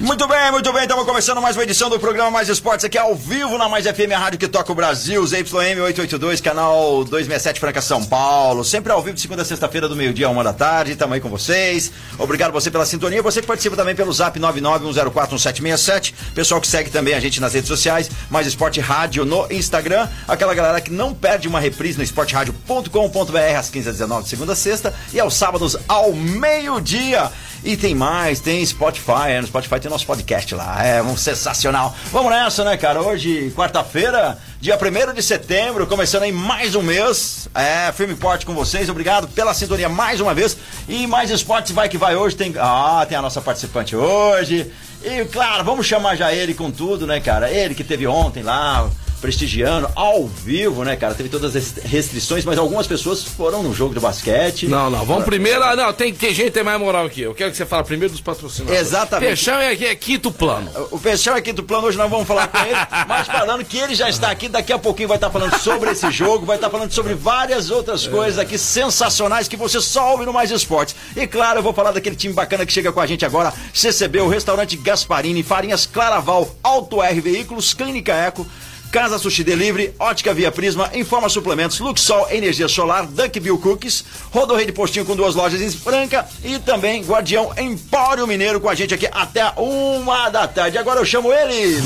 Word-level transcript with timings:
Muito 0.00 0.28
bem, 0.28 0.52
muito 0.52 0.72
bem. 0.72 0.82
Estamos 0.82 1.04
começando 1.04 1.42
mais 1.42 1.56
uma 1.56 1.64
edição 1.64 1.90
do 1.90 1.98
programa 1.98 2.30
Mais 2.30 2.48
Esportes 2.48 2.84
aqui 2.84 2.96
ao 2.96 3.16
vivo 3.16 3.58
na 3.58 3.68
Mais 3.68 3.84
FM, 3.84 4.12
a 4.14 4.18
rádio 4.18 4.38
que 4.38 4.46
toca 4.46 4.70
o 4.70 4.74
Brasil, 4.74 5.26
ZYM 5.26 5.80
882, 5.80 6.40
canal 6.40 7.02
267 7.02 7.58
Franca 7.58 7.80
São 7.80 8.04
Paulo. 8.04 8.64
Sempre 8.64 8.92
ao 8.92 9.02
vivo 9.02 9.16
de 9.16 9.20
segunda 9.20 9.42
a 9.42 9.44
sexta-feira 9.44 9.88
do 9.88 9.96
meio-dia 9.96 10.28
a 10.28 10.30
uma 10.30 10.44
da 10.44 10.52
tarde. 10.52 10.92
Estamos 10.92 11.14
aí 11.14 11.20
com 11.20 11.28
vocês. 11.28 11.90
Obrigado 12.16 12.52
você 12.52 12.70
pela 12.70 12.86
sintonia. 12.86 13.20
Você 13.22 13.40
que 13.40 13.48
participa 13.48 13.74
também 13.74 13.96
pelo 13.96 14.12
zap 14.12 14.38
991041767. 14.38 16.14
Pessoal 16.32 16.60
que 16.60 16.68
segue 16.68 16.90
também 16.90 17.14
a 17.14 17.20
gente 17.20 17.40
nas 17.40 17.54
redes 17.54 17.66
sociais, 17.66 18.08
Mais 18.30 18.46
Esporte 18.46 18.78
Rádio 18.78 19.24
no 19.24 19.50
Instagram. 19.50 20.08
Aquela 20.28 20.54
galera 20.54 20.80
que 20.80 20.92
não 20.92 21.12
perde 21.12 21.48
uma 21.48 21.58
reprise 21.58 21.98
no 21.98 22.04
esporteradio.com.br 22.04 23.58
às 23.58 23.68
15 23.68 23.88
às 23.88 23.94
19 23.96 24.22
de 24.22 24.28
segunda 24.28 24.52
a 24.52 24.56
sexta 24.56 24.94
e 25.12 25.18
aos 25.18 25.34
sábados 25.34 25.76
ao 25.88 26.12
meio-dia. 26.12 27.32
E 27.64 27.76
tem 27.76 27.94
mais, 27.94 28.40
tem 28.40 28.64
Spotify, 28.64 29.30
é, 29.30 29.40
no 29.40 29.46
Spotify 29.46 29.80
tem 29.80 29.90
nosso 29.90 30.06
podcast 30.06 30.54
lá, 30.54 30.84
é 30.84 31.02
um 31.02 31.16
sensacional. 31.16 31.94
Vamos 32.12 32.30
nessa, 32.30 32.62
né, 32.64 32.76
cara? 32.76 33.02
Hoje, 33.02 33.52
quarta-feira, 33.56 34.38
dia 34.60 34.78
1 34.78 35.12
de 35.12 35.22
setembro, 35.22 35.86
começando 35.86 36.22
aí 36.22 36.30
mais 36.32 36.76
um 36.76 36.82
mês. 36.82 37.48
É, 37.54 37.90
firme 37.92 38.14
e 38.14 38.16
forte 38.16 38.46
com 38.46 38.54
vocês, 38.54 38.88
obrigado 38.88 39.26
pela 39.28 39.52
sintonia 39.52 39.88
mais 39.88 40.20
uma 40.20 40.32
vez. 40.32 40.56
E 40.88 41.06
mais 41.06 41.30
esportes 41.30 41.72
vai 41.72 41.88
que 41.88 41.98
vai 41.98 42.14
hoje, 42.14 42.36
tem. 42.36 42.54
Ah, 42.58 43.04
tem 43.08 43.18
a 43.18 43.22
nossa 43.22 43.40
participante 43.40 43.96
hoje. 43.96 44.70
E 45.02 45.24
claro, 45.26 45.64
vamos 45.64 45.84
chamar 45.84 46.16
já 46.16 46.32
ele 46.32 46.54
com 46.54 46.70
tudo, 46.70 47.06
né, 47.06 47.18
cara? 47.20 47.50
Ele 47.50 47.74
que 47.74 47.84
teve 47.84 48.06
ontem 48.06 48.42
lá, 48.42 48.88
prestigiando 49.20 49.88
ao 49.94 50.26
vivo, 50.26 50.84
né, 50.84 50.96
cara? 50.96 51.14
Teve 51.14 51.28
todas 51.28 51.54
as 51.54 51.74
restrições, 51.84 52.44
mas 52.44 52.58
algumas 52.58 52.86
pessoas 52.86 53.22
foram 53.22 53.62
no 53.62 53.74
jogo 53.74 53.94
de 53.94 54.00
basquete. 54.00 54.66
Não, 54.66 54.88
não, 54.90 55.04
vamos 55.04 55.24
primeiro. 55.24 55.62
ah, 55.62 55.76
Não, 55.76 55.92
tem, 55.92 56.12
tem 56.14 56.32
gente 56.34 56.50
tem 56.52 56.62
mais 56.62 56.78
moral 56.80 57.06
aqui. 57.06 57.22
Eu 57.22 57.34
quero 57.34 57.50
que 57.50 57.56
você 57.56 57.66
fale 57.66 57.84
primeiro 57.84 58.12
dos 58.12 58.20
patrocinadores. 58.20 58.80
Exatamente. 58.80 59.28
Peixão 59.28 59.58
é, 59.58 59.72
é 59.72 59.94
quinto 59.94 60.30
plano. 60.30 60.70
O 60.90 60.98
Peixão 60.98 61.34
é 61.34 61.38
aqui 61.38 61.52
do 61.52 61.62
plano, 61.62 61.86
hoje 61.88 61.98
nós 61.98 62.10
vamos 62.10 62.26
falar 62.26 62.48
com 62.48 62.58
ele, 62.58 62.76
mas 63.08 63.26
falando 63.26 63.64
que 63.64 63.78
ele 63.78 63.94
já 63.94 64.08
está 64.08 64.30
aqui, 64.30 64.48
daqui 64.48 64.72
a 64.72 64.78
pouquinho 64.78 65.08
vai 65.08 65.16
estar 65.16 65.30
falando 65.30 65.58
sobre 65.58 65.90
esse 65.90 66.10
jogo, 66.10 66.46
vai 66.46 66.56
estar 66.56 66.70
falando 66.70 66.92
sobre 66.92 67.14
várias 67.14 67.70
outras 67.70 68.06
coisas 68.06 68.38
aqui 68.38 68.56
sensacionais 68.58 69.48
que 69.48 69.56
você 69.56 69.80
só 69.80 70.12
ouve 70.12 70.24
no 70.24 70.32
Mais 70.32 70.50
Esportes. 70.50 70.94
E 71.16 71.26
claro, 71.26 71.58
eu 71.58 71.62
vou 71.62 71.72
falar 71.72 71.92
daquele 71.92 72.16
time 72.16 72.32
bacana 72.34 72.64
que 72.64 72.72
chega 72.72 72.92
com 72.92 73.00
a 73.00 73.06
gente 73.06 73.24
agora, 73.24 73.52
CCB, 73.74 74.20
o 74.20 74.28
restaurante 74.28 74.76
Gasparini, 74.76 75.42
Farinhas 75.42 75.86
Claraval, 75.86 76.48
Auto 76.62 77.02
R 77.02 77.20
Veículos, 77.20 77.74
Clínica 77.74 78.12
Eco, 78.12 78.46
Casa 78.90 79.18
Sushi 79.18 79.44
Delivery, 79.44 79.94
Ótica 79.98 80.32
Via 80.32 80.50
Prisma, 80.50 80.90
Informa 80.94 81.28
Suplementos, 81.28 81.78
Luxol 81.78 82.28
Energia 82.30 82.68
Solar, 82.68 83.06
Duckville 83.06 83.58
Cookies, 83.58 84.04
Rodorreio 84.30 84.66
de 84.66 84.72
Postinho 84.72 85.04
com 85.04 85.14
duas 85.14 85.34
lojas 85.34 85.60
em 85.60 85.70
Franca 85.70 86.26
e 86.42 86.58
também 86.58 87.04
Guardião 87.04 87.52
Empório 87.58 88.26
Mineiro 88.26 88.60
com 88.60 88.68
a 88.68 88.74
gente 88.74 88.94
aqui 88.94 89.08
até 89.12 89.52
uma 89.56 90.30
da 90.30 90.48
tarde. 90.48 90.78
Agora 90.78 91.00
eu 91.00 91.04
chamo 91.04 91.32
ele. 91.32 91.82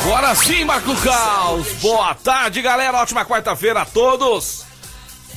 Agora 0.00 0.34
sim, 0.34 0.64
Marco 0.64 0.94
Caos. 0.96 1.66
Boa 1.80 2.14
tarde, 2.14 2.62
galera. 2.62 2.98
Ótima 2.98 3.24
quarta-feira 3.24 3.82
a 3.82 3.84
todos. 3.84 4.64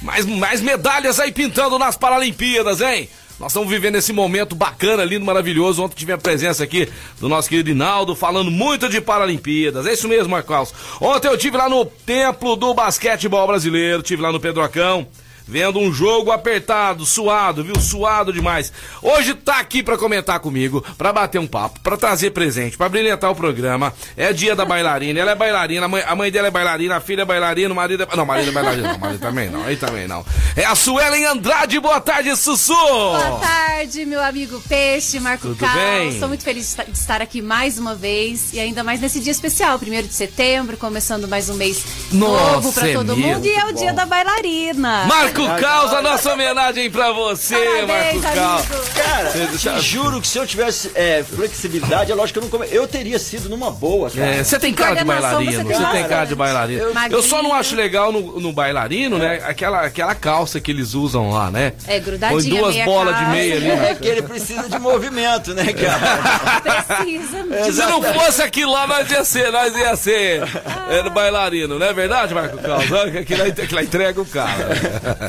Mais, 0.01 0.25
mais 0.25 0.61
medalhas 0.61 1.19
aí 1.19 1.31
pintando 1.31 1.77
nas 1.77 1.97
Paralimpíadas, 1.97 2.79
hein? 2.79 3.09
Nós 3.39 3.53
estamos 3.53 3.69
vivendo 3.69 3.95
esse 3.95 4.11
momento 4.11 4.53
bacana, 4.53 5.05
lindo, 5.05 5.25
maravilhoso. 5.25 5.81
Ontem 5.81 5.95
tive 5.95 6.11
a 6.11 6.17
presença 6.17 6.61
aqui 6.61 6.89
do 7.21 7.29
nosso 7.29 7.47
querido 7.47 7.69
Inaldo, 7.69 8.13
falando 8.13 8.51
muito 8.51 8.89
de 8.89 8.99
Paralimpíadas. 8.99 9.87
É 9.87 9.93
isso 9.93 10.09
mesmo, 10.09 10.31
Marcos. 10.31 10.73
Ontem 10.99 11.29
eu 11.29 11.37
tive 11.37 11.55
lá 11.55 11.69
no 11.69 11.85
Templo 11.85 12.57
do 12.57 12.73
Basquetebol 12.73 13.47
Brasileiro, 13.47 14.03
tive 14.03 14.21
lá 14.21 14.31
no 14.31 14.41
Pedrocão. 14.41 15.07
Vendo 15.49 15.79
um 15.79 15.91
jogo 15.91 16.31
apertado, 16.31 17.07
suado, 17.07 17.63
viu? 17.63 17.73
Suado 17.79 18.31
demais. 18.31 18.71
Hoje 19.01 19.33
tá 19.33 19.57
aqui 19.59 19.81
pra 19.81 19.97
comentar 19.97 20.39
comigo, 20.39 20.85
pra 20.95 21.11
bater 21.11 21.39
um 21.39 21.47
papo, 21.47 21.79
pra 21.79 21.97
trazer 21.97 22.29
presente, 22.29 22.77
pra 22.77 22.87
brilhantar 22.87 23.31
o 23.31 23.35
programa. 23.35 23.91
É 24.15 24.31
dia 24.31 24.55
da 24.55 24.63
bailarina, 24.63 25.19
ela 25.19 25.31
é 25.31 25.35
bailarina, 25.35 25.85
a 25.85 25.89
mãe, 25.89 26.03
a 26.05 26.15
mãe 26.15 26.31
dela 26.31 26.49
é 26.49 26.51
bailarina, 26.51 26.97
a 26.97 26.99
filha 27.01 27.23
é 27.23 27.25
bailarina, 27.25 27.73
o 27.73 27.75
marido 27.75 28.03
é. 28.03 28.15
Não, 28.15 28.23
o 28.23 28.27
marido 28.27 28.49
é 28.49 28.51
bailarina, 28.51 28.87
não, 28.89 28.95
o 28.95 28.99
marido 28.99 29.19
também 29.19 29.49
não, 29.49 29.63
aí 29.63 29.75
também 29.75 30.07
não. 30.07 30.23
É 30.55 30.65
a 30.65 30.75
Suelen 30.75 31.25
Andrade, 31.25 31.79
boa 31.79 31.99
tarde, 31.99 32.35
Sussu! 32.35 32.73
Boa 32.75 33.39
tarde, 33.41 34.05
meu 34.05 34.23
amigo 34.23 34.61
Peixe, 34.69 35.19
Marco 35.19 35.47
Tudo 35.47 35.57
Carlos. 35.57 35.81
bem? 35.83 36.09
Estou 36.09 36.27
muito 36.27 36.43
feliz 36.43 36.63
de 36.65 36.69
esta- 36.69 36.83
de 36.91 36.97
estar 36.97 37.21
aqui 37.23 37.41
mais 37.41 37.79
uma 37.79 37.95
vez 37.95 38.53
e 38.53 38.59
ainda 38.59 38.83
mais 38.83 39.01
nesse 39.01 39.19
dia 39.19 39.31
especial, 39.31 39.79
1 39.79 40.03
de 40.07 40.13
setembro, 40.13 40.77
começando 40.77 41.27
mais 41.27 41.49
um 41.49 41.55
mês 41.55 41.83
Nossa, 42.11 42.51
novo 42.53 42.71
para 42.73 42.89
é 42.89 42.93
todo 42.93 43.15
mesmo, 43.17 43.33
mundo 43.33 43.45
e 43.47 43.55
é 43.55 43.65
o 43.65 43.73
bom. 43.73 43.79
dia 43.79 43.93
da 43.93 44.05
bailarina. 44.05 45.05
Marco 45.07 45.38
Caos, 45.47 45.93
a 45.93 46.01
nossa 46.01 46.33
homenagem 46.33 46.89
pra 46.89 47.11
você, 47.11 47.55
Parabéns, 47.55 48.21
Marco 48.21 48.35
Caos. 48.39 48.89
Cara, 48.89 49.31
te 49.57 49.79
juro 49.81 50.21
que 50.21 50.27
se 50.27 50.37
eu 50.37 50.47
tivesse 50.47 50.91
é, 50.95 51.23
flexibilidade, 51.23 52.11
é 52.11 52.15
lógico 52.15 52.39
que 52.39 52.45
eu 52.45 52.49
não 52.49 52.59
come... 52.59 52.67
Eu 52.71 52.87
teria 52.87 53.19
sido 53.19 53.49
numa 53.49 53.71
boa, 53.71 54.09
cara. 54.09 54.35
É, 54.35 54.43
você 54.43 54.59
tem 54.59 54.73
cara 54.73 54.95
de 54.95 55.03
bailarino, 55.03 55.51
você 55.51 55.73
você 55.75 55.85
tem 55.91 56.07
cara 56.07 56.25
de 56.25 56.35
bailarino. 56.35 56.81
Eu- 56.83 56.93
Eu 57.11 57.23
só 57.23 57.41
não 57.43 57.53
acho 57.53 57.75
legal 57.75 58.11
no, 58.11 58.39
no 58.39 58.51
bailarino, 58.53 59.17
né? 59.17 59.41
Aquela, 59.45 59.81
aquela 59.81 60.15
calça 60.15 60.59
que 60.59 60.71
eles 60.71 60.93
usam 60.93 61.29
lá, 61.31 61.49
né? 61.51 61.73
É, 61.87 61.99
grudadinha, 61.99 62.41
Põe 62.41 62.49
duas 62.49 62.73
meia 62.75 62.85
bolas 62.85 63.15
de 63.15 63.21
calça. 63.21 63.35
meia 63.35 63.55
ali. 63.55 63.69
É 63.69 63.75
né? 63.75 63.97
que 63.99 64.07
ele 64.07 64.21
precisa 64.21 64.69
de 64.69 64.79
movimento, 64.79 65.53
né, 65.53 65.65
cara? 65.73 66.83
Precisa. 66.85 67.71
Se 67.71 67.79
não 67.85 68.01
fosse 68.01 68.41
aquilo 68.41 68.71
lá, 68.71 68.87
nós 68.87 69.09
ia 69.09 69.23
ser, 69.23 69.51
nós 69.51 69.75
ia 69.75 69.95
ser 69.95 70.43
é, 70.89 71.09
bailarino, 71.09 71.77
não 71.79 71.85
é 71.85 71.93
verdade, 71.93 72.33
Marco 72.33 72.57
lá, 72.67 72.79
que 73.25 73.73
lá 73.73 73.83
entrega 73.83 74.21
o 74.21 74.25
cara. 74.25 74.69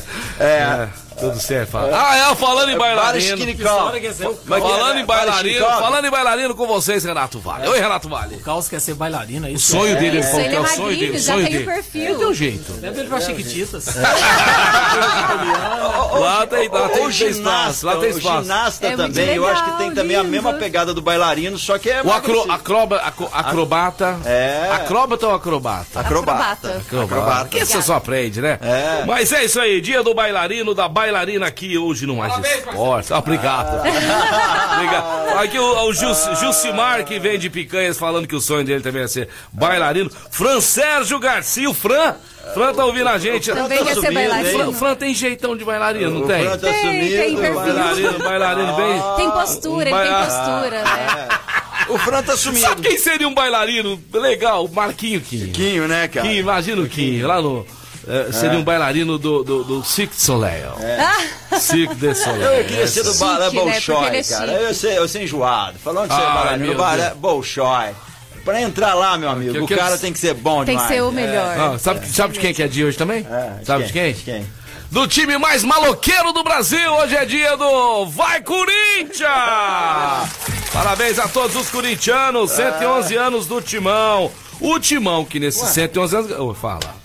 É. 0.39 0.87
Tudo 1.21 1.39
certo, 1.39 1.69
fala. 1.71 1.89
Ah, 1.93 2.31
é, 2.31 2.35
falando 2.35 2.69
em 2.69 2.77
bailarino. 2.77 3.37
Bariskinical. 3.37 3.77
Falando 3.77 4.97
em 4.97 5.05
bailarino, 5.05 5.65
falando 5.65 6.05
em 6.05 6.09
bailarino 6.11 6.55
com 6.55 6.67
vocês, 6.67 7.03
Renato 7.03 7.39
Vale. 7.39 7.67
Oi, 7.67 7.79
Renato 7.79 8.09
Vale. 8.09 8.35
O 8.35 8.39
Caos 8.39 8.67
quer 8.67 8.79
ser 8.81 8.95
bailarina, 8.95 9.47
é 9.47 9.51
O 9.51 9.55
isso? 9.55 9.71
sonho 9.71 9.95
dele, 9.97 10.17
ele 10.17 10.23
falou 10.23 10.39
Ele 10.45 10.53
é 10.55 10.57
é 10.57 10.59
o 10.59 10.67
sonho 10.67 10.81
magrinho, 10.81 10.99
dele. 10.99 11.17
o 11.17 11.19
já 11.21 11.33
sonho 11.33 11.47
tem 11.47 11.61
o 11.61 11.65
perfil. 11.65 12.01
É, 12.11 12.13
tem 12.15 12.25
um 12.27 12.33
jeito. 12.33 12.73
Leva 12.81 12.99
ele 12.99 13.07
pra 13.09 13.21
Chiquititas. 13.21 13.85
Lá 16.19 16.45
tem, 16.47 16.67
lá 16.69 16.89
tem, 16.89 17.05
o 17.05 17.11
ginasta, 17.11 17.39
espaço, 17.39 17.85
lá 17.85 17.95
tem 17.97 18.11
o 18.13 18.17
espaço. 18.17 18.41
ginasta 18.43 18.87
É 18.87 18.95
muito 18.97 19.13
também, 19.13 19.35
eu 19.35 19.47
acho 19.47 19.63
que 19.63 19.77
tem 19.77 19.91
também 19.91 20.15
a 20.17 20.23
mesma 20.23 20.53
pegada 20.53 20.93
do 20.93 21.01
bailarino, 21.01 21.57
só 21.57 21.77
que 21.77 21.89
é 21.89 22.01
O 22.03 22.11
acro, 22.11 22.47
mais 22.47 22.59
acroba, 22.59 22.97
acro- 22.97 23.29
acrobata. 23.31 24.19
É. 24.25 24.69
Acróbata 24.73 25.27
ou 25.27 25.35
acrobata? 25.35 25.99
acrobata. 25.99 26.67
Acrobata. 26.77 27.03
Acrobata. 27.05 27.47
Que 27.49 27.65
você 27.65 27.81
só 27.81 27.95
aprende, 27.95 28.41
né? 28.41 28.57
É. 28.61 29.03
Mas 29.05 29.31
é 29.31 29.43
isso 29.45 29.59
aí, 29.59 29.79
dia 29.81 30.03
do 30.03 30.13
bailarino, 30.13 30.73
da 30.73 30.87
bailarina 30.87 31.10
aqui 31.45 31.77
hoje 31.77 32.05
no 32.05 32.15
Mais 32.17 32.33
Esportes. 32.37 33.11
Ah, 33.11 33.19
obrigado. 33.19 33.79
obrigado. 34.75 35.37
Aqui 35.39 35.59
o, 35.59 35.87
o 35.87 35.93
Gil, 35.93 36.09
Gilcimar, 36.39 37.03
que 37.05 37.19
vem 37.19 37.37
de 37.37 37.49
picanhas, 37.49 37.97
falando 37.97 38.27
que 38.27 38.35
o 38.35 38.41
sonho 38.41 38.63
dele 38.65 38.81
também 38.81 39.03
é 39.03 39.07
ser 39.07 39.29
bailarino. 39.51 40.09
Fran 40.29 40.59
Sérgio 40.61 41.19
Garcia, 41.19 41.69
o 41.69 41.73
Fran. 41.73 42.15
Fran 42.53 42.73
tá 42.73 42.85
ouvindo 42.85 43.07
a 43.07 43.17
gente. 43.17 43.51
Também 43.51 43.77
tá 43.79 43.85
quer 43.85 43.93
ser 43.95 43.97
hein? 43.97 44.01
Fran, 44.03 44.13
bailarino. 44.13 44.73
Fran 44.73 44.95
tem 44.95 45.13
jeitão 45.13 45.55
de 45.55 45.63
bailarino, 45.63 46.11
não 46.11 46.21
O 46.21 46.27
tem? 46.27 46.43
Fran 46.43 46.57
tá 46.57 46.67
Tem, 46.67 46.81
sumido, 46.81 47.09
tem 47.09 47.35
perfil. 47.37 47.53
Bailarino, 47.55 48.19
bailarino 48.19 48.75
bem. 48.75 49.01
Tem 49.17 49.31
postura, 49.31 49.81
ele 49.83 49.91
Vai- 49.91 50.07
tem 50.07 50.15
ah, 50.15 50.25
postura, 50.25 50.83
né? 50.83 51.29
O 51.89 51.97
Fran 51.97 52.23
tá 52.23 52.37
Sabe 52.37 52.59
sumido. 52.59 52.81
quem 52.81 52.97
seria 52.97 53.27
um 53.27 53.33
bailarino 53.33 54.01
legal? 54.13 54.67
Marquinho 54.67 55.21
Quinho. 55.21 55.51
Quinho, 55.51 55.87
né, 55.87 56.07
cara? 56.07 56.27
Quinho, 56.27 56.39
imagina 56.39 56.81
o 56.81 56.87
Quinho, 56.87 57.27
lá 57.27 57.41
no. 57.41 57.65
Eh, 58.07 58.31
seria 58.31 58.57
um 58.57 58.63
bailarino 58.63 59.17
do, 59.17 59.43
do, 59.43 59.63
do 59.63 59.83
Cirque 59.83 60.15
du 60.15 60.21
Soleil. 60.21 60.71
Cirque 61.59 61.95
du 61.95 62.15
Soleil. 62.15 62.41
Eu 62.43 62.65
queria 62.65 62.87
ser 62.87 63.03
do 63.03 63.13
balé 63.15 63.49
né? 63.49 63.59
Bolshoi, 63.59 64.07
ele 64.07 64.17
é 64.17 64.23
cara. 64.23 64.51
Eu 64.53 64.73
sei, 64.73 64.97
eu 64.97 65.07
sei 65.07 65.23
enjoado. 65.23 65.77
Falando 65.79 66.09
de 66.09 66.15
ser 66.15 66.21
Ai, 66.21 66.33
bailarino, 66.33 66.65
meu 66.65 66.73
do 66.73 66.77
balé. 66.79 67.13
Bolshoi. 67.15 67.89
Pra 68.43 68.59
entrar 68.59 68.95
lá, 68.95 69.17
meu 69.19 69.29
amigo, 69.29 69.53
Que- 69.53 69.59
o 69.59 69.67
que- 69.67 69.75
cara 69.75 69.97
tem 69.99 70.11
que 70.11 70.17
ser 70.17 70.33
bom 70.33 70.65
Tem 70.65 70.75
que 70.75 70.81
demais. 70.81 70.87
ser 70.87 71.03
o 71.03 71.11
melhor. 71.11 71.57
Ah, 71.59 71.77
sabe, 71.77 72.07
sabe 72.07 72.33
de 72.33 72.39
quem 72.39 72.51
que 72.53 72.63
é 72.63 72.67
dia 72.67 72.87
hoje 72.87 72.97
também? 72.97 73.25
É, 73.29 73.59
de 73.59 73.65
sabe 73.67 73.83
de 73.83 73.93
quem? 73.93 74.13
De 74.13 74.23
quem? 74.23 74.47
Do 74.89 75.07
time 75.07 75.37
mais 75.37 75.63
maloqueiro 75.63 76.33
do 76.33 76.43
Brasil, 76.43 76.91
hoje 76.95 77.15
é 77.15 77.23
dia 77.23 77.55
do 77.55 78.07
Vai 78.07 78.41
Corinthians! 78.41 79.29
Parabéns 80.73 81.19
a 81.19 81.27
todos 81.27 81.55
os 81.55 81.69
corintianos, 81.69 82.51
111 82.51 83.15
anos 83.15 83.45
do 83.45 83.61
Timão. 83.61 84.31
O 84.59 84.79
Timão 84.79 85.23
que 85.25 85.39
nesses 85.39 85.69
111 85.69 86.15
anos... 86.15 86.31
Ô, 86.39 86.53
fala. 86.53 86.95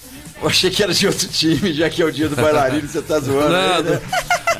Eu 0.41 0.49
achei 0.49 0.71
que 0.71 0.83
era 0.83 0.93
de 0.93 1.07
outro 1.07 1.29
time, 1.29 1.73
já 1.73 1.89
que 1.89 2.03
é 2.03 2.05
o 2.05 2.13
dia 2.13 2.29
do 2.29 2.37
bailarino, 2.37 2.87
você 2.87 3.01
tá 3.01 3.19
zoando. 3.19 3.51
Nada. 3.53 3.91
né? 3.91 4.01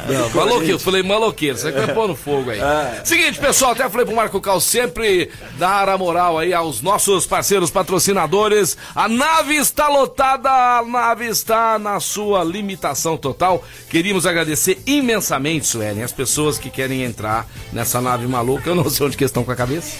Não, 0.09 0.31
maloqueiro, 0.31 0.75
eu 0.75 0.79
falei 0.79 1.03
maloqueiro, 1.03 1.59
você 1.59 1.73
vai 1.73 1.93
pôr 1.93 2.07
no 2.07 2.15
fogo 2.15 2.51
aí. 2.51 2.61
Seguinte, 3.05 3.39
pessoal, 3.39 3.73
até 3.73 3.89
falei 3.89 4.07
pro 4.07 4.15
Marco 4.15 4.41
Cal 4.41 4.61
sempre 4.61 5.31
dar 5.59 5.89
a 5.89 5.99
moral 5.99 6.39
aí 6.39 6.55
aos 6.55 6.81
nossos 6.81 7.27
parceiros 7.27 7.71
patrocinadores. 7.71 8.77
A 8.95 9.09
nave 9.09 9.57
está 9.57 9.89
lotada, 9.89 10.49
a 10.49 10.85
nave 10.85 11.27
está 11.27 11.79
na 11.79 11.99
sua 11.99 12.45
limitação 12.45 13.17
total. 13.17 13.65
Queríamos 13.91 14.27
agradecer 14.27 14.79
imensamente, 14.87 15.67
Suelen, 15.67 16.05
as 16.05 16.13
pessoas 16.13 16.57
que 16.57 16.71
querem 16.71 17.03
entrar 17.03 17.47
nessa 17.73 18.01
nave 18.01 18.27
maluca. 18.27 18.71
Eu 18.71 18.77
não 18.77 18.89
sei 18.89 19.07
onde 19.07 19.17
que 19.17 19.25
estão 19.25 19.45
com 19.45 19.51
a 19.51 19.57
cabeça. 19.57 19.97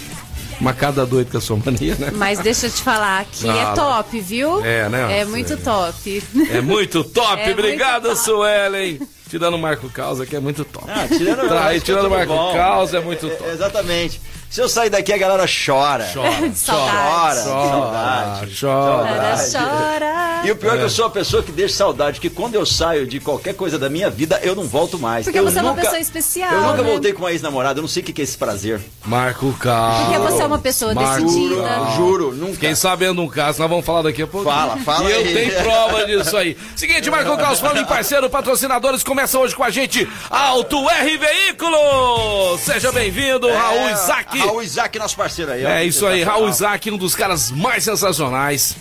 Uma 0.61 0.73
cada 0.73 1.05
doido 1.05 1.31
com 1.31 1.39
a 1.39 1.41
sua 1.41 1.57
mania, 1.65 1.95
né? 1.97 2.11
Mas 2.15 2.39
deixa 2.39 2.67
eu 2.67 2.71
te 2.71 2.83
falar 2.83 3.25
que 3.27 3.47
Fala. 3.47 3.73
é 3.73 3.75
top, 3.75 4.21
viu? 4.21 4.65
É, 4.65 4.89
né? 4.89 5.21
É 5.21 5.25
muito 5.25 5.57
top. 5.59 6.23
É 6.51 6.61
muito 6.61 7.05
top, 7.05 7.43
É 7.43 7.53
obrigado, 7.53 8.05
muito 8.07 8.17
top. 8.17 8.25
Suelen. 8.25 9.01
Tirando 9.29 9.55
o 9.55 9.59
Marco 9.59 9.91
Causa, 9.91 10.25
que 10.25 10.37
é 10.37 10.41
muito 10.41 10.65
top. 10.65 10.87
Ah, 10.89 11.07
tirando, 11.09 11.49
Tá, 11.49 11.73
que 11.75 11.81
tirando 11.81 12.07
o 12.07 12.11
Marco 12.11 12.33
bom. 12.33 12.55
Causa, 12.55 12.99
é 12.99 13.01
muito 13.01 13.29
top. 13.29 13.51
Exatamente. 13.51 14.21
Se 14.49 14.61
eu 14.63 14.69
sair 14.69 14.89
daqui, 14.89 15.13
a 15.13 15.19
galera 15.19 15.45
chora. 15.47 16.09
Chora, 16.15 16.49
De 16.49 16.57
saudade. 16.59 16.97
Chora, 16.97 17.43
chora, 17.43 17.43
saudade. 17.43 18.57
chora. 18.61 19.07
Chora, 19.07 19.37
Saudade. 19.37 19.79
chora. 20.03 20.41
E 20.45 20.51
o 20.51 20.57
pior 20.57 20.75
é 20.75 20.79
que 20.79 20.85
eu 20.85 20.91
sou 20.91 21.07
a 21.07 21.11
pessoa 21.11 21.43
que 21.43 21.51
deixa 21.53 21.75
saudade, 21.75 22.21
que 22.21 22.31
quando 22.31 22.55
eu 22.55 22.65
saio 22.65 23.07
de 23.07 23.19
qualquer 23.21 23.55
coisa 23.55 23.79
da 23.79 23.91
minha 23.91 24.09
vida, 24.09 24.39
eu 24.43 24.55
não 24.55 24.63
volto 24.65 24.99
mais. 24.99 25.25
Porque 25.25 25.39
eu 25.39 25.45
você 25.45 25.59
é 25.59 25.63
uma 25.63 25.71
nunca- 25.71 25.83
pessoa 25.83 25.99
especial, 25.99 26.53
Eu 26.53 26.61
nunca 26.63 26.83
né? 26.83 26.89
voltei 26.91 27.13
com 27.13 27.19
uma 27.21 27.33
ex-namorada, 27.33 27.79
eu 27.79 27.83
não 27.83 27.89
sei 27.89 28.03
o 28.03 28.07
que 28.07 28.21
é 28.21 28.25
esse 28.25 28.39
prazer. 28.39 28.81
Marco 29.05 29.53
Causa. 29.59 30.05
Porque 30.05 30.19
você 30.19 30.43
é 30.43 30.47
uma 30.47 30.59
pessoa 30.59 30.95
Marco 30.95 31.25
decidida. 31.25 31.63
Causa. 31.63 31.97
Juro, 31.97 32.33
nunca. 32.35 32.53
Fiquei 32.55 32.75
sabendo 32.77 33.21
um 33.23 33.29
caso, 33.29 33.61
nós 33.61 33.69
vamos 33.69 33.85
falar 33.85 34.03
daqui 34.03 34.23
a 34.23 34.27
pouco. 34.27 34.49
Fala, 34.49 34.77
fala 34.79 35.11
E 35.11 35.13
eu 35.13 35.19
aí. 35.19 35.35
tenho 35.35 35.63
prova 35.63 36.05
disso 36.07 36.37
aí. 36.37 36.57
Seguinte, 36.77 37.11
Marco 37.11 37.37
Carlos, 37.37 37.61
falando 37.61 37.81
em 37.81 37.85
parceiro, 37.85 38.31
patrocinadores, 38.31 39.03
começa 39.03 39.39
hoje 39.39 39.55
com 39.57 39.65
a 39.65 39.71
gente 39.71 40.09
Auto 40.31 40.89
R 40.89 41.19
Veículos. 41.19 42.61
Seja 42.61 42.93
bem-vindo, 42.93 43.49
Raul 43.53 43.91
Isaac. 43.91 44.36
É, 44.41 44.45
Raul 44.47 44.63
Isaac, 44.63 44.99
nosso 44.99 45.17
parceiro 45.17 45.53
aí. 45.53 45.65
É 45.65 45.85
isso 45.85 46.07
aí, 46.07 46.23
Raul. 46.23 46.49
Isaac, 46.49 46.91
um 46.91 46.97
dos 46.97 47.15
caras 47.15 47.51
mais 47.51 47.85
sensacionais, 47.85 48.77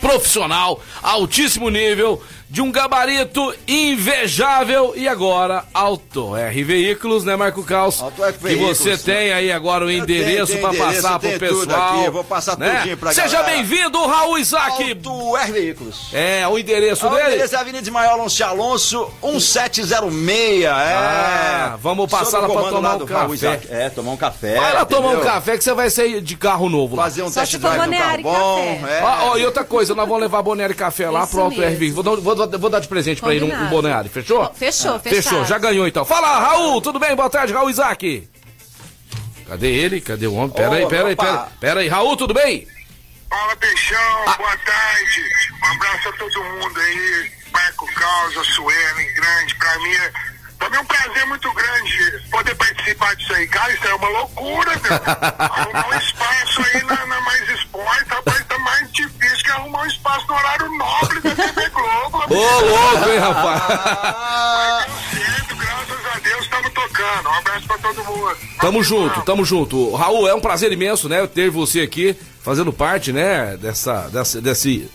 profissional, 0.00 0.82
altíssimo 1.02 1.70
nível, 1.70 2.22
de 2.48 2.60
um 2.62 2.70
gabarito 2.70 3.54
invejável 3.66 4.92
e 4.96 5.08
agora 5.08 5.64
Auto 5.72 6.36
R 6.36 6.62
Veículos, 6.62 7.24
né, 7.24 7.34
Marco 7.36 7.62
Caos? 7.64 8.00
Auto 8.02 8.22
R 8.24 8.32
Que 8.32 8.38
Veículos, 8.44 8.78
você 8.78 8.90
né? 8.90 8.96
tem 9.04 9.32
aí 9.32 9.50
agora 9.50 9.84
o 9.84 9.90
endereço 9.90 10.56
para 10.58 10.74
passar 10.74 11.18
pro 11.18 11.38
pessoal. 11.38 12.00
aqui, 12.00 12.10
vou 12.10 12.24
passar 12.24 12.58
né? 12.58 12.76
tudinho 12.78 12.96
pra 12.96 13.12
Seja 13.12 13.42
bem-vindo, 13.42 14.04
Raul 14.06 14.38
Isaac. 14.38 14.82
Auto 14.90 15.36
R 15.36 15.52
Veículos. 15.52 16.08
É, 16.12 16.46
o 16.46 16.58
endereço 16.58 17.06
O 17.06 17.10
dele. 17.10 17.26
endereço 17.28 17.54
é 17.56 17.58
Avenida 17.58 17.82
de 17.82 17.90
Maior 17.90 18.12
Alonso 18.12 18.44
Alonso, 18.44 19.10
1706. 19.22 20.64
É. 20.64 20.68
Ah, 20.68 21.76
vamos 21.80 22.10
passar 22.10 22.38
o 22.38 22.42
lá 22.42 22.48
pra 22.48 22.70
tomar 22.70 22.96
um 22.96 23.06
café. 23.06 23.34
Isaac. 23.34 23.66
É, 23.70 23.88
tomar 23.90 24.12
um 24.12 24.16
café. 24.16 24.56
Vai 24.56 24.72
lá 24.74 24.84
tomar 24.84 25.08
um 25.08 25.12
entendeu? 25.14 25.32
café 25.32 25.56
que 25.58 25.64
você 25.64 25.72
vai 25.74 25.90
sair 25.90 26.20
de 26.20 26.36
carro 26.36 26.68
novo 26.68 26.96
lá. 26.96 27.04
Fazer 27.04 27.22
um 27.22 27.30
Só 27.30 27.40
test 27.40 27.52
se 27.52 27.58
for 27.58 27.70
drive 27.70 27.90
no 27.90 27.96
carro 27.98 28.22
bom. 28.22 28.78
Café. 28.80 28.98
É. 28.98 29.02
Ó, 29.02 29.30
ó, 29.32 29.36
e 29.38 29.44
outra 29.46 29.64
coisa, 29.64 29.94
nós 29.94 30.06
vamos 30.06 30.22
levar 30.22 30.42
Bonneiro 30.42 30.72
e 30.72 30.76
café 30.76 31.08
lá 31.10 31.22
Isso 31.24 31.32
pro 31.32 31.42
Auto 31.42 31.56
mesmo. 31.58 31.74
RV. 31.76 31.90
Vou, 31.92 32.02
dar- 32.02 32.16
vou, 32.36 32.46
dar- 32.46 32.58
vou 32.58 32.70
dar 32.70 32.80
de 32.80 32.88
presente 32.88 33.20
pra 33.20 33.34
ele 33.34 33.44
um, 33.44 33.54
um. 33.64 33.68
Bonneiro, 33.68 34.08
fechou? 34.08 34.52
Fechou, 34.54 34.98
Fechou, 35.00 35.22
fechado. 35.22 35.44
já 35.46 35.58
ganhou 35.58 35.86
então. 35.86 36.04
Fala, 36.04 36.38
Raul, 36.40 36.80
tudo 36.80 36.98
bem? 36.98 37.14
Boa 37.16 37.30
tarde, 37.30 37.52
Raul 37.52 37.70
Isaac. 37.70 38.28
Cadê 39.48 39.68
ele? 39.68 40.00
Cadê 40.00 40.26
o 40.26 40.34
homem? 40.34 40.50
Pera 40.50 40.74
aí, 40.76 40.84
Ô, 40.84 40.88
pera 40.88 41.08
aí, 41.08 41.12
opa. 41.14 41.24
pera, 41.24 41.48
pera 41.60 41.80
aí. 41.80 41.88
Raul, 41.88 42.16
tudo 42.16 42.32
bem? 42.32 42.66
Fala, 43.28 43.56
Peixão, 43.56 44.24
boa 44.38 44.56
tarde. 44.58 45.22
Um 45.62 45.72
abraço 45.72 46.08
a 46.08 46.12
todo 46.12 46.44
mundo 46.44 46.80
aí. 46.80 47.30
Marco 47.52 47.86
Causa, 47.94 48.44
Suelen, 48.44 49.14
grande. 49.14 49.54
Pra 49.56 49.78
mim, 49.80 49.92
é, 49.94 50.12
mim 50.70 50.76
é 50.76 50.80
um 50.80 50.84
prazer 50.84 51.26
muito 51.26 51.52
grande 51.52 52.28
poder 52.30 52.54
participar 52.54 53.14
disso 53.16 53.32
aí. 53.34 53.46
Cara, 53.48 53.72
isso 53.72 53.86
é 53.86 53.94
uma 53.94 54.08
loucura, 54.08 54.70
meu. 54.82 54.92
arrumar 55.38 55.88
um 55.88 55.98
espaço 55.98 56.62
aí 56.62 56.82
na, 56.84 57.06
na 57.06 57.20
Mais 57.20 57.48
Esporte, 57.50 58.04
rapaz, 58.08 58.44
tá 58.48 58.58
mais 58.58 58.92
difícil 58.92 59.44
que 59.44 59.50
arrumar 59.50 59.82
um 59.82 59.86
espaço 59.86 60.26
no 60.28 60.34
horário 60.34 60.78
nobre 60.78 61.20
da 61.20 61.34
TV 61.34 61.68
Globo. 61.70 62.24
Ô, 62.28 62.60
louco, 62.60 63.10
hein, 63.10 63.18
rapaz? 63.18 63.62
Ah, 63.68 64.86
Mas 64.86 65.12
deu 65.12 65.24
certo, 65.24 65.56
graças 65.56 66.06
a 66.14 66.18
Deus, 66.18 66.42
estamos 66.44 66.72
tocando. 66.72 67.28
Um 67.28 67.34
abraço 67.34 67.66
pra 67.66 67.78
todo 67.78 68.04
mundo. 68.04 68.36
Tamo 68.60 68.82
junto, 68.82 69.22
tamo 69.22 69.44
junto. 69.44 69.94
Raul, 69.94 70.28
é 70.28 70.34
um 70.34 70.40
prazer 70.40 70.72
imenso, 70.72 71.08
né, 71.08 71.26
ter 71.26 71.50
você 71.50 71.80
aqui 71.80 72.16
fazendo 72.42 72.72
parte, 72.72 73.12
né, 73.12 73.56
dessa, 73.56 74.08
dessa, 74.08 74.40
desse, 74.40 74.88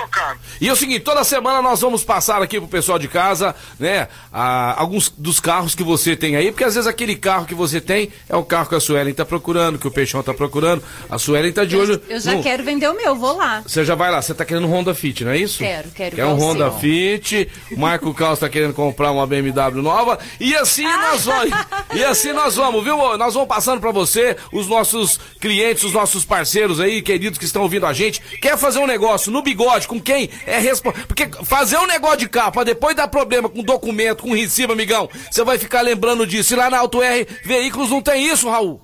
E 0.61 0.68
é 0.68 0.73
o 0.73 0.76
seguinte, 0.76 1.00
toda 1.00 1.25
semana 1.25 1.61
nós 1.61 1.80
vamos 1.80 2.04
passar 2.04 2.40
aqui 2.40 2.61
pro 2.61 2.68
pessoal 2.68 3.00
de 3.00 3.08
casa, 3.08 3.52
né, 3.80 4.06
a- 4.32 4.80
alguns 4.80 5.08
dos 5.08 5.40
carros 5.40 5.75
que 5.75 5.82
você 5.82 6.14
tem 6.14 6.37
aí, 6.37 6.52
porque 6.52 6.62
às 6.62 6.75
vezes 6.76 6.87
aquele 6.87 7.16
carro 7.16 7.46
que 7.46 7.54
você 7.54 7.80
tem 7.80 8.12
é 8.28 8.37
o 8.37 8.44
carro 8.44 8.68
que 8.68 8.76
a 8.76 8.80
Suelen 8.80 9.12
tá 9.12 9.25
procurando, 9.25 9.76
que 9.76 9.88
o 9.88 9.90
Peixão 9.90 10.23
tá 10.23 10.32
procurando, 10.32 10.84
a 11.11 11.18
Suelen 11.18 11.52
tá 11.52 11.64
de 11.64 11.76
olho... 11.76 12.00
Eu 12.08 12.20
já 12.20 12.32
no- 12.34 12.44
quero 12.44 12.62
vender 12.62 12.88
o 12.88 12.94
meu, 12.94 13.16
vou 13.16 13.37
lá. 13.37 13.61
Você 13.66 13.84
já 13.84 13.96
vai 13.96 14.12
lá, 14.12 14.23
você 14.23 14.32
tá 14.32 14.44
querendo 14.44 14.68
um 14.68 14.70
Honda 14.70 14.94
Fit, 14.94 15.25
não 15.25 15.32
é 15.32 15.38
isso? 15.38 15.58
Quero, 15.58 15.88
quero 15.90 16.14
Quer 16.14 16.25
um 16.26 16.37
Honda. 16.38 16.70
Fit, 16.70 17.49
o 17.73 17.80
Marco 17.80 18.14
Caos 18.14 18.38
tá 18.38 18.49
querendo 18.49 18.73
comprar 18.73 19.11
uma 19.11 19.26
BMW 19.26 19.82
nova, 19.82 20.16
e 20.38 20.54
assim 20.54 20.84
nós 20.84 21.25
vamos, 21.25 21.50
e 21.92 22.04
assim 22.04 22.32
nós 22.32 22.54
vamos, 22.54 22.84
viu? 22.84 22.96
Nós 23.18 23.34
vamos 23.34 23.49
passando 23.49 23.80
pra 23.80 23.90
você, 23.90 24.37
os 24.52 24.68
nossos 24.68 25.18
clientes, 25.40 25.82
os 25.82 25.92
nossos 25.92 26.25
parceiros 26.25 26.78
aí, 26.78 27.02
queridos 27.02 27.37
que 27.37 27.44
estão 27.44 27.62
ouvindo 27.62 27.84
a 27.84 27.92
gente, 27.92 28.23
quer 28.45 28.59
fazer 28.59 28.79
um 28.79 28.87
negócio 28.87 29.33
no 29.33 29.41
bigode 29.41 29.89
com 29.89 29.99
quem 29.99 30.29
é 30.45 30.59
responsável, 30.59 31.07
porque 31.07 31.31
fazer 31.47 31.79
um 31.79 31.87
negócio 31.87 32.19
de 32.19 32.29
carro 32.29 32.53
pra 32.53 32.63
depois 32.63 32.95
dar 32.95 33.09
problema 33.09 33.49
com 33.49 33.63
documento, 33.63 34.23
com 34.23 34.35
recibo, 34.35 34.75
amigão, 34.75 35.09
você 35.31 35.43
vai 35.43 35.59
ficar 35.59 35.81
lembrando 35.81 36.27
disso, 36.27 36.53
e 36.53 36.57
lá 36.57 36.69
na 36.69 36.79
Auto 36.79 37.03
R 37.03 37.27
Veículos 37.43 37.89
não 37.89 38.03
tem 38.03 38.27
isso, 38.27 38.51
Raul. 38.51 38.83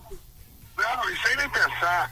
Não, 0.78 1.10
isso 1.10 1.28
aí 1.28 1.36
nem 1.36 1.50
pensar. 1.50 2.10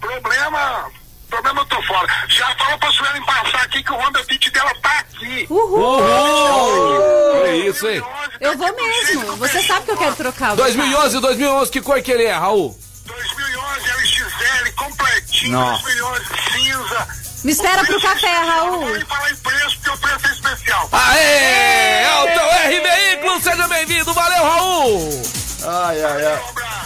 Problema. 0.00 0.90
Problema 1.30 1.60
eu 1.60 1.66
tô 1.66 1.80
fora. 1.84 2.08
Já 2.28 2.56
falou 2.56 2.78
pra 2.78 2.90
Suelen 2.90 3.24
passar 3.24 3.62
aqui 3.62 3.82
que 3.82 3.92
o 3.92 3.96
Honda 3.96 4.24
Fit 4.24 4.50
dela 4.50 4.74
tá 4.82 4.98
aqui. 4.98 5.46
Uhul! 5.48 6.00
Uhul! 6.00 7.46
É 7.46 7.56
isso, 7.56 7.88
hein? 7.88 8.00
2011, 8.00 8.38
Eu 8.40 8.58
vou 8.58 8.74
mesmo. 8.74 9.36
Você 9.36 9.62
sabe 9.62 9.84
que 9.84 9.92
eu 9.92 9.96
quero 9.96 10.16
trocar 10.16 10.54
o 10.54 10.56
meu 10.56 10.64
carro. 10.64 10.74
2011, 10.74 11.20
2011, 11.20 11.70
que 11.70 11.80
cor 11.80 12.02
que 12.02 12.10
ele 12.10 12.24
é, 12.24 12.32
Raul? 12.32 12.76
2011 13.06 13.90
LXL 13.90 14.72
completinho, 14.76 15.52
Nossa. 15.52 15.82
2011 15.84 16.43
cinza. 16.82 17.08
Me 17.44 17.52
espera 17.52 17.82
O 17.82 17.86
pro 17.86 18.00
café, 18.00 18.26
é- 18.26 18.38
Raul. 18.44 18.70
Não 18.80 18.80
vou 18.94 19.06
falar 19.06 19.30
em 19.30 19.36
preço, 19.36 19.78
porque 19.82 19.90
seu 19.90 19.98
preço 19.98 20.32
especial. 20.34 20.88
Aê! 20.92 22.04
Alto 22.06 22.40
R 22.40 22.80
Veículos, 22.80 23.42
seja 23.42 23.68
bem-vindo, 23.68 24.12
valeu, 24.14 24.42
Raul! 24.44 25.22
Ai, 25.66 26.02
ai, 26.02 26.26
ai. 26.26 26.40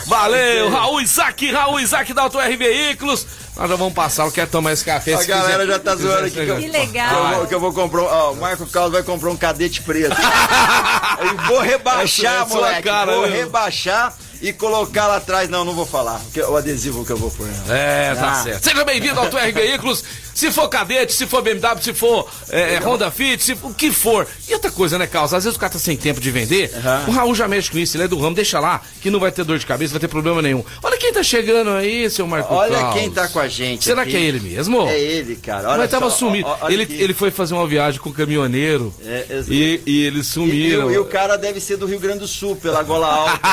Valeu, 0.06 0.70
Raul 0.70 1.00
Isaac, 1.00 1.50
Raul 1.52 1.80
Isaac 1.80 2.12
da 2.12 2.22
Auto 2.22 2.40
R 2.40 2.56
Veículos. 2.56 3.26
Nós 3.56 3.68
já 3.68 3.76
vamos 3.76 3.92
passar, 3.92 4.24
eu 4.24 4.30
quero 4.32 4.48
tomar 4.50 4.72
esse 4.72 4.84
café. 4.84 5.14
A 5.14 5.24
galera 5.24 5.58
quiser- 5.64 5.72
já 5.72 5.78
tá 5.80 5.96
zoando 5.96 6.26
aqui 6.26 6.30
que 6.34 6.40
eu- 6.48 6.56
Que 6.56 6.62
Que 6.70 6.76
eu 6.76 6.80
legal. 6.80 7.34
vou, 7.34 7.46
que 7.46 7.54
eu 7.54 7.60
vou 7.60 7.72
comprar. 7.72 8.02
um- 8.02 8.06
Ó, 8.06 8.32
o 8.32 8.36
Marco 8.36 8.66
Carlos 8.68 8.92
vai 8.92 9.02
comprar 9.02 9.30
um 9.30 9.36
cadete 9.36 9.82
preto. 9.82 10.14
Eu 11.20 11.36
vou 11.48 11.58
rebaixar, 11.60 12.34
Essa- 12.34 12.42
essa 12.44 12.54
moleque. 12.54 12.82
cara, 12.82 13.12
vou 13.12 13.26
viu? 13.26 13.32
rebaixar 13.36 14.14
e 14.40 14.52
colocar 14.52 15.06
lá 15.06 15.16
atrás. 15.16 15.48
Não, 15.48 15.64
não 15.64 15.74
vou 15.74 15.86
falar. 15.86 16.18
porque 16.20 16.40
O 16.42 16.56
adesivo 16.56 17.04
que 17.04 17.12
eu 17.12 17.16
vou 17.16 17.30
pôr. 17.30 17.46
não. 17.46 17.74
É, 17.74 18.14
tá 18.14 18.32
Ah. 18.32 18.42
certo. 18.42 18.64
Seja 18.64 18.84
bem-vindo 18.84 19.18
ao 19.18 19.24
Auto 19.26 19.38
R 19.38 19.52
Veículos. 19.52 20.04
Se 20.38 20.52
for 20.52 20.68
cadete, 20.68 21.12
se 21.12 21.26
for 21.26 21.42
BMW, 21.42 21.82
se 21.82 21.92
for 21.92 22.30
é, 22.50 22.74
é, 22.74 22.78
Honda 22.78 23.10
Fit, 23.10 23.42
se 23.42 23.58
o 23.60 23.74
que 23.74 23.90
for. 23.90 24.24
E 24.48 24.52
outra 24.54 24.70
coisa, 24.70 24.96
né, 24.96 25.04
Carlos? 25.04 25.34
Às 25.34 25.42
vezes 25.42 25.56
o 25.56 25.60
cara 25.60 25.72
tá 25.72 25.80
sem 25.80 25.96
tempo 25.96 26.20
de 26.20 26.30
vender. 26.30 26.70
Aham. 26.76 27.04
O 27.08 27.10
Raul 27.10 27.34
já 27.34 27.48
mexe 27.48 27.68
com 27.68 27.76
isso, 27.76 27.96
ele 27.96 28.04
é 28.04 28.08
do 28.08 28.16
ramo, 28.16 28.36
deixa 28.36 28.60
lá, 28.60 28.80
que 29.02 29.10
não 29.10 29.18
vai 29.18 29.32
ter 29.32 29.42
dor 29.44 29.58
de 29.58 29.66
cabeça, 29.66 29.92
não 29.94 29.98
vai 29.98 30.08
ter 30.08 30.12
problema 30.12 30.40
nenhum. 30.40 30.62
Olha 30.80 30.96
quem 30.96 31.12
tá 31.12 31.24
chegando 31.24 31.70
aí, 31.70 32.08
seu 32.08 32.24
Marco 32.24 32.54
Olha 32.54 32.70
Carlos. 32.78 32.94
quem 33.00 33.10
tá 33.10 33.26
com 33.26 33.40
a 33.40 33.48
gente. 33.48 33.82
Será 33.84 34.02
aqui. 34.02 34.12
que 34.12 34.16
é 34.16 34.20
ele 34.20 34.38
mesmo? 34.38 34.86
É 34.86 34.96
ele, 34.96 35.34
cara. 35.34 35.70
Olha 35.70 35.78
Mas 35.78 35.90
tava 35.90 36.08
só, 36.08 36.16
sumido. 36.18 36.46
ó, 36.46 36.56
olha 36.60 36.72
ele, 36.72 36.82
aqui. 36.84 36.94
ele 37.02 37.14
foi 37.14 37.32
fazer 37.32 37.54
uma 37.54 37.66
viagem 37.66 37.98
com 38.00 38.10
o 38.10 38.12
caminhoneiro 38.12 38.94
É, 39.04 39.26
exato. 39.30 39.52
e, 39.52 39.82
e 39.84 40.04
eles 40.04 40.18
E, 40.18 40.30
e 40.30 40.32
sumiram. 40.32 40.86
o- 40.86 40.92
e 40.92 40.98
o 40.98 41.04
cara 41.06 41.36
deve 41.36 41.58
ser 41.60 41.76
do 41.78 41.86
Rio 41.86 41.98
Grande 41.98 42.20
do 42.20 42.28
Sul, 42.28 42.54
pela 42.54 42.80
gola 42.84 43.08
alta. 43.12 43.40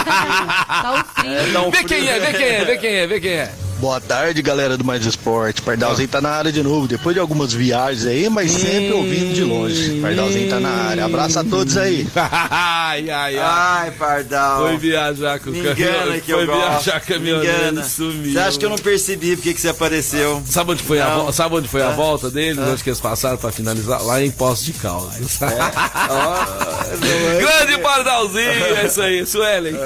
Tá 0.75 1.04
o 1.15 1.20
frio. 1.22 1.34
É, 1.34 1.51
dá 1.51 1.62
um 1.63 1.72
Vê 1.72 1.77
frio. 1.77 1.88
quem 1.89 2.08
é, 2.10 2.20
vê 2.20 2.34
quem 2.34 2.46
é, 2.48 2.63
vê 2.65 2.77
quem 2.77 2.89
é, 2.96 3.08
vê 3.08 3.20
quem 3.20 3.32
é. 3.32 3.51
Boa 3.79 4.00
tarde, 4.00 4.41
galera 4.41 4.77
do 4.77 4.84
Mais 4.86 5.05
Esporte. 5.05 5.62
Pardalzinho 5.62 6.08
tá 6.08 6.22
na 6.22 6.29
área 6.29 6.51
de 6.51 6.63
novo, 6.63 6.88
depois 6.88 7.13
de 7.13 7.20
algumas 7.20 7.51
viagens 7.53 8.05
aí, 8.05 8.29
mas 8.29 8.51
sempre 8.51 8.94
ouvindo 8.94 9.34
de 9.34 9.44
longe. 9.44 10.00
Pardalzinho 10.01 10.50
tá 10.50 10.60
na 10.62 10.70
área. 10.70 11.05
Abraço 11.05 11.39
a 11.39 11.44
todos 11.44 11.75
aí. 11.77 12.08
ai, 12.15 13.10
ai, 13.10 13.38
ai. 13.38 13.38
Ai, 13.38 13.91
Pardal. 13.91 14.62
Foi 14.67 14.77
viajar 14.77 15.39
com 15.39 15.50
o 15.50 15.55
engana 15.55 16.20
que 16.20 16.32
Foi 16.32 16.46
viajar 16.48 17.01
com 17.01 17.05
o 17.05 17.10
Me 17.10 17.15
caminhoneiro 17.15 17.58
engana. 17.63 17.82
e 17.82 17.84
sumiu. 17.89 18.34
Você 18.34 18.39
acha 18.39 18.58
que 18.58 18.65
eu 18.65 18.70
não 18.70 18.77
percebi 18.77 19.36
porque 19.36 19.53
que 19.53 19.60
você 19.62 19.70
apareceu? 19.70 20.41
Sabe 20.50 20.72
onde 20.72 20.82
foi, 20.82 21.00
a, 21.01 21.10
Não. 21.10 21.32
sabe 21.34 21.55
onde 21.55 21.67
foi 21.67 21.82
a 21.84 21.89
Ah. 21.89 21.91
volta 21.91 22.32
deles? 22.32 22.58
Onde 22.58 22.82
que 22.82 22.89
eles 22.89 23.01
passaram 23.01 23.38
pra 23.38 23.51
finalizar? 23.51 24.01
Lá 24.03 24.24
em 24.24 24.32
Poços 24.32 24.65
de 24.65 24.74
Caldas. 24.74 25.39
Ó, 26.10 26.46
Grande 27.39 27.77
Pardalzinho, 27.82 28.41
é 28.77 28.86
isso 28.88 29.01
aí, 29.01 29.25
Suelen. 29.25 29.75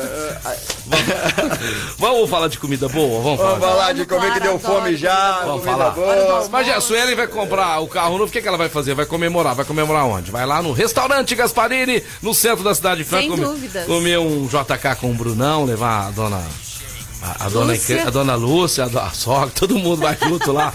Vamos 1.98 2.30
falar 2.30 2.48
de 2.48 2.58
comida 2.58 2.88
boa? 2.88 3.22
Vamos 3.22 3.38
falar. 3.40 3.50
Vamos 3.56 3.68
falar 3.70 3.79
de 3.94 4.06
como 4.06 4.26
é 4.26 4.32
que 4.32 4.40
deu 4.40 4.60
falar, 4.60 4.76
fome 4.82 4.96
já. 4.96 5.40
Vamos 5.46 5.62
comida 5.64 5.78
falar. 5.78 5.90
boa. 5.92 6.48
Mas 6.52 6.70
a 6.70 6.82
Suelen 6.82 7.16
vai 7.16 7.28
comprar 7.28 7.80
o 7.80 7.88
carro 7.88 8.18
novo, 8.18 8.26
o 8.26 8.32
que, 8.32 8.42
que 8.42 8.48
ela 8.48 8.58
vai 8.58 8.70
fazer? 8.70 8.94
Vai 8.94 9.06
comemorar. 9.06 9.56
Vai 9.56 9.66
comemorar 9.66 10.06
onde? 10.06 10.32
Vai 10.32 10.46
lá 10.46 10.62
no 10.62 10.72
restaurante 10.72 11.36
Gasparini, 11.36 12.04
no 12.22 12.34
centro 12.34 12.64
da 12.64 12.76
cidade 12.76 13.04
de 13.04 13.10
Franca. 13.10 13.22
Sem 13.24 13.32
comer- 13.32 13.46
dúvidas. 13.46 13.86
Comer 13.86 14.20
um 14.20 14.46
JK 14.48 14.96
com 15.00 15.12
o 15.12 15.14
Brunão, 15.14 15.66
levar 15.66 16.08
a 16.08 16.12
dona. 16.12 16.42
A, 17.22 17.46
a 17.46 17.50
dona, 17.50 17.74
Lúcia. 17.74 18.08
a 18.08 18.10
dona 18.10 18.36
Lúcia, 18.36 18.84
a, 18.86 18.88
do- 18.88 19.00
a 19.00 19.10
sogra, 19.10 19.52
todo 19.54 19.78
mundo 19.78 19.98
vai 20.02 20.18
junto 20.22 20.52
lá. 20.54 20.72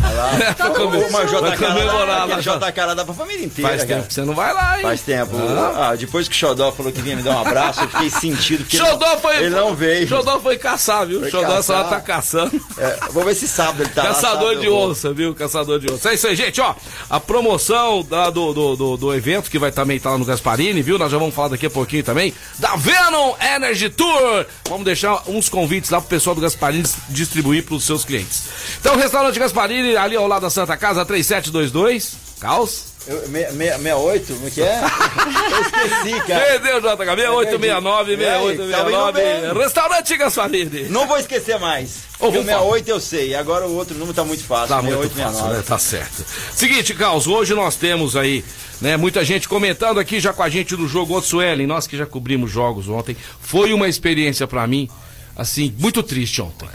Pra 0.56 0.70
comer- 0.70 1.06
Uma 1.08 1.24
vai 1.24 1.26
JK 1.56 1.56
comemorar 1.66 2.06
lá, 2.06 2.24
lá. 2.26 2.40
JK 2.40 2.80
lá 2.86 2.94
dá 2.94 3.04
pra 3.04 3.14
família 3.14 3.46
inteira, 3.46 3.70
Faz 3.70 3.82
cara. 3.84 3.94
tempo 3.96 4.08
que 4.08 4.14
você 4.14 4.22
não 4.22 4.34
vai 4.34 4.52
lá, 4.52 4.76
hein? 4.76 4.82
Faz 4.82 5.00
tempo. 5.00 5.30
Ah. 5.36 5.88
Ah, 5.90 5.96
depois 5.96 6.28
que 6.28 6.34
o 6.34 6.38
Xodó 6.38 6.70
falou 6.72 6.92
que 6.92 7.00
vinha 7.00 7.16
me 7.16 7.22
dar 7.22 7.36
um 7.36 7.40
abraço, 7.40 7.80
eu 7.80 7.88
fiquei 7.88 8.10
sentido 8.10 8.64
que 8.64 8.76
Xodó 8.76 9.12
ele, 9.12 9.20
foi. 9.20 9.36
ele 9.36 9.50
não 9.50 9.74
veio. 9.74 10.06
Xodó 10.08 10.38
foi 10.38 10.58
caçar, 10.58 11.06
viu? 11.06 11.20
Foi 11.20 11.30
Xodó 11.30 11.62
só 11.62 11.74
caçar. 11.82 11.88
tá 11.88 12.00
caçando. 12.00 12.60
É, 12.76 12.98
vou 13.10 13.24
ver 13.24 13.34
se 13.34 13.48
sábado 13.48 13.82
ele 13.82 13.90
tá 13.90 14.02
lá, 14.02 14.08
Caçador 14.10 14.38
sábado 14.50 14.60
de 14.60 14.68
onça, 14.68 15.12
viu? 15.14 15.34
Caçador 15.34 15.78
de 15.80 15.90
onça. 15.92 16.10
É 16.10 16.14
isso 16.14 16.26
aí, 16.26 16.36
gente, 16.36 16.60
ó. 16.60 16.74
A 17.08 17.18
promoção 17.18 18.02
da- 18.02 18.28
do, 18.30 18.52
do, 18.52 18.76
do, 18.76 18.96
do 18.96 19.14
evento 19.14 19.50
que 19.50 19.58
vai 19.58 19.72
também 19.72 19.96
estar 19.96 20.10
lá 20.10 20.18
no 20.18 20.24
Gasparini, 20.26 20.82
viu? 20.82 20.98
Nós 20.98 21.10
já 21.10 21.16
vamos 21.18 21.34
falar 21.34 21.48
daqui 21.48 21.66
a 21.66 21.70
pouquinho 21.70 22.02
também. 22.04 22.34
Da 22.58 22.76
Venom 22.76 23.34
Energy 23.40 23.88
Tour. 23.90 24.44
Vamos 24.68 24.84
deixar 24.84 25.22
uns 25.26 25.48
convites 25.48 25.90
lá 25.90 26.00
pro 26.00 26.08
pessoal 26.10 26.33
do 26.34 26.40
Gasparini 26.40 26.82
dis- 26.82 26.96
distribuir 27.08 27.64
pros 27.64 27.84
seus 27.84 28.04
clientes. 28.04 28.42
Então, 28.80 28.96
restaurante 28.96 29.38
Gasparini, 29.38 29.96
ali 29.96 30.16
ao 30.16 30.26
lado 30.26 30.42
da 30.42 30.50
Santa 30.50 30.76
Casa, 30.76 31.04
3722. 31.04 32.24
Caos. 32.40 32.92
Eu- 33.06 33.28
me- 33.28 33.46
me- 33.52 33.66
68, 33.68 34.32
como 34.34 34.46
é 34.46 34.50
que 34.50 34.62
é? 34.62 34.80
eu 35.52 35.60
esqueci, 35.60 36.26
cara. 36.26 36.40
Perdeu, 36.46 36.80
JH. 36.80 37.16
6869, 37.16 38.12
E 38.12 38.14
aí, 38.14 38.20
tava 38.24 38.52
indo 38.52 38.64
6869. 38.64 39.12
bem. 39.52 39.62
Restaurante 39.62 40.16
Gasparini. 40.16 40.88
Não 40.88 41.06
vou 41.06 41.18
esquecer 41.18 41.58
mais. 41.60 42.04
Porque 42.18 42.38
o 42.38 42.42
vamos 42.42 42.46
falar. 42.46 42.60
68 42.62 42.88
eu 42.88 43.00
sei, 43.00 43.34
agora 43.34 43.66
o 43.66 43.74
outro 43.74 43.94
número 43.94 44.14
tá 44.14 44.24
muito 44.24 44.42
fácil. 44.44 44.68
Tá 44.68 44.80
muito 44.80 44.96
68, 45.02 45.16
fácil, 45.16 45.32
69. 45.32 45.56
né? 45.58 45.64
Tá 45.66 45.78
certo. 45.78 46.24
Seguinte, 46.54 46.94
Carlos, 46.94 47.26
hoje 47.26 47.52
nós 47.54 47.76
temos 47.76 48.16
aí, 48.16 48.42
né, 48.80 48.96
muita 48.96 49.22
gente 49.22 49.48
comentando 49.50 50.00
aqui 50.00 50.18
já 50.18 50.32
com 50.32 50.42
a 50.42 50.48
gente 50.48 50.74
do 50.74 50.88
jogo 50.88 51.12
Outro 51.12 51.28
Suelen, 51.28 51.66
nós 51.66 51.86
que 51.86 51.98
já 51.98 52.06
cobrimos 52.06 52.50
jogos 52.50 52.88
ontem. 52.88 53.14
Foi 53.38 53.74
uma 53.74 53.86
experiência 53.86 54.46
pra 54.46 54.66
mim, 54.66 54.88
assim, 55.36 55.74
muito 55.78 56.02
triste 56.02 56.40
ontem. 56.42 56.68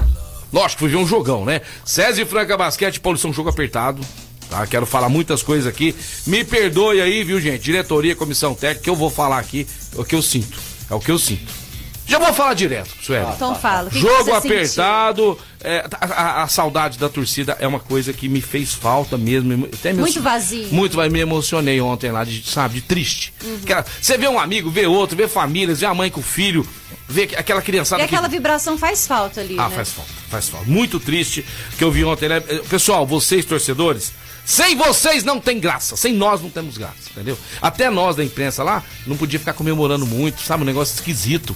Lógico, 0.52 0.80
fui 0.80 0.90
ver 0.90 0.98
um 0.98 1.06
jogão, 1.08 1.46
né? 1.46 1.62
César 1.86 2.22
e 2.22 2.26
Franca 2.26 2.58
Basquete, 2.58 3.00
um 3.26 3.34
jogo 3.34 3.50
apertado. 3.50 4.02
Tá, 4.50 4.66
quero 4.66 4.86
falar 4.88 5.10
muitas 5.10 5.44
coisas 5.44 5.68
aqui. 5.68 5.94
Me 6.26 6.44
perdoe 6.44 7.00
aí, 7.02 7.24
viu, 7.24 7.40
gente? 7.40 7.62
Diretoria, 7.62 8.16
comissão 8.16 8.56
técnica, 8.56 8.84
que 8.84 8.90
eu 8.90 8.96
vou 8.96 9.12
falar 9.12 9.38
aqui 9.38 9.68
é 9.96 10.02
o 10.02 10.04
que 10.04 10.16
eu 10.16 10.24
sinto. 10.24 10.60
É 10.90 10.94
o 10.96 11.00
que 11.00 11.12
eu 11.12 11.20
sinto. 11.20 11.54
Já 12.08 12.18
vou 12.18 12.34
falar 12.34 12.56
direto, 12.56 12.90
Sueli. 13.04 13.28
Então 13.36 13.54
fala. 13.54 13.92
Jogo 13.92 14.34
apertado, 14.34 15.38
é, 15.62 15.86
a, 16.02 16.06
a- 16.40 16.44
a 16.44 16.48
saudade 16.48 16.98
da 16.98 17.08
torcida 17.08 17.56
é 17.60 17.68
uma 17.68 17.80
coisa 17.80 18.12
que 18.12 18.28
me 18.28 18.42
fez 18.42 18.74
falta 18.74 19.16
mesmo. 19.20 19.56
me- 19.56 19.66
Até 19.72 19.94
me 19.94 20.00
Muito 20.00 20.20
vazio. 20.20 20.68
Muito 20.72 20.96
vai 20.96 21.10
me 21.10 21.20
emocionei 21.20 21.80
ontem 21.80 22.12
lá, 22.12 22.24
de, 22.24 22.42
sabe, 22.50 22.76
de 22.76 22.82
triste. 22.82 23.32
Uhum. 23.44 23.60
Você 24.02 24.18
vê 24.18 24.28
um 24.28 24.40
amigo, 24.40 24.72
vê 24.72 24.88
outro, 24.88 25.16
vê 25.16 25.28
famílias, 25.28 25.80
vê 25.82 25.86
a 25.86 25.94
mãe 25.94 26.10
com 26.10 26.22
o 26.22 26.24
filho, 26.24 26.66
que- 27.14 27.36
aquela 27.36 27.62
criançada 27.62 28.02
E 28.02 28.06
aquela 28.06 28.28
que. 28.30 28.36
vibração 28.36 28.78
faz 28.78 29.06
falta 29.08 29.42
ali, 29.42 29.56
Ah, 29.58 29.70
né? 29.70 29.76
faz 29.76 29.90
falta, 29.92 30.12
faz 30.30 30.50
falta. 30.50 30.70
Muito 30.70 31.00
triste 31.00 31.46
que 31.78 31.84
eu 31.84 31.92
vi 31.92 32.04
ontem, 32.06 32.30
né? 32.30 32.40
Pessoal, 32.70 33.06
vocês 33.06 33.46
torcedores, 33.46 34.12
sem 34.46 34.76
vocês 34.76 35.24
não 35.24 35.40
tem 35.40 35.60
graça, 35.60 35.96
sem 35.96 36.14
nós 36.14 36.42
não 36.42 36.50
temos 36.50 36.78
graça, 36.78 36.96
entendeu? 37.12 37.38
Até 37.62 37.90
nós 37.90 38.16
da 38.16 38.24
imprensa 38.24 38.64
lá 38.64 38.84
não 39.06 39.18
podia 39.18 39.40
ficar 39.40 39.54
comemorando 39.54 40.06
muito, 40.06 40.42
sabe? 40.42 40.64
Um 40.64 40.66
negócio 40.66 40.94
esquisito. 40.96 41.56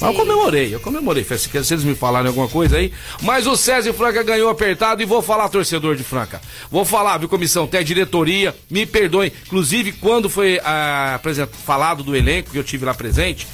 Mas 0.00 0.10
eu 0.10 0.14
comemorei, 0.14 0.72
eu 0.72 0.78
comemorei. 0.78 1.24
Se 1.24 1.74
eles 1.74 1.82
me 1.82 1.92
falarem 1.94 2.28
alguma 2.28 2.46
coisa 2.48 2.76
aí. 2.76 2.92
Mas 3.20 3.48
o 3.48 3.56
César 3.56 3.92
Franca 3.92 4.22
ganhou 4.22 4.48
apertado 4.48 5.02
e 5.02 5.04
vou 5.04 5.20
falar, 5.20 5.48
torcedor 5.48 5.96
de 5.96 6.04
Franca. 6.04 6.40
Vou 6.70 6.84
falar, 6.84 7.18
viu, 7.18 7.28
comissão, 7.28 7.64
até 7.64 7.82
diretoria, 7.82 8.54
me 8.70 8.86
perdoem. 8.86 9.32
Inclusive, 9.46 9.90
quando 9.92 10.30
foi 10.30 10.60
ah, 10.64 11.18
falado 11.66 12.04
do 12.04 12.14
elenco, 12.14 12.50
que 12.52 12.58
eu 12.58 12.62
tive 12.62 12.84
lá 12.84 12.94
presente, 12.94 13.48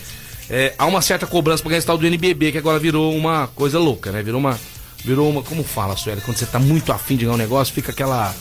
é, 0.50 0.74
há 0.78 0.86
uma 0.86 1.00
certa 1.00 1.26
cobrança 1.26 1.62
pra 1.62 1.70
ganhar 1.70 1.78
esse 1.78 1.86
tal 1.86 1.98
do 1.98 2.06
NBB, 2.06 2.52
que 2.52 2.58
agora 2.58 2.78
virou 2.78 3.14
uma 3.14 3.48
coisa 3.54 3.78
louca, 3.78 4.12
né? 4.12 4.22
Virou 4.22 4.40
uma. 4.40 4.58
Virou 5.04 5.28
uma. 5.28 5.42
Como 5.42 5.62
fala, 5.64 5.96
Sueli? 5.96 6.20
Quando 6.20 6.36
você 6.36 6.46
tá 6.46 6.58
muito 6.58 6.92
afim 6.92 7.16
de 7.16 7.24
ganhar 7.24 7.34
um 7.34 7.38
negócio, 7.38 7.74
fica 7.74 7.92
aquela. 7.92 8.34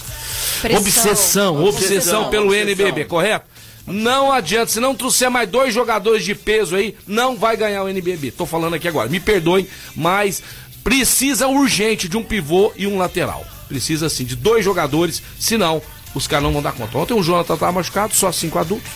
Pressão. 0.61 0.81
Obsessão, 0.81 1.63
obsessão 1.63 2.29
pelo 2.29 2.47
obsessão. 2.47 2.87
NBB, 2.87 3.05
correto? 3.05 3.45
Não 3.85 4.31
adianta, 4.31 4.71
se 4.71 4.79
não 4.79 4.95
trouxer 4.95 5.29
mais 5.29 5.49
dois 5.49 5.73
jogadores 5.73 6.23
de 6.23 6.33
peso 6.33 6.75
aí, 6.75 6.95
não 7.05 7.35
vai 7.35 7.57
ganhar 7.57 7.83
o 7.83 7.89
NBB. 7.89 8.31
Tô 8.31 8.45
falando 8.45 8.75
aqui 8.75 8.87
agora, 8.87 9.09
me 9.09 9.19
perdoem, 9.19 9.67
mas 9.93 10.41
precisa 10.83 11.47
urgente 11.47 12.07
de 12.07 12.15
um 12.15 12.23
pivô 12.23 12.71
e 12.77 12.87
um 12.87 12.97
lateral. 12.97 13.45
Precisa 13.67 14.07
sim 14.07 14.23
de 14.23 14.37
dois 14.37 14.63
jogadores, 14.63 15.21
senão 15.37 15.81
os 16.15 16.27
caras 16.27 16.45
não 16.45 16.53
vão 16.53 16.61
dar 16.61 16.71
conta. 16.71 16.97
Ontem 16.97 17.13
o 17.13 17.23
Jonathan 17.23 17.57
tava 17.57 17.71
machucado, 17.73 18.15
só 18.15 18.31
cinco 18.31 18.57
adultos, 18.57 18.89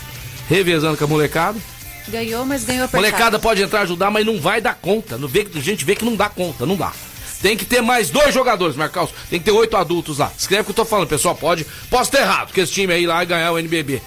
revezando 0.48 0.96
com 0.96 1.04
a 1.04 1.08
molecada. 1.08 1.58
Ganhou, 2.10 2.44
mas 2.46 2.64
ganhou 2.64 2.84
apertado. 2.84 3.04
Molecada 3.04 3.38
pode 3.38 3.62
entrar 3.62 3.82
ajudar, 3.82 4.10
mas 4.10 4.24
não 4.24 4.40
vai 4.40 4.60
dar 4.60 4.74
conta. 4.74 5.18
Não 5.18 5.28
vê, 5.28 5.46
a 5.54 5.60
gente 5.60 5.84
vê 5.84 5.94
que 5.94 6.04
não 6.04 6.16
dá 6.16 6.28
conta, 6.28 6.64
não 6.64 6.76
dá. 6.76 6.92
Tem 7.40 7.56
que 7.56 7.64
ter 7.64 7.80
mais 7.80 8.10
dois 8.10 8.34
jogadores, 8.34 8.76
Marcos. 8.76 9.10
Tem 9.30 9.38
que 9.38 9.44
ter 9.44 9.52
oito 9.52 9.76
adultos 9.76 10.18
lá. 10.18 10.32
Escreve 10.36 10.62
o 10.62 10.64
que 10.64 10.70
eu 10.70 10.74
tô 10.74 10.84
falando, 10.84 11.08
pessoal. 11.08 11.34
Pode. 11.34 11.64
Posso 11.88 12.10
ter 12.10 12.18
errado, 12.18 12.52
que 12.52 12.60
esse 12.60 12.72
time 12.72 12.92
aí 12.92 13.06
lá 13.06 13.20
ia 13.20 13.24
ganhar 13.24 13.52
o 13.52 13.58
NBB. 13.58 14.02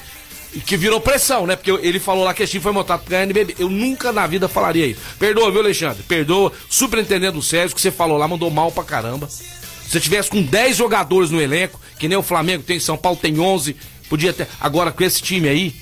E 0.53 0.59
que 0.59 0.75
virou 0.75 0.99
pressão, 0.99 1.47
né? 1.47 1.55
Porque 1.55 1.71
ele 1.71 1.97
falou 1.97 2.25
lá 2.25 2.33
que 2.33 2.43
esse 2.43 2.51
time 2.51 2.63
foi 2.63 2.73
montado 2.73 3.01
pra 3.01 3.11
ganhar 3.11 3.21
o 3.21 3.27
NBB. 3.27 3.55
Eu 3.57 3.69
nunca 3.69 4.11
na 4.11 4.27
vida 4.27 4.49
falaria 4.49 4.85
isso. 4.85 4.99
Perdoa, 5.17 5.49
viu, 5.49 5.61
Alexandre? 5.61 6.03
Perdoa. 6.03 6.51
Superintendente 6.69 7.33
do 7.33 7.41
Sérgio, 7.41 7.73
que 7.73 7.81
você 7.81 7.91
falou 7.91 8.17
lá, 8.17 8.27
mandou 8.27 8.51
mal 8.51 8.69
pra 8.69 8.83
caramba. 8.83 9.29
Se 9.29 9.91
você 9.91 9.99
tivesse 9.99 10.29
com 10.29 10.41
10 10.41 10.75
jogadores 10.75 11.31
no 11.31 11.41
elenco, 11.41 11.79
que 11.97 12.07
nem 12.07 12.17
o 12.17 12.23
Flamengo 12.23 12.63
tem, 12.63 12.79
São 12.79 12.97
Paulo 12.97 13.17
tem 13.17 13.39
11, 13.39 13.75
podia 14.09 14.33
ter. 14.33 14.47
Agora 14.59 14.91
com 14.91 15.03
esse 15.03 15.21
time 15.21 15.47
aí, 15.47 15.73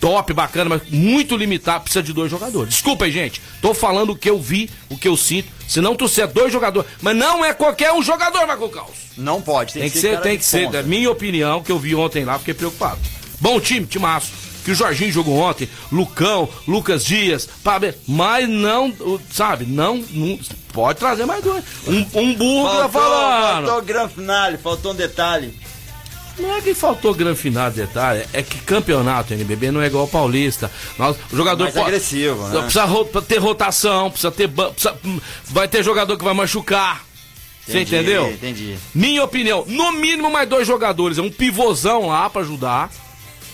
top, 0.00 0.32
bacana, 0.32 0.70
mas 0.70 0.82
muito 0.90 1.36
limitado, 1.36 1.84
precisa 1.84 2.02
de 2.02 2.12
dois 2.12 2.30
jogadores. 2.30 2.70
Desculpa 2.72 3.04
aí, 3.04 3.12
gente. 3.12 3.40
Tô 3.60 3.74
falando 3.74 4.10
o 4.10 4.16
que 4.16 4.28
eu 4.30 4.38
vi, 4.40 4.70
o 4.88 4.96
que 4.96 5.06
eu 5.06 5.16
sinto. 5.16 5.48
Se 5.68 5.80
não 5.80 5.94
trouxer 5.94 6.26
dois 6.26 6.52
jogadores, 6.52 6.90
mas 7.00 7.16
não 7.16 7.44
é 7.44 7.52
qualquer 7.52 7.92
um 7.92 8.02
jogador, 8.02 8.46
Marco 8.46 8.68
Caos. 8.70 8.90
Não 9.16 9.40
pode, 9.40 9.74
tem, 9.74 9.82
Tem 9.82 9.90
que 9.90 9.98
ser, 10.00 10.10
cara 10.12 10.22
tem 10.22 10.38
que 10.38 10.44
ser. 10.44 10.68
Da 10.70 10.82
minha 10.82 11.10
opinião, 11.10 11.62
que 11.62 11.70
eu 11.70 11.78
vi 11.78 11.94
ontem 11.94 12.24
lá, 12.24 12.38
fiquei 12.38 12.54
preocupado. 12.54 12.98
Bom 13.40 13.60
time, 13.60 13.86
timaço. 13.86 14.32
Que 14.64 14.72
o 14.72 14.74
Jorginho 14.74 15.10
jogou 15.10 15.38
ontem, 15.38 15.68
Lucão, 15.90 16.46
Lucas 16.68 17.02
Dias, 17.04 17.48
Pabe, 17.64 17.94
mas 18.06 18.46
não, 18.48 18.92
sabe, 19.32 19.64
não, 19.64 20.04
não- 20.10 20.38
pode 20.72 20.98
trazer 20.98 21.24
mais 21.24 21.42
dois. 21.42 21.64
Um, 21.86 22.06
um 22.20 22.34
burro 22.34 22.68
que 22.68 22.76
tá 22.76 22.88
Faltou, 22.88 23.00
falando. 23.10 23.64
faltou 23.66 23.78
o 23.78 23.82
Gran 23.82 24.08
Finale, 24.08 24.58
faltou 24.58 24.92
um 24.92 24.94
detalhe. 24.94 25.54
Não 26.40 26.54
é 26.56 26.60
que 26.60 26.74
faltou 26.74 27.14
de 27.74 27.82
detalhe, 27.86 28.24
é 28.32 28.42
que 28.42 28.58
campeonato 28.60 29.32
NBB 29.34 29.70
não 29.70 29.80
é 29.82 29.86
igual 29.86 30.02
ao 30.02 30.08
paulista. 30.08 30.70
Nós, 30.98 31.16
o 31.32 31.36
jogador 31.36 31.64
Mais 31.64 31.74
agressivo, 31.76 32.42
né? 32.48 32.60
Precisa 32.62 32.84
ro- 32.84 33.04
ter 33.04 33.38
rotação, 33.38 34.10
precisa 34.10 34.30
ter. 34.30 34.48
precisa- 34.48 34.96
hum, 35.04 35.20
vai 35.46 35.68
ter 35.68 35.82
jogador 35.84 36.16
que 36.16 36.24
vai 36.24 36.34
machucar. 36.34 37.04
Você 37.66 37.80
Entendi, 37.80 37.94
entendeu? 37.96 38.30
Entendi. 38.32 38.76
Minha 38.94 39.22
opinião, 39.22 39.64
no 39.68 39.92
mínimo 39.92 40.30
mais 40.30 40.48
dois 40.48 40.66
jogadores, 40.66 41.18
é 41.18 41.22
um 41.22 41.30
pivôzão 41.30 42.08
lá 42.08 42.28
pra 42.28 42.40
ajudar, 42.42 42.90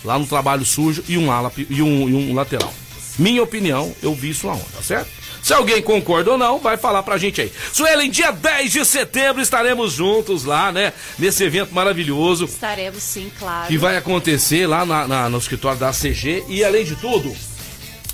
lá 0.05 0.19
no 0.19 0.27
trabalho 0.27 0.65
sujo, 0.65 1.03
e 1.09 1.19
um 1.19 1.31
ala 1.31 1.53
e 1.69 1.83
um, 1.83 2.09
e 2.09 2.15
um 2.15 2.35
lateral. 2.35 2.73
Minha 3.19 3.43
opinião, 3.43 3.95
eu 4.03 4.15
vi 4.15 4.31
isso 4.31 4.47
lá 4.47 4.55
ontem, 4.55 4.67
tá 4.77 4.83
certo? 4.83 5.09
Se 5.47 5.55
alguém 5.55 5.81
concorda 5.81 6.33
ou 6.33 6.37
não, 6.37 6.59
vai 6.59 6.77
falar 6.77 7.05
pra 7.05 7.17
gente 7.17 7.41
aí. 7.41 7.53
Suelen, 7.73 8.11
dia 8.11 8.33
10 8.33 8.73
de 8.73 8.85
setembro 8.85 9.41
estaremos 9.41 9.93
juntos 9.93 10.43
lá, 10.43 10.73
né? 10.73 10.93
Nesse 11.17 11.45
evento 11.45 11.73
maravilhoso 11.73 12.47
Estaremos 12.47 13.01
sim, 13.01 13.31
claro. 13.39 13.69
que 13.69 13.79
vai 13.79 13.97
acontecer 13.97 14.67
lá 14.67 14.85
na- 14.85 15.07
na- 15.07 15.29
no 15.29 15.39
escritório 15.39 15.79
da 15.79 15.91
ACG. 15.91 16.43
E 16.49 16.65
além 16.65 16.85
de 16.85 16.97
tudo, 16.97 17.33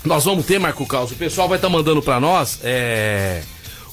nós 0.05 0.25
vamos 0.25 0.45
ter, 0.45 0.59
Marco 0.59 0.85
Caos, 0.85 1.11
o 1.11 1.15
pessoal 1.15 1.49
vai 1.49 1.57
estar 1.57 1.69
mandando 1.69 2.03
pra 2.03 2.19
nós 2.19 2.59
é, 2.63 3.41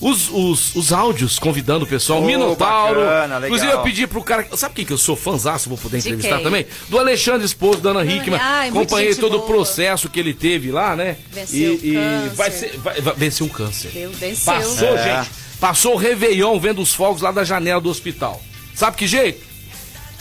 os, 0.01 0.31
os, 0.31 0.75
os 0.75 0.93
áudios 0.93 1.39
convidando 1.39 1.85
o 1.85 1.89
pessoal. 1.89 2.23
Oh, 2.23 2.27
Minotauro. 2.27 3.01
bacana, 3.01 3.39
legal. 3.39 3.45
Inclusive, 3.49 3.73
eu 3.73 3.83
pedi 3.83 4.07
pro 4.07 4.23
cara. 4.23 4.47
Sabe 4.57 4.75
quem 4.77 4.85
que 4.85 4.93
eu 4.93 4.99
sou 4.99 5.15
fãzaço, 5.15 5.69
vou 5.69 5.77
poder 5.77 5.99
De 6.01 6.09
entrevistar 6.09 6.41
também? 6.41 6.67
Do 6.89 6.99
Alexandre 6.99 7.45
Esposo, 7.45 7.81
da 7.81 7.91
Ana 7.91 8.05
Hickman. 8.05 8.39
ai, 8.41 8.69
Acompanhei 8.71 9.15
todo 9.15 9.35
o 9.35 9.39
boa. 9.39 9.47
processo 9.51 10.09
que 10.09 10.19
ele 10.19 10.33
teve 10.33 10.71
lá, 10.71 10.97
né? 10.97 11.17
Venceu 11.31 11.75
e, 11.83 11.91
e 11.91 11.95
câncer. 11.95 12.35
vai, 12.35 12.51
ser, 12.51 12.79
vai, 12.79 13.01
vai 13.01 13.15
vencer 13.15 13.47
um 13.47 13.51
câncer. 13.51 13.89
Venceu. 14.19 14.45
Passou, 14.55 14.97
É. 14.97 15.17
gente. 15.23 15.31
Passou 15.61 15.95
o 15.95 15.97
Réveillon 15.99 16.59
vendo 16.59 16.81
os 16.81 16.95
fogos 16.95 17.21
lá 17.21 17.31
da 17.31 17.45
janela 17.45 17.81
do 17.81 17.91
hospital. 17.91 18.43
Sabe 18.75 18.97
que 18.97 19.07
jeito? 19.07 19.45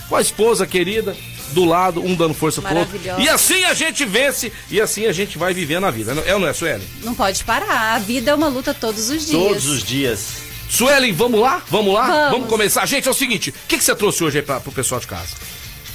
Com 0.09 0.15
a 0.17 0.21
esposa 0.21 0.67
querida, 0.67 1.15
do 1.51 1.65
lado, 1.65 2.01
um 2.01 2.15
dando 2.15 2.34
força 2.34 2.62
pro 2.62 2.77
outro. 2.77 3.00
E 3.18 3.29
assim 3.29 3.63
a 3.63 3.74
gente 3.74 4.06
vence 4.06 4.51
e 4.70 4.79
assim 4.79 5.06
a 5.06 5.12
gente 5.12 5.38
vai 5.38 5.53
vivendo 5.53 5.86
a 5.86 5.91
vida. 5.91 6.12
É 6.25 6.34
ou 6.34 6.39
não 6.39 6.48
é, 6.48 6.53
Suelen? 6.53 6.88
Não 7.03 7.15
pode 7.15 7.44
parar. 7.44 7.96
A 7.96 8.00
vida 8.00 8.32
é 8.32 8.36
uma 8.36 8.48
luta 8.48 8.74
todos 8.74 9.10
os 9.10 9.25
dias. 9.25 9.32
Todos 9.32 9.65
os 9.68 9.84
dias. 9.84 10.50
Suelen, 10.70 11.12
vamos 11.13 11.39
lá? 11.39 11.63
Vamos 11.70 11.94
lá? 11.94 12.29
Vamos. 12.29 12.48
começar. 12.48 12.86
Gente, 12.86 13.08
é 13.08 13.12
o 13.12 13.13
seguinte: 13.13 13.50
o 13.50 13.53
que, 13.68 13.77
que 13.77 13.84
você 13.84 13.96
trouxe 13.96 14.24
hoje 14.24 14.38
aí 14.38 14.44
pra, 14.44 14.60
pro 14.60 14.72
pessoal 14.72 15.01
de 15.01 15.08
casa? 15.08 15.36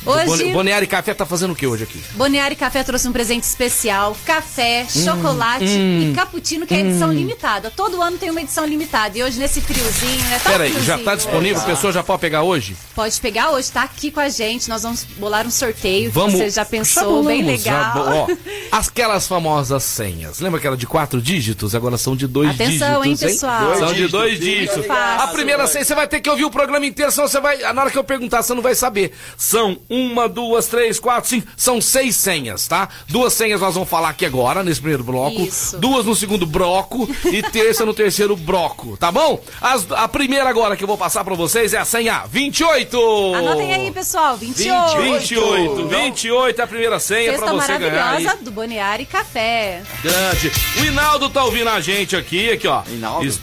Hoje, 0.07 0.53
e 0.83 0.87
Café 0.87 1.15
tá 1.15 1.25
fazendo 1.25 1.53
o 1.53 1.57
que 1.57 1.67
hoje 1.67 1.85
aqui? 1.85 2.01
Boniari 2.13 2.55
Café 2.55 2.83
trouxe 2.83 3.09
um 3.09 3.13
presente 3.13 3.45
especial: 3.45 4.17
café, 4.27 4.87
chocolate 4.89 5.65
e 5.65 6.13
cappuccino, 6.15 6.67
que 6.67 6.75
é 6.75 6.81
edição 6.81 7.13
limitada. 7.13 7.71
Todo 7.71 8.03
ano 8.03 8.19
tem 8.19 8.31
uma 8.31 8.41
edição 8.41 8.67
limitada. 8.67 9.17
E 9.17 9.23
hoje, 9.23 9.39
nesse 9.39 9.61
friozinho, 9.61 10.23
né? 10.29 10.39
Tá 10.43 10.51
Pera 10.51 10.65
aí, 10.65 10.83
já 10.85 10.99
tá 10.99 11.15
disponível? 11.15 11.61
A 11.63 11.65
pessoa 11.65 11.93
já 11.93 12.03
pode 12.03 12.21
pegar 12.21 12.43
hoje? 12.43 12.77
Pode 12.95 13.19
pegar 13.21 13.51
hoje, 13.51 13.71
tá 13.73 13.83
aqui 13.83 14.11
com 14.11 14.21
a 14.21 14.29
gente. 14.29 14.69
Nós 14.69 14.83
vamos 14.83 15.05
bolar 15.17 15.47
um 15.47 15.51
sorteio 15.51 16.11
que 16.11 16.15
Vamos. 16.15 16.35
você 16.35 16.51
já 16.51 16.65
pensou, 16.65 17.25
bem 17.25 17.41
já 17.43 17.47
legal. 17.47 17.95
bo- 17.95 18.01
ó, 18.11 18.29
aquelas 18.79 19.27
famosas 19.27 19.83
senhas. 19.85 20.41
Lembra 20.41 20.59
aquela 20.59 20.77
de 20.77 20.87
quatro 20.87 21.21
dígitos? 21.21 21.75
Agora 21.75 21.97
são 21.97 22.15
de 22.15 22.27
dois 22.27 22.51
Atenção, 22.51 23.03
dígitos. 23.03 23.23
hein, 23.23 23.29
pessoal? 23.29 23.65
Dois 23.67 23.79
São 23.79 23.89
de 23.89 23.95
dígitos, 23.95 24.13
dois 24.13 24.33
fica 24.39 24.45
dígitos. 24.45 24.91
A 24.91 25.27
primeira 25.29 25.67
senha 25.67 25.85
você 25.85 25.95
vai 25.95 26.07
ter 26.07 26.21
que 26.21 26.29
ouvir 26.29 26.45
o 26.45 26.51
programa 26.51 26.85
inteiro, 26.85 27.11
senão 27.11 27.27
você 27.29 27.41
vai. 27.41 27.59
Na 27.73 27.81
hora 27.83 27.91
que 27.91 27.99
eu 27.99 28.05
perguntar, 28.05 28.43
você 28.43 28.53
não 28.55 28.63
vai 28.63 28.75
saber. 28.75 29.13
São 29.37 29.79
uma, 29.95 30.29
duas, 30.29 30.67
três, 30.67 30.99
quatro, 30.99 31.29
cinco. 31.31 31.47
São 31.57 31.81
seis 31.81 32.17
senhas, 32.17 32.67
tá? 32.67 32.89
Duas 33.09 33.33
senhas 33.33 33.61
nós 33.61 33.75
vamos 33.75 33.89
falar 33.89 34.11
aqui 34.11 34.25
agora, 34.27 34.63
nesse 34.63 34.81
primeiro 34.81 35.05
bloco. 35.05 35.41
Isso. 35.41 35.79
Duas 35.79 36.05
no 36.07 36.15
segundo 36.15 36.47
bloco 36.47 37.09
e 37.27 37.43
terça 37.51 37.85
no 37.85 37.95
terceiro 37.95 38.37
bloco, 38.37 38.97
tá 38.97 39.11
bom? 39.13 39.41
As- 39.61 39.91
a 39.93 40.09
primeira 40.09 40.49
agora 40.49 40.77
que 40.77 40.85
eu 40.85 40.89
vou 40.89 40.99
passar 40.99 41.25
pra 41.25 41.35
vocês 41.35 41.73
é 41.75 41.79
a 41.79 41.85
senha 41.85 42.25
28. 42.31 43.35
Anotem 43.35 43.75
aí, 43.75 43.91
pessoal. 43.91 44.37
28. 44.37 45.03
28, 45.03 45.87
28 45.89 46.61
é 46.61 46.65
a 46.65 46.67
primeira 46.67 46.99
senha 46.99 47.31
Festa 47.33 47.47
pra 47.47 47.55
você 47.55 47.79
ganhar 47.79 47.93
aí. 47.93 48.25
maravilhosa 48.25 48.37
do 48.45 48.51
Boniari 48.51 49.07
Café. 49.07 49.83
Grande. 50.03 50.53
O 50.81 50.85
Hinaldo 50.85 51.29
tá 51.31 51.45
ouvindo 51.45 51.69
a 51.69 51.81
gente 51.81 52.17
aqui, 52.17 52.51
aqui, 52.51 52.67
ó. 52.67 52.83
Hinaldo? 52.89 53.27
Is- 53.27 53.41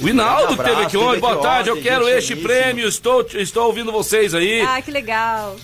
O 0.00 0.08
Hinaldo 0.08 0.50
Um 0.50 0.54
abraço, 0.54 0.70
teve 0.74 0.86
aqui 0.86 0.96
aqui 0.96 1.20
Boa 1.20 1.36
tarde, 1.36 1.70
eu 1.70 1.80
quero 1.80 2.04
gente 2.04 2.18
este 2.18 2.36
prêmio. 2.36 2.86
Estou, 2.88 3.26
estou 3.34 3.66
ouvindo 3.66 3.90
vocês 3.92 4.34
aí. 4.34 4.60
Ah, 4.60 4.80
que 4.82 4.90
legal. 4.90 5.56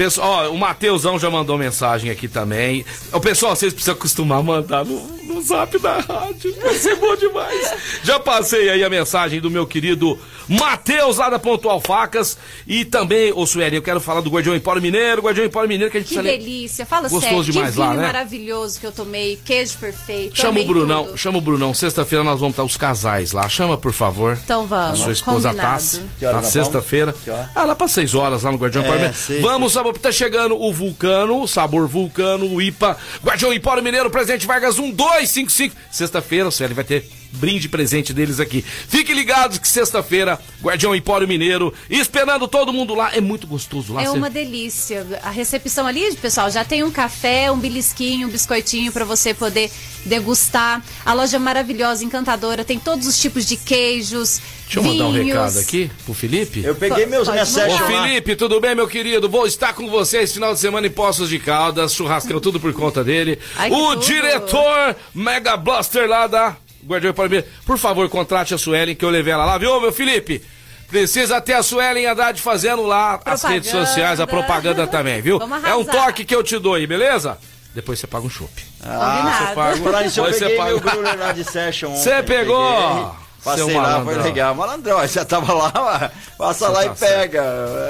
Pessoal, 0.00 0.46
ó, 0.46 0.50
o 0.50 0.56
Mateusão 0.56 1.18
já 1.18 1.28
mandou 1.28 1.58
mensagem 1.58 2.10
aqui 2.10 2.26
também. 2.26 2.86
Ô, 3.12 3.20
pessoal, 3.20 3.54
vocês 3.54 3.70
precisam 3.70 3.94
acostumar 3.94 4.38
a 4.38 4.42
mandar 4.42 4.82
no, 4.82 4.98
no 5.26 5.42
zap 5.42 5.78
da 5.78 5.98
rádio. 5.98 6.56
Vai 6.62 6.72
ser 6.72 6.96
bom 6.96 7.14
demais. 7.16 7.74
Já 8.02 8.18
passei 8.18 8.70
aí 8.70 8.82
a 8.82 8.88
mensagem 8.88 9.42
do 9.42 9.50
meu 9.50 9.66
querido 9.66 10.18
Matheus, 10.48 11.18
lá 11.18 11.28
da 11.28 11.38
Pontual 11.38 11.82
Facas. 11.82 12.38
E 12.66 12.82
também, 12.82 13.30
ô 13.34 13.44
Sueli, 13.44 13.76
eu 13.76 13.82
quero 13.82 14.00
falar 14.00 14.22
do 14.22 14.30
Guardião 14.30 14.56
Empório 14.56 14.80
Mineiro. 14.80 15.20
Guardião 15.20 15.44
Empório 15.44 15.68
Mineiro 15.68 15.90
que 15.92 15.98
a 15.98 16.00
gente 16.00 16.08
Que 16.08 16.18
precisa 16.18 16.38
delícia. 16.38 16.86
Fala 16.86 17.06
Gostoso 17.06 17.26
sério. 17.26 17.52
demais 17.52 17.74
que 17.74 17.80
lá, 17.80 17.92
né? 17.92 18.02
maravilhoso 18.06 18.80
que 18.80 18.86
eu 18.86 18.92
tomei. 18.92 19.38
Queijo 19.44 19.76
perfeito. 19.76 20.34
Chama 20.34 20.60
o 20.60 20.64
Brunão, 20.66 21.04
tudo. 21.04 21.18
chama 21.18 21.36
o 21.36 21.40
Brunão. 21.42 21.74
Sexta-feira 21.74 22.24
nós 22.24 22.40
vamos 22.40 22.54
estar 22.54 22.64
os 22.64 22.78
casais 22.78 23.32
lá. 23.32 23.46
Chama, 23.50 23.76
por 23.76 23.92
favor. 23.92 24.38
Então 24.42 24.66
vamos. 24.66 24.98
A 24.98 25.04
sua 25.04 25.12
esposa 25.12 25.50
Combinado. 25.50 25.74
Tassi, 25.74 26.02
hora 26.22 26.32
na 26.36 26.42
sexta-feira. 26.42 27.14
Ah, 27.54 27.64
lá 27.66 27.74
para 27.74 27.86
seis 27.86 28.14
horas, 28.14 28.44
lá 28.44 28.50
no 28.50 28.56
Guardião 28.56 28.82
É, 28.82 28.86
Empório 28.86 29.14
Mineiro. 29.28 29.42
Vamos, 29.46 29.72
sabor, 29.74 29.89
tá 29.98 30.12
chegando 30.12 30.60
o 30.60 30.72
Vulcano, 30.72 31.46
sabor 31.48 31.88
Vulcano, 31.88 32.46
o 32.46 32.62
IPA, 32.62 32.96
Guardião 33.24 33.52
Empório 33.52 33.82
Mineiro, 33.82 34.10
Presidente 34.10 34.46
Vargas 34.46 34.78
1255. 34.78 35.74
Sexta-feira, 35.90 36.48
o 36.48 36.52
Célio 36.52 36.76
vai 36.76 36.84
ter 36.84 37.19
brinde 37.32 37.68
presente 37.68 38.12
deles 38.12 38.40
aqui. 38.40 38.64
Fiquem 38.88 39.14
ligados 39.14 39.58
que 39.58 39.68
sexta-feira, 39.68 40.38
Guardião 40.62 40.94
Empório 40.94 41.26
Mineiro, 41.28 41.72
esperando 41.88 42.48
todo 42.48 42.72
mundo 42.72 42.94
lá. 42.94 43.14
É 43.14 43.20
muito 43.20 43.46
gostoso 43.46 43.94
lá. 43.94 44.02
É 44.02 44.10
uma 44.10 44.30
delícia. 44.30 45.06
A 45.22 45.30
recepção 45.30 45.86
ali, 45.86 46.14
pessoal, 46.16 46.50
já 46.50 46.64
tem 46.64 46.82
um 46.82 46.90
café, 46.90 47.50
um 47.50 47.58
belisquinho, 47.58 48.28
um 48.28 48.30
biscoitinho 48.30 48.92
para 48.92 49.04
você 49.04 49.32
poder 49.32 49.70
degustar. 50.04 50.82
A 51.04 51.12
loja 51.12 51.36
é 51.36 51.40
maravilhosa, 51.40 52.04
encantadora, 52.04 52.64
tem 52.64 52.78
todos 52.78 53.06
os 53.06 53.18
tipos 53.18 53.46
de 53.46 53.56
queijos, 53.56 54.40
Deixa 54.64 54.78
eu 54.78 54.84
mandar 54.84 55.06
um 55.08 55.12
recado 55.12 55.58
aqui 55.58 55.90
pro 56.04 56.14
Felipe. 56.14 56.62
Eu 56.64 56.76
peguei 56.76 57.04
meus 57.04 57.26
mandar. 57.26 57.42
Ô. 57.44 57.86
Felipe, 57.86 58.36
tudo 58.36 58.60
bem, 58.60 58.72
meu 58.72 58.86
querido? 58.86 59.28
Vou 59.28 59.44
estar 59.44 59.72
com 59.72 59.90
vocês 59.90 60.32
final 60.32 60.54
de 60.54 60.60
semana 60.60 60.86
em 60.86 60.90
Poços 60.90 61.28
de 61.28 61.40
Caldas, 61.40 61.92
churrascão, 61.92 62.38
tudo 62.38 62.60
por 62.60 62.72
conta 62.72 63.02
dele. 63.02 63.36
Ai, 63.56 63.68
o 63.68 63.94
tudo. 63.94 64.06
diretor 64.06 64.94
Mega 65.12 65.56
Blaster 65.56 66.08
lá 66.08 66.28
da 66.28 66.56
Guardião 66.86 67.12
Palmeiras. 67.14 67.48
Por 67.66 67.78
favor, 67.78 68.08
contrate 68.08 68.54
a 68.54 68.58
Suelen 68.58 68.94
que 68.94 69.04
eu 69.04 69.10
levei 69.10 69.32
ela 69.32 69.44
lá, 69.44 69.58
viu, 69.58 69.80
meu 69.80 69.92
Felipe? 69.92 70.42
Precisa 70.88 71.40
ter 71.40 71.52
a 71.52 71.62
Suelen 71.62 72.06
Andrade 72.06 72.42
fazendo 72.42 72.82
lá 72.82 73.14
as 73.14 73.20
Propaganda. 73.22 73.48
redes 73.54 73.70
sociais, 73.70 74.18
a 74.20 74.26
propaganda 74.26 74.86
também, 74.88 75.20
viu? 75.22 75.38
É 75.64 75.74
um 75.74 75.84
toque 75.84 76.24
que 76.24 76.34
eu 76.34 76.42
te 76.42 76.58
dou 76.58 76.74
aí, 76.74 76.86
beleza? 76.86 77.38
Depois 77.72 78.00
você 78.00 78.08
paga 78.08 78.26
um 78.26 78.30
chopp. 78.30 78.50
Combinado. 78.82 79.46
Você 79.46 79.54
paga, 79.54 79.70
eu 79.70 79.76
depois 79.76 80.12
você 80.12 80.40
peguei 80.40 80.56
paga. 80.56 80.70
meu 80.70 80.80
Bruno 80.80 81.16
lá 81.18 81.32
de 81.32 81.44
session 81.44 81.94
Você 81.94 82.22
pegou? 82.24 82.72
peguei, 82.76 83.06
Passei 83.42 83.64
Seu 83.64 83.74
lá, 83.74 83.82
malandrão. 83.82 84.14
foi 84.14 84.22
legal. 84.22 84.54
Malandrão, 84.54 84.98
você 85.00 85.24
tava 85.24 85.52
lá, 85.54 86.10
passa 86.36 86.68
lá 86.68 86.84
tá 86.84 86.86
e 86.86 86.90
pega. 86.90 87.40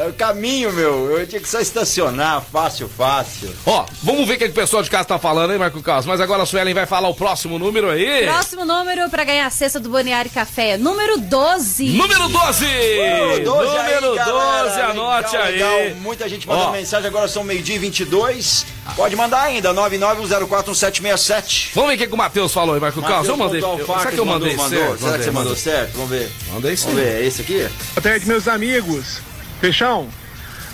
É 0.05 0.09
o 0.09 0.13
caminho, 0.13 0.73
meu. 0.73 1.19
Eu 1.19 1.27
tinha 1.27 1.41
que 1.41 1.49
só 1.49 1.59
estacionar, 1.61 2.41
fácil, 2.53 2.89
fácil. 2.89 3.53
Ó, 3.67 3.85
vamos 4.03 4.29
ver 4.29 4.35
o 4.35 4.39
que, 4.39 4.45
que 4.45 4.51
o 4.53 4.55
pessoal 4.55 4.83
de 4.83 4.89
casa 4.91 5.05
tá 5.07 5.19
falando, 5.19 5.53
hein, 5.53 5.59
Marco 5.59 5.83
Carlos? 5.83 6.07
Mas 6.07 6.21
agora 6.21 6.45
a 6.45 6.47
Suelen 6.47 6.73
vai 6.73 6.87
falar 6.87 7.09
o 7.09 7.15
próximo 7.15 7.59
número 7.59 7.91
aí. 7.91 8.27
Próximo 8.27 8.65
número 8.65 9.11
para 9.11 9.25
ganhar 9.25 9.47
a 9.47 9.51
cesta 9.51 9.81
do 9.81 9.89
Boniari 9.91 10.29
Café, 10.29 10.77
número 10.79 11.19
12. 11.19 11.89
Número 11.91 12.29
12! 12.29 12.65
Número 12.67 13.45
12, 13.45 13.77
aí, 13.77 13.95
Número 14.01 14.15
galera. 14.15 14.63
12, 14.69 14.81
anote 14.83 15.33
Legal, 15.37 15.47
aí. 15.47 15.53
legal. 15.53 15.97
Muita 16.01 16.29
gente 16.29 16.47
mandando 16.47 16.69
Ó. 16.69 16.73
mensagem, 16.73 17.09
agora 17.09 17.27
são 17.27 17.43
meio-dia 17.43 17.75
e 17.75 17.79
22. 17.79 18.67
Pode 18.97 19.17
mandar 19.17 19.43
ainda, 19.43 19.73
991041767. 19.75 21.71
Vamos 21.75 21.91
ver 21.91 21.95
o 21.95 21.99
que, 21.99 22.07
que 22.07 22.15
o 22.15 22.17
Matheus 22.17 22.53
falou 22.53 22.75
aí, 22.75 22.81
Marco 22.81 23.01
Carlos. 23.03 23.29
Eu 23.29 23.37
mandei. 23.37 23.61
Eu- 23.63 23.85
Será 23.87 24.11
que 24.11 24.19
eu 24.19 24.25
mandei 24.25 24.57
mandou, 24.57 24.81
mandou. 24.81 24.99
Será 24.99 25.19
que 25.19 25.25
você 25.25 25.31
Mandei, 25.31 25.40
mandou 25.41 25.57
certo? 25.57 25.93
Vamos 25.95 26.11
ver. 26.11 26.31
Mandei 26.53 26.77
sim. 26.77 26.87
Vamos 26.87 27.01
ver, 27.01 27.23
é 27.23 27.27
esse 27.27 27.43
aqui? 27.43 27.69
Boa 27.95 28.03
tarde, 28.03 28.27
meus 28.27 28.49
amigos. 28.49 29.21
Peixão, 29.61 30.09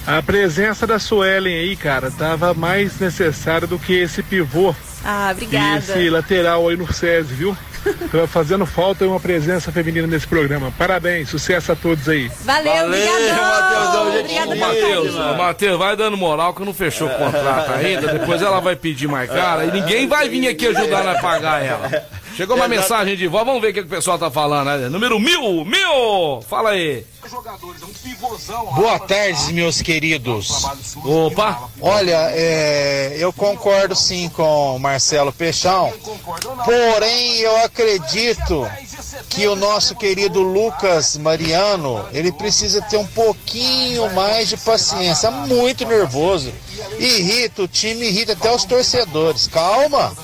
a 0.06 0.22
presença 0.22 0.86
da 0.86 0.98
Suelen 0.98 1.54
aí, 1.56 1.76
cara, 1.76 2.10
tava 2.10 2.54
mais 2.54 2.98
necessária 3.00 3.66
do 3.66 3.78
que 3.78 3.94
esse 3.94 4.22
pivô 4.22 4.74
Ah, 5.08 5.28
e 5.28 5.32
obrigada. 5.32 5.78
esse 5.78 6.10
lateral 6.10 6.68
aí 6.68 6.76
no 6.76 6.92
SESI, 6.92 7.32
viu? 7.32 7.56
Tava 8.10 8.26
fazendo 8.26 8.66
falta 8.66 9.06
uma 9.06 9.20
presença 9.20 9.70
feminina 9.70 10.06
nesse 10.08 10.26
programa. 10.26 10.72
Parabéns, 10.76 11.28
sucesso 11.28 11.70
a 11.70 11.76
todos 11.76 12.08
aí. 12.08 12.28
Valeu, 12.44 12.72
Valeu, 12.72 14.22
pelo 14.26 14.56
Matheus, 14.58 15.14
Matheus, 15.36 15.78
vai 15.78 15.96
dando 15.96 16.16
moral 16.16 16.52
que 16.52 16.64
não 16.64 16.74
fechou 16.74 17.06
o 17.06 17.14
contrato 17.14 17.70
ainda. 17.72 18.08
Depois 18.08 18.42
ela 18.42 18.58
vai 18.58 18.74
pedir 18.74 19.06
mais 19.06 19.30
cara 19.30 19.66
e 19.66 19.70
ninguém 19.70 20.08
vai 20.08 20.28
vir 20.28 20.48
aqui 20.48 20.66
ajudar 20.66 21.04
nós 21.04 21.18
a 21.18 21.20
pagar 21.20 21.64
ela. 21.64 22.04
Chegou 22.36 22.54
uma 22.54 22.68
mensagem 22.68 23.16
de 23.16 23.26
voz, 23.28 23.46
vamos 23.46 23.62
ver 23.62 23.70
o 23.70 23.72
que, 23.72 23.80
que 23.80 23.86
o 23.86 23.90
pessoal 23.90 24.18
tá 24.18 24.30
falando. 24.30 24.66
Né? 24.66 24.88
Número 24.90 25.18
mil, 25.18 25.64
mil! 25.64 26.42
Fala 26.46 26.70
aí. 26.70 27.02
Boa 28.74 28.98
tarde, 29.00 29.52
meus 29.54 29.80
queridos. 29.80 30.64
Opa! 31.02 31.70
Olha, 31.80 32.28
é, 32.32 33.16
eu 33.18 33.32
concordo 33.32 33.96
sim 33.96 34.28
com 34.28 34.76
o 34.76 34.78
Marcelo 34.78 34.95
Peixão, 35.32 35.92
porém 36.64 37.38
eu 37.38 37.56
acredito 37.64 38.68
que 39.28 39.46
o 39.46 39.56
nosso 39.56 39.94
querido 39.94 40.40
Lucas 40.40 41.16
Mariano, 41.16 42.06
ele 42.12 42.32
precisa 42.32 42.80
ter 42.82 42.96
um 42.96 43.06
pouquinho 43.06 44.12
mais 44.14 44.48
de 44.48 44.56
paciência, 44.56 45.30
muito 45.30 45.84
nervoso. 45.84 46.52
Irrita 46.98 47.62
o 47.62 47.68
time, 47.68 48.06
irrita 48.06 48.32
até 48.32 48.54
os 48.54 48.64
torcedores. 48.64 49.46
Calma. 49.46 50.16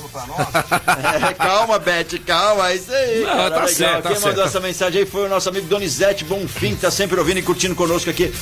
É, 1.29 1.35
calma, 1.35 1.79
Beth, 1.79 2.19
calma, 2.27 2.71
é 2.71 2.77
isso 2.77 2.93
aí. 2.93 3.21
Não, 3.21 3.27
cara, 3.27 3.51
tá 3.51 3.57
legal. 3.57 3.69
certo, 3.69 4.03
tá 4.03 4.09
Quem 4.11 4.19
mandou 4.19 4.35
certo. 4.35 4.49
essa 4.49 4.61
mensagem 4.61 5.01
aí 5.03 5.07
foi 5.07 5.27
o 5.27 5.29
nosso 5.29 5.49
amigo 5.49 5.67
Donizete 5.67 6.25
Bonfim, 6.25 6.75
que 6.75 6.83
tá 6.83 6.91
sempre 6.91 7.19
ouvindo 7.19 7.39
e 7.39 7.43
curtindo 7.43 7.75
conosco 7.75 8.09
aqui 8.09 8.33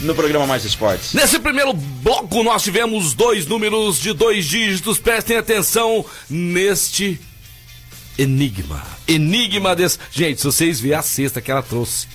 no 0.00 0.14
programa 0.14 0.46
Mais 0.46 0.64
Esportes. 0.64 1.12
Nesse 1.14 1.38
primeiro 1.38 1.72
bloco, 1.72 2.42
nós 2.42 2.62
tivemos 2.62 3.14
dois 3.14 3.46
números 3.46 3.98
de 3.98 4.12
dois 4.12 4.44
dígitos. 4.46 4.98
Prestem 4.98 5.36
atenção 5.36 6.04
neste 6.28 7.20
enigma. 8.16 8.82
Enigma 9.06 9.74
desse. 9.74 9.98
Gente, 10.10 10.40
se 10.40 10.46
vocês 10.46 10.80
verem 10.80 10.98
a 10.98 11.02
cesta 11.02 11.40
que 11.40 11.50
ela 11.50 11.62
trouxe. 11.62 12.06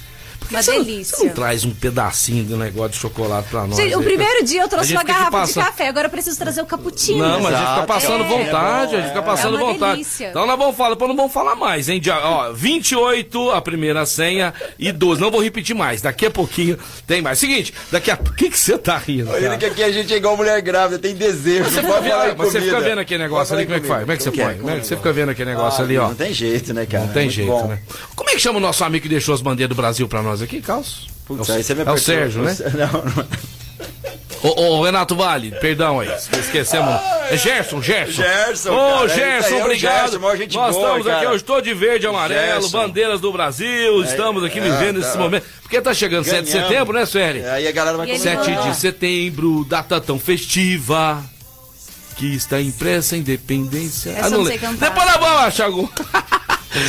Por 0.43 0.49
que 0.49 0.55
Uma 0.55 0.63
você 0.63 0.71
não- 0.77 0.83
delícia. 0.83 1.17
Você 1.17 1.25
não 1.25 1.33
traz 1.33 1.65
um 1.65 1.71
pedacinho 1.71 2.43
do 2.43 2.57
negócio 2.57 2.91
de 2.91 2.97
chocolate 2.97 3.49
pra 3.49 3.65
nós. 3.67 3.75
Gente, 3.77 3.95
o 3.95 4.03
primeiro 4.03 4.43
dia 4.45 4.61
eu 4.61 4.67
trouxe 4.67 4.91
uma 4.93 5.03
garrafa 5.03 5.31
passa- 5.31 5.59
de 5.61 5.65
café, 5.67 5.87
agora 5.87 6.07
eu 6.07 6.11
preciso 6.11 6.37
trazer 6.37 6.61
o 6.61 6.65
cappuccino. 6.65 7.19
Não, 7.19 7.39
mas 7.41 7.53
a 7.53 7.57
gente 7.57 7.59
fica 7.59 7.73
Exato. 7.73 7.87
passando 7.87 8.23
É. 8.23 8.27
vontade, 8.27 8.95
a 8.95 8.99
gente 8.99 9.07
fica 9.09 9.23
passando 9.23 9.57
É 9.57 9.61
uma 9.63 9.73
vontade. 9.73 9.91
delícia. 9.93 10.29
Então 10.29 10.45
nós 10.47 10.57
vamos 10.57 10.75
falar, 10.75 10.89
depois 10.91 11.09
não 11.09 11.15
vamos 11.17 11.33
falar 11.33 11.55
mais, 11.55 11.89
hein? 11.89 11.99
Dia, 11.99 12.17
ó, 12.19 12.51
28 12.53 13.51
a 13.51 13.61
primeira 13.61 14.05
senha 14.05 14.53
e 14.77 14.91
12. 14.91 15.21
Não 15.21 15.31
vou 15.31 15.41
repetir 15.41 15.75
mais, 15.75 16.01
daqui 16.01 16.25
a 16.25 16.31
pouquinho 16.31 16.77
tem 17.07 17.21
mais. 17.21 17.39
Seguinte, 17.39 17.73
daqui 17.91 18.11
a. 18.11 18.15
O 18.15 18.35
que 18.35 18.49
que 18.49 18.57
você 18.59 18.77
tá 18.77 18.97
rindo? 18.97 19.29
Olha 19.31 19.41
cara? 19.49 19.57
que 19.57 19.65
aqui 19.65 19.83
a 19.83 19.91
gente 19.91 20.13
é 20.13 20.17
igual 20.17 20.35
mulher 20.35 20.61
grávida, 20.61 20.99
tem 20.99 21.13
desejo. 21.15 21.63
Você, 21.65 21.75
não 21.81 21.83
fica 21.83 21.93
pode 21.93 22.09
falar 22.09 22.25
vendo, 22.25 22.37
você 22.37 22.61
fica 22.61 22.79
vendo 22.81 22.99
aquele 22.99 23.23
negócio 23.23 23.55
ali, 23.55 23.65
como 23.65 23.77
é 23.77 23.79
que 23.81 23.87
faz? 23.87 23.99
Como 24.01 24.11
é 24.11 24.17
que 24.17 24.23
você 24.23 24.31
põe? 24.31 24.55
Como 24.55 24.69
é 24.69 24.79
que 24.79 24.87
você 24.87 24.95
fica 24.95 25.13
vendo 25.13 25.29
aquele 25.29 25.49
negócio 25.51 25.81
Ah, 25.81 25.85
ali, 25.85 25.97
ó? 25.97 26.07
Não 26.09 26.15
tem 26.15 26.33
jeito, 26.33 26.73
né, 26.73 26.85
cara? 26.85 27.05
Não 27.05 27.13
tem 27.13 27.23
Muito 27.23 27.35
jeito, 27.35 27.51
bom. 27.51 27.67
né? 27.67 27.79
Como 28.15 28.29
é 28.29 28.33
que 28.33 28.39
chama 28.39 28.57
o 28.57 28.61
nosso 28.61 28.83
amigo 28.83 29.03
que 29.03 29.09
deixou 29.09 29.33
as 29.33 29.41
bandeiras 29.41 29.69
do 29.75 29.79
Brasil 29.79 30.07
pra 30.07 30.21
nós 30.21 30.32
aqui, 30.41 30.61
Carlos? 30.61 31.07
Putz, 31.25 31.49
é 31.49 31.53
o, 31.53 31.55
aí 31.55 31.63
você 31.63 31.73
me 31.75 31.83
é 31.83 31.91
o. 31.91 31.97
Sérgio, 31.97 32.41
né? 32.43 32.55
Não, 32.75 33.03
não. 33.03 33.25
Ô, 34.43 34.79
ô, 34.79 34.83
Renato 34.83 35.15
Vale, 35.15 35.51
perdão 35.61 36.01
aí, 36.01 36.09
esquecemos. 36.37 36.93
É 37.31 37.37
Gerson, 37.37 37.81
Gerson. 37.81 38.21
Gerson, 38.21 38.71
Ô, 38.73 38.95
cara, 38.97 39.07
Gerson, 39.07 39.55
é 39.55 39.63
obrigado. 39.63 40.01
Gerson, 40.01 40.19
maior 40.19 40.35
gente 40.37 40.53
Nós 40.57 40.75
boa, 40.75 40.87
estamos 40.89 41.07
aqui 41.07 41.19
cara. 41.23 41.31
hoje 41.33 41.43
todo 41.45 41.63
de 41.63 41.73
verde 41.73 42.05
e 42.05 42.09
amarelo, 42.09 42.61
Gerson. 42.61 42.77
bandeiras 42.77 43.21
do 43.21 43.31
Brasil, 43.31 44.03
estamos 44.03 44.43
aqui 44.43 44.59
é, 44.59 44.61
vivendo 44.61 45.01
tá. 45.01 45.07
esse 45.07 45.17
momento. 45.17 45.45
Porque 45.61 45.79
tá 45.79 45.93
chegando 45.93 46.25
7 46.25 46.43
de 46.43 46.51
Ganhamos. 46.51 46.69
setembro, 46.69 46.93
né, 46.99 47.05
Sueli? 47.05 47.45
Aí 47.45 47.65
a 47.65 47.71
galera 47.71 47.95
vai 47.95 48.05
E 48.07 48.11
ele 48.11 48.19
comemorar. 48.19 48.45
7 48.45 48.69
de 48.69 48.75
setembro, 48.75 49.63
data 49.63 50.01
tão 50.01 50.19
festiva. 50.19 51.23
Que 52.17 52.35
está 52.35 52.59
impressa 52.61 53.15
a 53.15 53.17
independência. 53.17 54.09
Essa 54.11 54.27
eu 54.27 54.31
não 54.31 54.45
sei 54.45 54.57
lembro. 54.57 54.69
cantar. 54.77 54.89
Depois 54.89 55.05
nós 55.07 55.19
vamos 55.19 55.39
achar 55.45 55.65
algum. 55.65 55.87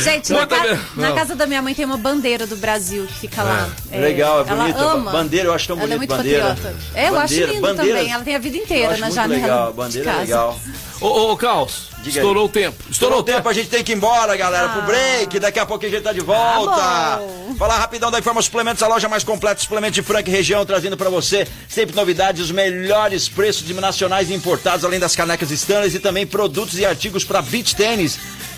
Gente, 0.03 0.31
na, 0.33 0.47
ca- 0.47 0.79
na 0.95 1.11
casa 1.13 1.35
da 1.35 1.45
minha 1.45 1.61
mãe 1.61 1.73
tem 1.75 1.85
uma 1.85 1.97
bandeira 1.97 2.47
do 2.47 2.55
Brasil 2.57 3.05
que 3.05 3.13
fica 3.13 3.43
lá. 3.43 3.69
É, 3.91 3.99
Legal, 3.99 4.39
é 4.43 4.49
ela 4.49 4.61
bonito. 4.63 4.79
ama. 4.79 5.11
Bandeira, 5.11 5.47
eu 5.49 5.53
acho 5.53 5.67
tão 5.67 5.75
Ela 5.77 5.85
é 5.85 5.97
bonito, 5.97 6.09
muito 6.09 6.17
bandeira. 6.17 6.45
patriota. 6.55 6.75
É, 6.95 7.09
eu 7.09 7.15
acho 7.19 7.33
Bandeira, 7.33 7.51
lindo 7.51 7.61
bandeiras. 7.61 7.97
também. 7.99 8.13
Ela 8.13 8.23
tem 8.23 8.35
a 8.35 8.39
vida 8.39 8.57
Eu 8.57 8.63
inteira 8.63 8.91
acho 8.91 8.99
na 9.01 9.05
muito 9.07 9.15
janela. 9.15 9.41
legal, 9.41 9.67
de 9.71 9.77
bandeira 9.77 10.09
é 10.09 10.13
casa. 10.13 10.21
legal. 10.23 10.59
Ô, 11.01 11.07
ô, 11.07 11.31
ô, 11.33 11.37
Caos, 11.37 11.89
Diga 12.01 12.19
estourou 12.19 12.45
o 12.45 12.49
tempo. 12.49 12.77
Estourou 12.89 12.91
Estourou 12.91 13.19
o 13.19 13.23
tempo, 13.23 13.49
a 13.49 13.53
gente 13.53 13.69
tem 13.69 13.83
que 13.83 13.91
ir 13.91 13.95
embora, 13.95 14.35
galera, 14.37 14.69
pro 14.69 14.81
Ah. 14.81 14.85
break. 14.85 15.39
Daqui 15.39 15.59
a 15.59 15.65
pouco 15.65 15.85
a 15.85 15.89
gente 15.89 16.01
tá 16.01 16.13
de 16.13 16.21
volta. 16.21 16.75
Tá 16.75 17.17
bom. 17.19 17.55
Falar 17.57 17.77
rapidão 17.77 18.09
da 18.09 18.17
Informa 18.19 18.41
Suplementos, 18.41 18.81
a 18.81 18.87
loja 18.87 19.07
mais 19.09 19.23
completa 19.23 19.55
de 19.55 19.61
suplementos 19.63 19.95
de 19.95 20.01
Franca 20.01 20.29
e 20.29 20.33
região, 20.33 20.65
trazendo 20.65 20.95
pra 20.97 21.09
você 21.09 21.47
sempre 21.67 21.95
novidades, 21.95 22.41
os 22.41 22.51
melhores 22.51 23.27
preços 23.29 23.65
de 23.65 23.73
nacionais 23.73 24.29
e 24.29 24.33
importados, 24.33 24.83
além 24.85 24.99
das 24.99 25.15
canecas 25.15 25.51
Stanley 25.51 25.93
e 25.95 25.99
também 25.99 26.25
produtos 26.25 26.79
e 26.79 26.85
artigos 26.85 27.23
pra 27.23 27.41
beach 27.41 27.75
tênis. 27.75 28.17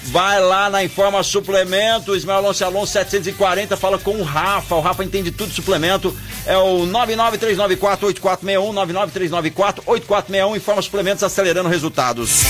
Vai 0.10 0.42
lá 0.42 0.70
na 0.70 0.84
Informa 0.84 1.22
Suplemento, 1.22 2.16
Ismael 2.16 2.40
Alonso 2.40 2.64
Alonso 2.64 2.94
740, 2.94 3.76
fala 3.76 3.98
com 3.98 4.12
o 4.12 4.24
Rafa. 4.24 4.76
O 4.76 4.80
Rafa 4.80 5.04
entende 5.04 5.32
tudo 5.32 5.50
de 5.50 5.56
suplemento. 5.56 6.18
É 6.46 6.58
o 6.58 6.88
993948461, 6.88 8.74
993948461, 9.86 10.56
Informa 10.56 10.82
Suplementos 10.82 11.24
acelerando 11.24 11.68
resultados. 11.68 12.42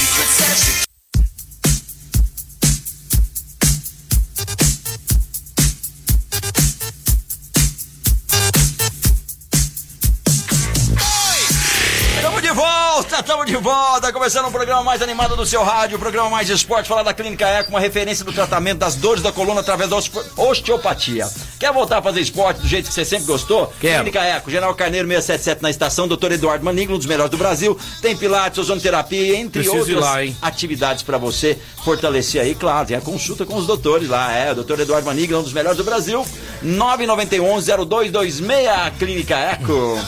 Volta, 13.67 14.13
começando 14.13 14.47
o 14.47 14.51
programa 14.51 14.81
mais 14.81 15.01
animado 15.01 15.35
do 15.35 15.45
seu 15.45 15.61
rádio, 15.61 15.97
o 15.97 15.99
programa 15.99 16.29
mais 16.29 16.47
de 16.47 16.53
esporte, 16.53 16.87
falar 16.87 17.03
da 17.03 17.13
Clínica 17.13 17.45
Eco, 17.45 17.69
uma 17.69 17.81
referência 17.81 18.23
do 18.23 18.31
tratamento 18.31 18.77
das 18.77 18.95
dores 18.95 19.21
da 19.21 19.29
coluna 19.29 19.59
através 19.59 19.89
da 19.89 19.97
osteopatia. 20.37 21.27
Quer 21.59 21.73
voltar 21.73 21.97
a 21.97 22.01
fazer 22.01 22.21
esporte 22.21 22.61
do 22.61 22.67
jeito 22.67 22.87
que 22.87 22.93
você 22.93 23.03
sempre 23.03 23.25
gostou? 23.25 23.73
Quero. 23.81 24.05
Clínica 24.05 24.23
Eco, 24.23 24.49
General 24.49 24.73
Carneiro 24.73 25.05
677 25.05 25.61
na 25.61 25.69
estação, 25.69 26.07
Dr. 26.07 26.31
Eduardo 26.31 26.63
Maniglo, 26.63 26.95
um 26.95 26.97
dos 26.97 27.07
melhores 27.07 27.29
do 27.29 27.37
Brasil, 27.37 27.77
tem 28.01 28.15
pilates, 28.15 28.57
ozonoterapia, 28.57 29.35
entre 29.35 29.63
Preciso 29.63 29.79
outras 29.79 29.99
lá, 29.99 30.19
atividades 30.41 31.03
para 31.03 31.17
você 31.17 31.59
fortalecer 31.83 32.41
aí, 32.41 32.55
claro, 32.55 32.87
tem 32.87 32.95
a 32.95 33.01
consulta 33.01 33.45
com 33.45 33.57
os 33.57 33.67
doutores 33.67 34.07
lá, 34.07 34.31
é, 34.31 34.53
o 34.53 34.63
Dr. 34.63 34.79
Eduardo 34.79 35.05
Maniglo, 35.05 35.39
um 35.39 35.43
dos 35.43 35.51
melhores 35.51 35.77
do 35.77 35.83
Brasil, 35.83 36.25
991-0226, 36.63 38.97
Clínica 38.97 39.35
Eco. 39.35 39.99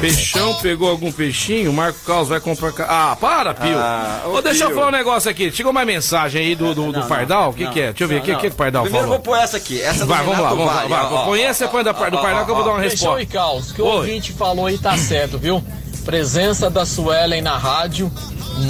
Peixão 0.00 0.54
pegou 0.62 0.88
algum 0.88 1.10
peixinho, 1.10 1.70
o 1.72 1.74
Marco 1.74 1.98
Carlos 2.06 2.28
vai 2.28 2.38
comprar. 2.38 2.70
ca- 2.72 2.86
Ah, 2.88 3.16
para, 3.16 3.52
Pio. 3.52 3.76
Ah, 3.76 4.22
ô, 4.26 4.34
Ô, 4.36 4.40
deixa 4.42 4.62
eu 4.62 4.68
Pio. 4.68 4.76
falar 4.76 4.88
um 4.88 4.92
negócio 4.92 5.28
aqui. 5.28 5.50
Chegou 5.50 5.72
mais 5.72 5.86
mensagem 5.88 6.40
aí 6.40 6.54
do, 6.54 6.72
do, 6.72 6.92
do 6.92 7.00
Não, 7.00 7.08
Pardal? 7.08 7.50
O 7.50 7.52
que, 7.52 7.66
que 7.66 7.80
é? 7.80 7.86
Deixa 7.88 8.04
eu 8.04 8.08
ver. 8.08 8.20
O 8.20 8.22
que, 8.22 8.32
que, 8.36 8.40
que 8.42 8.46
o 8.46 8.54
Pardal 8.54 8.82
Primeiro 8.84 9.06
eu 9.06 9.10
falou? 9.10 9.24
vou 9.24 9.34
pôr 9.34 9.42
essa 9.42 9.56
aqui. 9.56 9.82
Essa 9.82 10.00
do 10.00 10.06
Vai, 10.06 10.24
vamos 10.24 10.38
lá, 10.40 10.48
vamos 10.50 10.66
lá. 10.66 10.86
Vai, 10.86 11.02
ó, 11.02 11.14
ó, 11.14 11.24
põe 11.24 11.42
essa 11.42 11.64
e 11.64 11.68
põe 11.68 11.82
do 11.82 11.92
Pardal 11.92 12.44
que 12.44 12.50
eu 12.50 12.54
vou 12.54 12.64
dar 12.64 12.70
uma 12.70 12.80
resposta. 12.80 13.20
e 13.22 13.26
caos. 13.26 13.70
O 13.72 13.74
que 13.74 13.82
o 13.82 13.86
Oi. 13.86 13.96
ouvinte 13.96 14.32
falou 14.32 14.66
aí 14.66 14.78
tá 14.78 14.96
certo, 14.96 15.36
viu? 15.36 15.62
Presença 16.04 16.70
da 16.70 16.86
Suelen 16.86 17.42
na 17.42 17.58
rádio, 17.58 18.10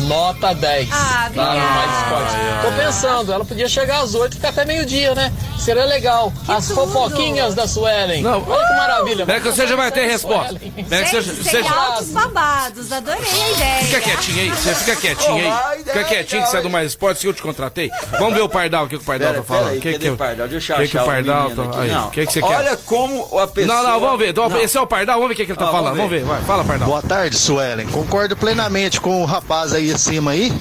nota 0.06 0.54
10. 0.54 0.88
Ah, 0.92 1.30
Tá, 1.34 1.54
no 1.54 1.60
Mais 1.60 1.60
obrigada. 1.60 2.02
Esporte. 2.02 2.66
Tô 2.66 2.82
pensando, 2.84 3.32
ela 3.32 3.44
podia 3.44 3.68
chegar 3.68 4.00
às 4.02 4.14
8 4.14 4.32
e 4.32 4.36
ficar 4.36 4.48
até 4.50 4.64
meio-dia, 4.64 5.14
né? 5.14 5.32
Seria 5.58 5.84
legal. 5.84 6.32
As 6.46 6.68
tudo. 6.68 6.86
fofoquinhas 6.86 7.54
da 7.54 7.66
Suelen. 7.66 8.22
Não. 8.22 8.42
Olha 8.48 8.66
que 8.66 8.74
maravilha. 8.74 9.26
Pera 9.26 9.40
que 9.40 9.48
você 9.50 9.66
já 9.66 9.76
vai 9.76 9.90
ter 9.90 10.06
resposta. 10.06 10.54
Suelen. 10.58 10.84
Pera 10.84 11.04
que 11.04 11.68
altos 11.68 12.08
babados. 12.08 12.92
Adorei 12.92 13.20
a 13.20 13.50
ideia. 13.50 13.84
Fica 13.84 14.00
quietinho 14.00 14.40
aí, 14.40 14.50
você 14.50 14.74
fica 14.74 14.96
quietinho 14.96 15.34
aí. 15.36 15.78
Fica 15.84 16.04
quietinho 16.04 16.42
que 16.42 16.50
você 16.50 16.56
é 16.56 16.62
do 16.62 16.70
Mais 16.70 16.88
Esporte, 16.88 17.20
que 17.20 17.26
eu 17.26 17.34
te 17.34 17.42
contratei. 17.42 17.90
Vamos 18.18 18.34
ver 18.34 18.40
o 18.42 18.48
Pardal, 18.48 18.84
o 18.84 18.88
que, 18.88 18.96
que 18.96 19.02
o 19.02 19.06
Pardal 19.06 19.28
Pera, 19.30 19.40
tá 19.42 19.46
falando. 19.46 19.64
pera 19.64 19.74
aí, 19.74 19.80
que, 19.80 19.98
que, 19.98 20.10
o 20.10 20.16
Pardal? 20.16 20.48
Deixa 20.48 20.72
eu 20.74 20.76
que, 20.78 20.88
que 20.88 20.98
achar 20.98 21.02
o 21.04 21.06
Pardal 21.06 21.50
tá. 21.50 21.80
Aí, 21.80 21.90
Não, 21.90 22.06
o 22.06 22.10
que, 22.10 22.26
que 22.26 22.32
você 22.32 22.40
quer? 22.40 22.56
Olha 22.56 22.76
como 22.78 23.38
a 23.38 23.46
pessoa... 23.46 23.76
Não, 23.82 23.90
não, 23.90 24.00
vamos 24.00 24.18
ver. 24.18 24.30
Então, 24.30 24.48
Não. 24.48 24.58
Esse 24.60 24.76
é 24.76 24.80
o 24.80 24.86
Pardal, 24.86 25.16
vamos 25.16 25.28
ver 25.28 25.34
o 25.34 25.36
que, 25.36 25.46
que 25.46 25.52
ele 25.52 25.58
tá 25.58 25.68
Ah, 25.68 25.72
falando. 25.72 25.96
vamos 25.96 25.98
Vamos 25.98 26.10
ver, 26.10 26.24
vai, 26.24 26.40
fala, 26.42 26.64
Pardal. 26.64 26.88
Boa 26.88 27.02
tarde, 27.02 27.36
Suelen. 27.36 27.86
Concordo 27.88 28.36
plenamente 28.36 29.00
com 29.00 29.22
o 29.22 29.26
rapaz 29.26 29.72
aí 29.74 29.77
acima 29.92 30.32
aí. 30.32 30.52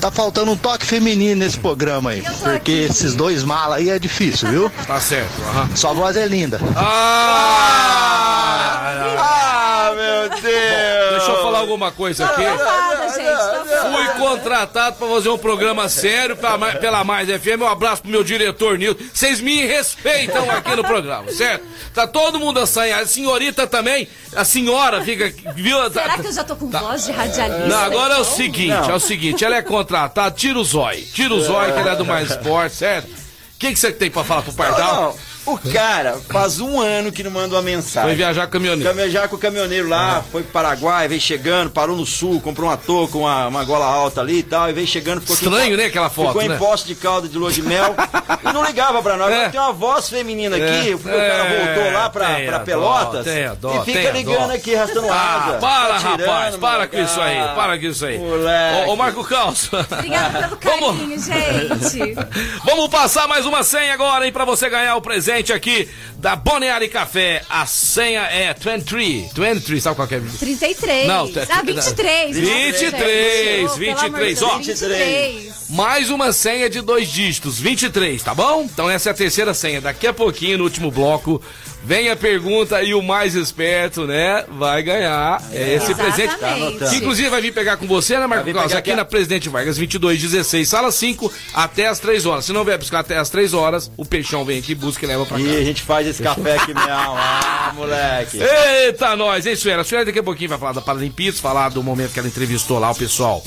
Tá 0.00 0.10
faltando 0.10 0.50
um 0.52 0.56
toque 0.56 0.86
feminino 0.86 1.40
nesse 1.40 1.58
programa 1.58 2.10
aí. 2.10 2.22
Porque 2.22 2.48
aqui. 2.56 2.82
esses 2.84 3.14
dois 3.14 3.44
malas 3.44 3.78
aí 3.78 3.90
é 3.90 3.98
difícil, 3.98 4.48
viu? 4.48 4.72
Tá 4.86 4.98
certo. 5.00 5.30
aham. 5.50 5.76
Sua 5.76 5.92
voz 5.92 6.16
é 6.16 6.26
linda. 6.26 6.58
Ah! 6.74 9.16
Ah, 9.18 9.92
meu 9.94 10.30
Deus! 10.40 11.10
Deixa 11.16 11.30
eu 11.32 11.42
falar 11.42 11.58
alguma 11.58 11.90
coisa 11.92 12.24
aqui. 12.24 12.42
Nada, 12.42 13.08
gente. 13.08 13.24
Tá 13.24 13.90
Fui 13.92 14.06
contratado 14.18 14.96
pra 14.96 15.08
fazer 15.08 15.28
um 15.28 15.38
programa 15.38 15.88
sério 15.88 16.36
pela, 16.36 16.58
pela 16.76 17.04
Mais 17.04 17.28
FM. 17.28 17.60
Um 17.62 17.66
abraço 17.66 18.02
pro 18.02 18.10
meu 18.10 18.24
diretor 18.24 18.78
Nilton. 18.78 19.02
Vocês 19.12 19.40
me 19.40 19.64
respeitam 19.66 20.50
aqui 20.50 20.74
no 20.76 20.84
programa, 20.84 21.30
certo? 21.32 21.64
Tá 21.94 22.06
todo 22.06 22.38
mundo 22.38 22.60
assanhado. 22.60 23.02
A 23.02 23.06
senhorita 23.06 23.66
também. 23.66 24.08
A 24.34 24.44
senhora 24.44 25.02
fica. 25.02 25.32
Viu? 25.54 25.78
Tá- 25.90 26.02
Será 26.02 26.18
que 26.18 26.26
eu 26.26 26.32
já 26.32 26.44
tô 26.44 26.56
com 26.56 26.70
voz 26.70 27.04
de 27.04 27.12
radialista? 27.12 27.66
Não, 27.68 27.78
agora 27.80 28.14
é 28.14 28.18
o 28.18 28.22
então? 28.22 28.36
seguinte, 28.36 28.90
é 28.90 28.94
o 28.94 29.00
seguinte, 29.00 29.44
ela 29.44 29.56
é 29.56 29.62
contratada, 29.90 30.30
tira 30.30 30.58
o 30.58 30.64
zóio. 30.64 31.04
Tira 31.12 31.34
o 31.34 31.40
zóio, 31.40 31.74
que 31.74 31.80
ele 31.80 31.88
é 31.88 31.96
do 31.96 32.04
Mais 32.04 32.30
Esporte, 32.30 32.76
certo? 32.76 33.08
O 33.08 33.58
que, 33.58 33.76
você 33.76 33.92
tem 33.92 34.10
pra 34.10 34.24
falar 34.24 34.42
pro 34.42 34.52
Pardal? 34.52 35.02
Não, 35.02 35.16
o 35.54 35.72
cara 35.72 36.18
faz 36.30 36.60
um 36.60 36.80
ano 36.80 37.10
que 37.12 37.22
não 37.22 37.30
manda 37.30 37.54
uma 37.54 37.62
Foi 37.62 37.70
mensagem. 37.72 38.14
viajar 38.16 38.46
com 38.46 38.52
caminhoneiro. 38.52 38.94
Caminhar 38.94 39.28
com 39.28 39.36
o 39.36 39.38
caminhoneiro 39.38 39.88
lá, 39.88 40.22
foi 40.30 40.42
pro 40.42 40.52
Paraguai, 40.52 41.08
veio 41.08 41.20
chegando, 41.20 41.70
parou 41.70 41.96
no 41.96 42.04
sul, 42.06 42.40
comprou 42.40 42.68
uma 42.68 42.76
touca, 42.76 43.16
uma, 43.18 43.46
uma 43.48 43.64
gola 43.64 43.84
alta 43.86 44.20
ali 44.20 44.38
e 44.38 44.42
tal, 44.42 44.68
e 44.68 44.72
veio 44.72 44.86
chegando, 44.86 45.20
ficou 45.20 45.36
em 45.36 45.38
Estranho, 45.38 45.70
Po- 45.70 45.76
né, 45.76 45.84
aquela 45.86 46.10
foto, 46.10 46.28
Ficou 46.32 46.48
né? 46.48 46.54
em 46.54 46.58
poste 46.58 46.86
de 46.88 46.94
calda 46.94 47.28
de 47.28 47.36
lua 47.38 47.50
de 47.52 47.62
mel 47.62 47.94
e 48.48 48.52
não 48.52 48.64
ligava 48.64 49.02
pra 49.02 49.16
nós. 49.16 49.30
É. 49.30 49.34
Agora 49.36 49.50
tem 49.50 49.60
uma 49.60 49.72
voz 49.72 50.08
feminina 50.08 50.56
aqui, 50.56 50.92
É, 50.92 50.96
porque 50.96 51.08
o 51.08 51.18
cara 51.20 51.44
é, 51.46 51.74
voltou 51.74 51.92
lá 51.92 52.10
pra, 52.10 52.34
tem 52.34 52.46
pra 52.46 52.60
Pelotas 52.60 53.24
tem 53.24 53.44
a 53.46 53.54
dó, 53.54 53.82
e 53.82 53.84
fica 53.84 54.00
tem 54.00 54.12
ligando 54.12 54.48
dó. 54.48 54.54
aqui, 54.54 54.74
arrastando 54.74 55.06
Ah, 55.10 55.44
asa. 55.48 55.58
para, 55.58 55.88
Tá 55.94 55.98
tirando, 55.98 56.20
rapaz, 56.28 56.56
para 56.56 56.78
mano. 56.78 56.90
com 56.90 56.98
isso 57.00 57.20
aí, 57.20 57.38
Ah, 57.38 57.52
para 57.54 57.78
com 57.78 57.86
isso 57.86 58.06
aí. 58.06 58.18
moleque. 58.18 58.88
Ô, 58.88 58.92
ô 58.92 58.96
Marco 58.96 59.24
Caos. 59.24 59.70
Obrigada 59.72 60.48
pelo 60.56 60.58
Vamos. 60.80 60.96
carinho, 60.98 61.18
gente. 61.20 62.14
Vamos 62.64 62.88
passar 62.88 63.26
mais 63.28 63.46
uma 63.46 63.62
senha 63.62 63.94
agora, 63.94 64.26
hein, 64.26 64.32
pra 64.32 64.44
você 64.44 64.68
ganhar 64.68 64.96
o 64.96 65.00
presente 65.00 65.39
aqui 65.48 65.88
da 66.18 66.36
Boneari 66.36 66.88
Café. 66.88 67.42
A 67.48 67.64
senha 67.66 68.22
é 68.22 68.52
23. 68.52 69.32
23, 69.32 69.82
sabe 69.82 69.96
qual 69.96 70.06
que 70.06 70.16
é? 70.16 70.20
33. 70.20 71.06
Não, 71.06 71.24
ah, 71.24 71.62
23. 71.62 72.36
23, 72.36 73.62
Nossa, 73.62 73.74
gente. 73.74 73.74
Oh, 73.74 73.78
pelo 73.78 74.00
amor 74.00 74.20
de 74.20 74.26
23, 74.26 74.38
Deus, 74.38 74.42
ó. 74.42 74.58
23. 74.58 75.50
mais 75.70 76.10
uma 76.10 76.32
senha 76.32 76.68
de 76.68 76.80
dois 76.80 77.08
dígitos, 77.08 77.58
23, 77.58 78.22
tá 78.22 78.34
bom? 78.34 78.62
Então 78.62 78.90
essa 78.90 79.10
é 79.10 79.12
a 79.12 79.14
terceira 79.14 79.54
senha. 79.54 79.80
Daqui 79.80 80.06
a 80.06 80.12
pouquinho, 80.12 80.58
no 80.58 80.64
último 80.64 80.90
bloco, 80.90 81.40
vem 81.82 82.10
a 82.10 82.16
pergunta 82.16 82.82
e 82.82 82.94
o 82.94 83.02
mais 83.02 83.34
esperto, 83.34 84.06
né, 84.06 84.44
vai 84.48 84.82
ganhar 84.82 85.42
é, 85.52 85.74
esse 85.74 85.94
presente. 85.94 86.34
Exatamente. 86.34 86.78
Que 86.90 86.96
inclusive 86.96 87.28
vai 87.28 87.40
vir 87.40 87.52
pegar 87.52 87.76
com 87.76 87.86
você, 87.86 88.18
né, 88.18 88.26
Marco 88.26 88.50
Claus? 88.52 88.72
Aqui 88.72 88.90
aqui. 88.90 88.94
na 88.94 89.04
Presidente 89.04 89.48
Vargas, 89.48 89.76
2216, 89.76 90.68
sala 90.68 90.92
5, 90.92 91.32
até 91.54 91.86
as 91.88 91.98
3 91.98 92.26
horas. 92.26 92.44
Se 92.44 92.52
não 92.52 92.64
vier 92.64 92.78
buscar 92.78 93.00
até 93.00 93.16
as 93.18 93.30
3 93.30 93.54
horas, 93.54 93.90
o 93.96 94.04
Peixão 94.04 94.44
vem 94.44 94.58
aqui, 94.58 94.74
busca 94.74 95.04
e 95.04 95.08
leva 95.08 95.24
pra 95.26 95.36
cá. 95.38 95.42
E 95.42 95.56
a 95.56 95.64
gente 95.64 95.82
faz 95.82 96.06
esse 96.06 96.22
café 96.22 96.56
aqui 96.56 96.74
mesmo. 96.74 96.90
Ah, 96.90 97.72
moleque. 97.74 98.38
Eita, 98.40 99.16
nós, 99.16 99.46
hein, 99.46 99.56
Suela? 99.56 99.82
A 99.82 99.84
Suela 99.84 100.04
daqui 100.04 100.18
a 100.18 100.22
pouquinho 100.22 100.50
vai 100.50 100.58
falar 100.58 100.72
da 100.72 100.80
Paralimpíadas, 100.80 101.40
falar 101.40 101.68
do 101.70 101.82
momento 101.82 102.12
que 102.12 102.18
ela 102.18 102.28
entrevistou 102.28 102.78
lá 102.78 102.90
o 102.90 102.94
pessoal. 102.94 103.42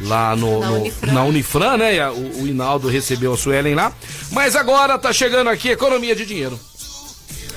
Lá 0.00 0.34
no, 0.34 0.58
Na 0.60 0.66
no- 0.70 0.76
Unifran. 0.80 1.12
na 1.12 1.24
Unifran, 1.24 1.76
né? 1.76 1.94
E 1.94 2.00
a- 2.00 2.10
O, 2.12 2.42
o 2.42 2.46
Hinaldo 2.48 2.88
recebeu 2.88 3.32
a 3.32 3.36
Suelen 3.36 3.74
lá. 3.76 3.92
Mas 4.32 4.56
agora 4.56 4.98
tá 4.98 5.12
chegando 5.12 5.48
aqui 5.48 5.68
economia 5.70 6.16
de 6.16 6.26
dinheiro. 6.26 6.58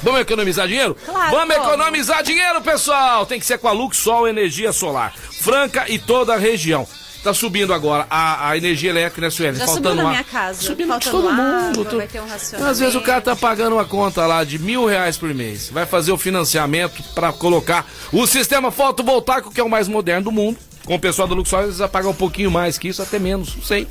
Vamos 0.04 0.22
economizar 0.22 0.68
dinheiro? 0.68 0.96
Claro, 1.06 1.32
Vamos 1.32 1.56
economizar 1.56 2.24
dinheiro, 2.24 2.62
pessoal! 2.62 3.26
Tem 3.26 3.40
que 3.40 3.46
ser 3.46 3.58
com 3.58 3.68
a 3.68 3.72
Luxol 3.72 4.28
Energia 4.28 4.72
Solar. 4.72 5.14
Franca 5.42 5.86
e 5.88 5.98
toda 6.00 6.34
a 6.34 6.38
região. 6.38 6.88
Tá 7.24 7.34
subindo 7.34 7.74
agora 7.74 8.06
a, 8.10 8.50
a 8.50 8.58
energia 8.58 8.90
elétrica, 8.92 9.22
né, 9.22 9.30
Suelen? 9.30 9.56
Já 9.56 9.66
Faltando 9.66 9.90
subiu 9.90 10.04
na 10.04 10.10
minha 10.12 10.24
casa. 10.24 10.62
Subindo 10.62 10.88
Faltando 10.88 11.12
todo 11.12 11.34
mundo. 11.34 11.80
água, 11.82 11.98
vai 11.98 12.08
ter 12.08 12.22
um 12.22 12.28
racionamento. 12.28 12.72
Às 12.72 12.80
vezes 12.80 12.96
o 12.96 13.02
cara 13.02 13.22
tá 13.22 13.36
pagando 13.36 13.74
uma 13.74 13.86
conta 13.86 14.26
lá 14.26 14.44
de 14.44 14.60
mil 14.60 14.86
reais 14.86 15.18
por 15.18 15.34
mês. 15.34 15.70
Vai 15.70 15.86
fazer 15.86 16.12
o 16.12 16.18
financiamento 16.18 17.04
para 17.14 17.34
colocar 17.34 17.86
o 18.14 18.26
sistema 18.28 18.72
fotovoltaico, 18.72 19.52
que 19.52 19.60
é 19.60 19.64
o 19.64 19.70
mais 19.70 19.88
moderno 19.88 20.26
do 20.26 20.32
mundo. 20.32 20.58
Com 20.86 20.96
o 20.96 21.00
pessoal 21.00 21.28
do 21.28 21.36
Luxor, 21.36 21.64
eles 21.64 21.80
vão 21.80 21.90
pagar 21.90 22.08
um 22.08 22.14
pouquinho 22.14 22.50
mais 22.50 22.78
que 22.78 22.88
isso, 22.88 23.02
até 23.02 23.20
menos, 23.20 23.54
não 23.58 23.64
sei. 23.64 23.86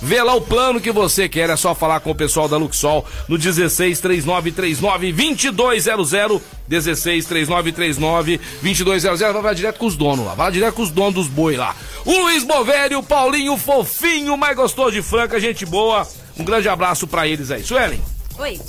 Vê 0.00 0.22
lá 0.22 0.34
o 0.34 0.40
plano 0.40 0.80
que 0.80 0.92
você 0.92 1.28
quer, 1.28 1.48
é 1.48 1.56
só 1.56 1.74
falar 1.74 2.00
com 2.00 2.10
o 2.10 2.14
pessoal 2.14 2.48
da 2.48 2.56
Luxol 2.56 3.04
no 3.28 3.38
16 3.38 3.98
3939 4.00 5.52
2200 5.52 6.42
16 6.68 7.24
3939 7.24 8.40
2200 8.62 9.20
vai, 9.20 9.42
vai 9.42 9.54
direto 9.54 9.78
com 9.78 9.86
os 9.86 9.96
donos 9.96 10.26
lá, 10.26 10.34
vai 10.34 10.52
direto 10.52 10.74
com 10.74 10.82
os 10.82 10.90
donos 10.90 11.14
dos 11.14 11.28
boi 11.28 11.56
lá. 11.56 11.74
O 12.04 12.12
Luiz 12.12 12.44
Bovério, 12.44 12.98
o 12.98 13.02
Paulinho 13.02 13.56
fofinho, 13.56 14.36
mais 14.36 14.56
gostoso 14.56 14.92
de 14.92 15.02
Franca, 15.02 15.40
gente 15.40 15.64
boa. 15.64 16.06
Um 16.38 16.44
grande 16.44 16.68
abraço 16.68 17.06
pra 17.06 17.26
eles 17.26 17.50
aí. 17.50 17.64
Suelen, 17.64 18.00
Oi. 18.38 18.60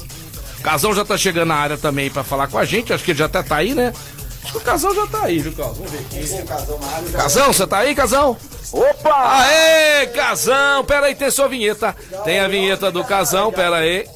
Casão 0.63 0.94
já 0.94 1.06
tá 1.06 1.18
chegando 1.18 1.50
na 1.50 1.56
área 1.56 1.78
também 1.78 2.10
pra 2.10 2.24
falar 2.24 2.48
com 2.48 2.58
a 2.58 2.66
gente, 2.66 2.94
acho 2.94 3.04
que 3.04 3.12
ele 3.12 3.20
já 3.20 3.26
até 3.26 3.44
tá 3.44 3.58
aí, 3.58 3.74
né? 3.74 3.94
Acho 4.48 4.54
que 4.54 4.60
o 4.60 4.62
Casão 4.62 4.96
já 4.96 5.06
tá 5.08 5.24
aí, 5.24 5.40
viu, 5.40 5.52
Casão? 5.52 5.74
Vamos 5.74 5.92
ver 5.92 6.00
aqui. 6.00 7.12
Casão, 7.12 7.48
você 7.52 7.68
tá 7.68 7.80
aí, 7.80 7.94
Casão? 7.94 8.38
Opa! 8.72 9.42
Aê, 9.42 10.08
Casão! 10.08 10.86
Pera 10.86 11.08
aí, 11.08 11.16
tem 11.16 11.30
sua 11.30 11.50
vinheta. 11.50 11.94
Tem 12.24 12.40
a 12.40 12.48
vinheta 12.48 12.90
do 12.90 13.04
Casão, 13.04 13.52
pera 13.52 13.76
aí. 13.76 14.08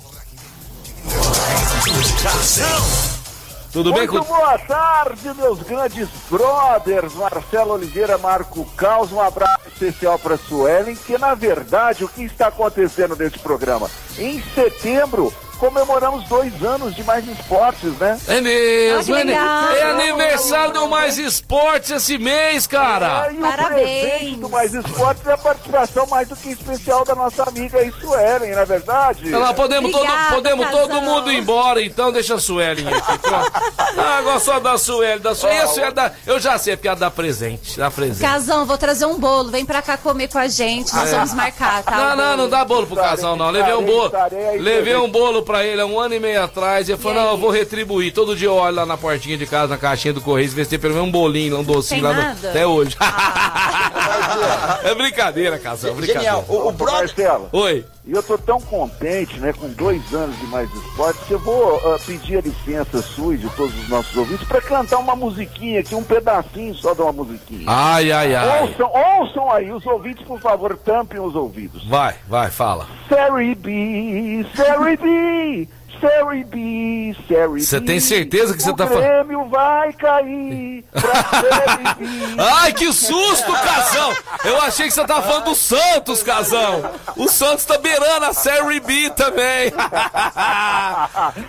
Tudo 3.74 3.94
bem 3.94 4.08
Muito 4.08 4.26
boa 4.26 4.58
tarde, 4.60 5.34
meus 5.36 5.60
grandes 5.64 6.08
brothers, 6.30 7.14
Marcelo 7.14 7.74
Oliveira, 7.74 8.18
Marco 8.18 8.66
Caos, 8.78 9.12
um 9.12 9.22
abraço 9.22 9.68
especial 9.68 10.20
para 10.20 10.38
Suelen, 10.38 10.96
que 10.96 11.18
na 11.18 11.36
verdade 11.36 12.04
o 12.04 12.10
que 12.10 12.24
está 12.24 12.48
acontecendo 12.48 13.16
nesse 13.16 13.40
programa? 13.40 13.90
Em 14.18 14.42
setembro 14.54 15.34
comemoramos 15.62 16.28
dois 16.28 16.52
anos 16.64 16.96
de 16.96 17.04
mais 17.04 17.28
esportes, 17.28 17.92
né? 18.00 18.20
É 18.28 18.42
mesmo, 18.42 19.14
Ah, 19.16 19.70
que 19.72 19.78
é, 19.78 19.80
é 19.80 19.92
aniversário 19.92 20.74
do 20.74 20.88
Mais 20.88 21.20
Esportes 21.20 21.92
esse 21.92 22.18
mês, 22.18 22.66
cara. 22.66 23.28
É, 23.28 23.34
e 23.34 23.38
o 23.38 23.42
Parabéns. 23.42 24.10
presente 24.10 24.36
do 24.38 24.50
Mais 24.50 24.74
Esportes 24.74 25.28
é 25.28 25.34
a 25.34 25.38
participação 25.38 26.08
mais 26.08 26.28
do 26.28 26.36
que 26.36 26.50
especial 26.50 27.06
da 27.06 27.14
nossa 27.14 27.44
amiga 27.44 27.78
aí, 27.78 27.94
Suelen, 28.02 28.56
na 28.56 28.66
verdade. 28.66 29.22
Olha 29.28 29.38
lá, 29.38 29.54
podemos, 29.54 29.92
todo, 29.92 30.02
Obrigada, 30.02 30.36
podemos 30.36 30.70
todo 30.72 31.02
mundo 31.02 31.32
ir 31.32 31.38
embora, 31.38 31.80
então 31.84 32.12
deixa 32.12 32.34
a 32.34 32.40
Suelen 32.40 32.88
aqui. 32.88 33.20
pronto. 33.20 33.52
Ah, 33.98 34.20
agora 34.20 34.40
só 34.40 34.58
da 34.60 34.78
Suelen, 34.78 35.20
da 35.20 35.36
Suelen. 35.36 35.58
E 35.60 35.62
a 35.62 35.68
Suelen 35.68 35.94
dá, 35.94 36.12
eu 36.26 36.40
já 36.40 36.58
sei, 36.58 36.76
porque 36.78 36.88
ela 36.88 36.98
dá 36.98 37.12
presente, 37.12 37.78
dá 37.78 37.92
presente. 37.92 38.22
Casão, 38.22 38.66
vou 38.66 38.78
trazer 38.78 39.06
um 39.06 39.20
bolo. 39.20 39.52
Vem 39.52 39.66
pra 39.66 39.82
cá 39.82 39.98
comer 39.98 40.30
com 40.30 40.40
a 40.40 40.48
gente. 40.48 40.96
Nós 40.96 41.12
vamos 41.12 41.34
marcar, 41.34 41.84
tá? 41.84 41.92
É. 41.92 41.98
Não, 41.98 42.14
o 42.14 42.16
não, 42.16 42.38
não 42.38 42.50
dá 42.50 42.64
bolo 42.64 42.88
pro 42.88 42.96
casal, 42.96 43.36
não. 43.36 43.50
Levei 43.52 43.74
um 43.74 43.84
bolo. 43.84 44.12
Levei 44.60 44.96
um 44.96 45.12
bolo 45.12 45.44
pra 45.44 45.51
ele 45.60 45.82
há 45.82 45.86
um 45.86 46.00
ano 46.00 46.14
e 46.16 46.20
meio 46.20 46.42
atrás. 46.44 46.88
E 46.88 46.92
ele 46.94 47.02
falou: 47.02 47.18
E 47.18 47.22
não, 47.26 47.32
eu 47.32 47.38
vou 47.38 47.50
retribuir. 47.50 48.14
Todo 48.14 48.36
dia 48.36 48.48
eu 48.48 48.54
olho 48.56 48.76
lá 48.76 48.86
na 48.86 48.98
portinha 48.98 49.38
de 49.38 49.46
casa, 49.46 49.68
na 49.68 49.78
caixinha 49.78 50.14
do 50.14 50.22
Correio, 50.22 50.50
ver 50.50 50.64
se 50.64 50.70
tem 50.72 50.80
pelo 50.80 50.94
menos 50.94 51.08
um 51.10 51.12
bolinho, 51.12 51.58
um 51.60 51.64
docinho 51.64 52.04
lá. 52.04 52.14
no- 52.14 52.22
nada? 52.22 52.50
Até 52.50 52.66
hoje. 52.66 52.96
Ah. 53.00 54.80
é 54.84 54.96
brincadeira, 54.96 55.58
casal, 55.60 55.94
brincadeira. 55.94 56.20
Genial. 56.22 56.46
O, 56.48 56.70
o 56.70 56.72
brother. 56.72 57.42
Oi. 57.52 57.86
E 58.04 58.14
eu 58.14 58.24
tô 58.24 58.36
tão 58.36 58.60
contente, 58.60 59.40
né, 59.40 59.54
com 59.54 59.70
dois 59.70 60.02
anos 60.12 60.38
de 60.40 60.48
mais 60.48 60.72
esportes, 60.74 61.22
que 61.28 61.34
eu 61.34 61.40
vou 61.40 61.78
ah, 61.78 62.00
pedir 62.04 62.38
a 62.38 62.42
licença 62.42 63.00
sua 63.00 63.36
e 63.36 63.38
de 63.38 63.48
todos 63.52 63.78
os 63.78 63.90
nossos 63.90 64.16
ouvintes 64.18 64.48
para 64.48 64.60
cantar 64.60 64.98
uma 64.98 65.16
musiquinha 65.16 65.82
aqui, 65.82 65.94
um 65.94 66.04
pedacinho 66.04 66.74
só 66.74 66.96
de 66.96 67.02
uma 67.02 67.12
musiquinha. 67.12 67.66
Ai, 67.68 68.12
ai, 68.12 68.34
ai. 68.34 68.62
Ouçam, 68.64 68.92
ouçam 68.92 69.52
aí, 69.52 69.72
os 69.72 69.86
ouvintes, 69.86 70.26
por 70.26 70.40
favor, 70.40 70.76
tampem 70.78 71.20
os 71.20 71.36
ouvidos. 71.36 71.88
Vai, 71.88 72.16
vai, 72.28 72.50
fala. 72.50 72.88
Série 73.08 73.54
B, 73.54 74.46
Série 74.56 74.98
B, 74.98 75.70
Série 76.02 76.44
B, 76.44 77.16
Série 77.28 77.48
B. 77.54 77.60
Você 77.62 77.80
tem 77.80 78.00
certeza 78.00 78.56
que 78.56 78.64
você 78.64 78.74
tá 78.76 78.88
falando? 78.88 79.04
O 79.04 79.08
prêmio 79.26 79.46
vai 79.50 79.94
cair 79.94 80.84
pra 80.92 81.42
Série 81.42 81.94
B. 81.96 82.06
Ai, 82.42 82.74
que 82.74 82.92
susto, 82.92 83.52
Casão! 83.54 84.14
Eu 84.44 84.60
achei 84.62 84.88
que 84.88 84.94
você 84.94 85.06
tava 85.06 85.22
falando 85.22 85.46
do 85.46 85.56
Santos, 85.56 86.24
Casão! 86.24 86.84
O 87.16 87.28
Santos 87.28 87.66
tá 87.66 87.78
beirando 87.78 88.26
a 88.26 88.34
Série 88.34 88.80
B 88.80 89.10
também! 89.12 89.72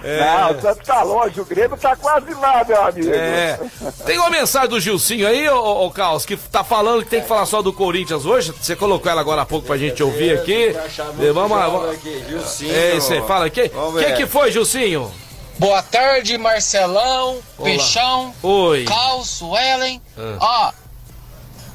Não, 0.02 0.50
o 0.58 0.60
Santos 0.60 0.86
tá 0.86 1.02
longe, 1.02 1.40
o 1.40 1.44
Grêmio 1.44 1.76
tá 1.76 1.96
quase 1.96 2.32
lá, 2.34 2.64
meu 2.66 2.82
amigo. 2.82 3.10
É. 3.12 3.58
Tem 4.04 4.18
uma 4.18 4.30
mensagem 4.30 4.68
do 4.68 4.80
Gilcinho 4.80 5.26
aí, 5.26 5.48
ô, 5.48 5.86
ô, 5.86 5.90
Caos, 5.90 6.26
que 6.26 6.36
tá 6.36 6.62
falando 6.64 7.02
que 7.04 7.10
tem 7.10 7.20
que 7.22 7.28
falar 7.28 7.46
só 7.46 7.62
do 7.62 7.72
Corinthians 7.72 8.26
hoje. 8.26 8.52
Você 8.60 8.76
colocou 8.76 9.10
ela 9.10 9.20
agora 9.20 9.42
há 9.42 9.46
pouco 9.46 9.66
pra 9.66 9.76
gente 9.76 10.02
ouvir 10.02 10.34
aqui. 10.38 10.76
É, 10.76 11.32
Vamos 11.32 11.56
lá. 11.56 11.68
vamos- 11.68 11.96
É 12.62 12.96
isso 12.96 13.12
aí, 13.12 13.22
fala 13.22 13.46
aqui. 13.46 13.70
O 13.74 13.92
que, 13.98 14.12
que 14.12 14.26
foi, 14.26 14.41
Gilcinho? 14.50 15.12
Boa 15.58 15.82
tarde, 15.82 16.36
Marcelão, 16.38 17.38
Olá. 17.58 17.64
Peixão, 17.64 18.34
Oi. 18.42 18.84
Cal, 18.84 19.24
Suelen. 19.24 20.00
Ah. 20.40 20.72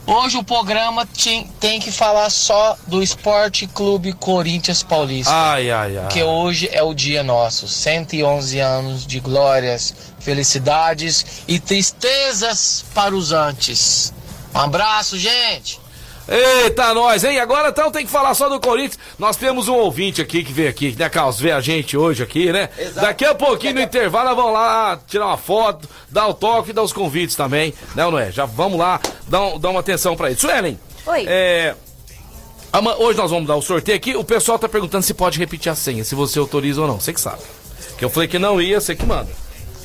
Ó, 0.05 0.13
hoje 0.13 0.37
o 0.37 0.43
programa 0.43 1.05
tem, 1.05 1.47
tem 1.59 1.79
que 1.79 1.91
falar 1.91 2.29
só 2.29 2.75
do 2.87 3.01
Esporte 3.01 3.67
Clube 3.67 4.13
Corinthians 4.13 4.83
Paulista. 4.83 5.31
Ai, 5.31 5.69
ai, 5.71 5.97
ai. 5.97 6.07
Que 6.07 6.23
hoje 6.23 6.67
é 6.71 6.81
o 6.83 6.93
dia 6.93 7.23
nosso. 7.23 7.67
111 7.67 8.59
anos 8.59 9.05
de 9.05 9.19
glórias, 9.19 9.93
felicidades 10.19 11.43
e 11.47 11.59
tristezas 11.59 12.83
para 12.93 13.15
os 13.15 13.31
antes. 13.31 14.13
Um 14.53 14.59
abraço, 14.59 15.17
gente! 15.17 15.79
Eita, 16.27 16.93
nós, 16.93 17.23
hein? 17.23 17.39
Agora 17.39 17.69
então 17.69 17.89
tem 17.91 18.05
que 18.05 18.11
falar 18.11 18.33
só 18.33 18.49
do 18.49 18.59
Corinthians. 18.59 18.99
Nós 19.17 19.37
temos 19.37 19.67
um 19.67 19.75
ouvinte 19.75 20.21
aqui 20.21 20.43
que 20.43 20.51
veio 20.51 20.69
aqui, 20.69 20.93
né, 20.97 21.07
Carlos? 21.09 21.39
Vê 21.39 21.51
a 21.51 21.61
gente 21.61 21.95
hoje 21.95 22.21
aqui, 22.21 22.51
né? 22.51 22.69
Exato. 22.77 22.99
Daqui 23.07 23.23
a 23.25 23.33
pouquinho 23.33 23.75
no 23.75 23.81
intervalo 23.81 24.27
nós 24.29 24.35
vamos 24.35 24.53
lá 24.53 24.99
tirar 25.07 25.27
uma 25.27 25.37
foto, 25.37 25.87
dar 26.09 26.27
o 26.27 26.33
toque 26.33 26.71
e 26.71 26.73
dar 26.73 26.83
os 26.83 26.91
convites 26.91 27.35
também, 27.35 27.73
né, 27.95 28.05
ou 28.05 28.11
não 28.11 28.19
é? 28.19 28.31
Já 28.31 28.45
vamos 28.45 28.77
lá 28.77 28.99
dar, 29.27 29.41
um- 29.45 29.59
dar 29.59 29.69
uma 29.69 29.79
atenção 29.79 30.15
pra 30.17 30.29
ele. 30.29 30.39
Suelen, 30.39 30.79
Oi. 31.05 31.25
é. 31.27 31.75
Hoje 32.99 33.17
nós 33.17 33.31
vamos 33.31 33.47
dar 33.47 33.55
o 33.55 33.61
sorteio 33.61 33.95
aqui. 33.97 34.15
O 34.15 34.23
pessoal 34.23 34.59
tá 34.59 34.67
perguntando 34.69 35.03
se 35.03 35.13
pode 35.13 35.39
repetir 35.39 35.71
a 35.71 35.75
senha, 35.75 36.03
se 36.03 36.13
você 36.13 36.37
autoriza 36.37 36.81
ou 36.81 36.87
não. 36.87 36.99
Você 36.99 37.13
que 37.13 37.21
sabe. 37.21 37.41
Que 37.97 38.05
eu 38.05 38.09
falei 38.09 38.27
que 38.27 38.37
não 38.37 38.61
ia, 38.61 38.79
você 38.79 38.95
que 38.95 39.05
manda. 39.05 39.29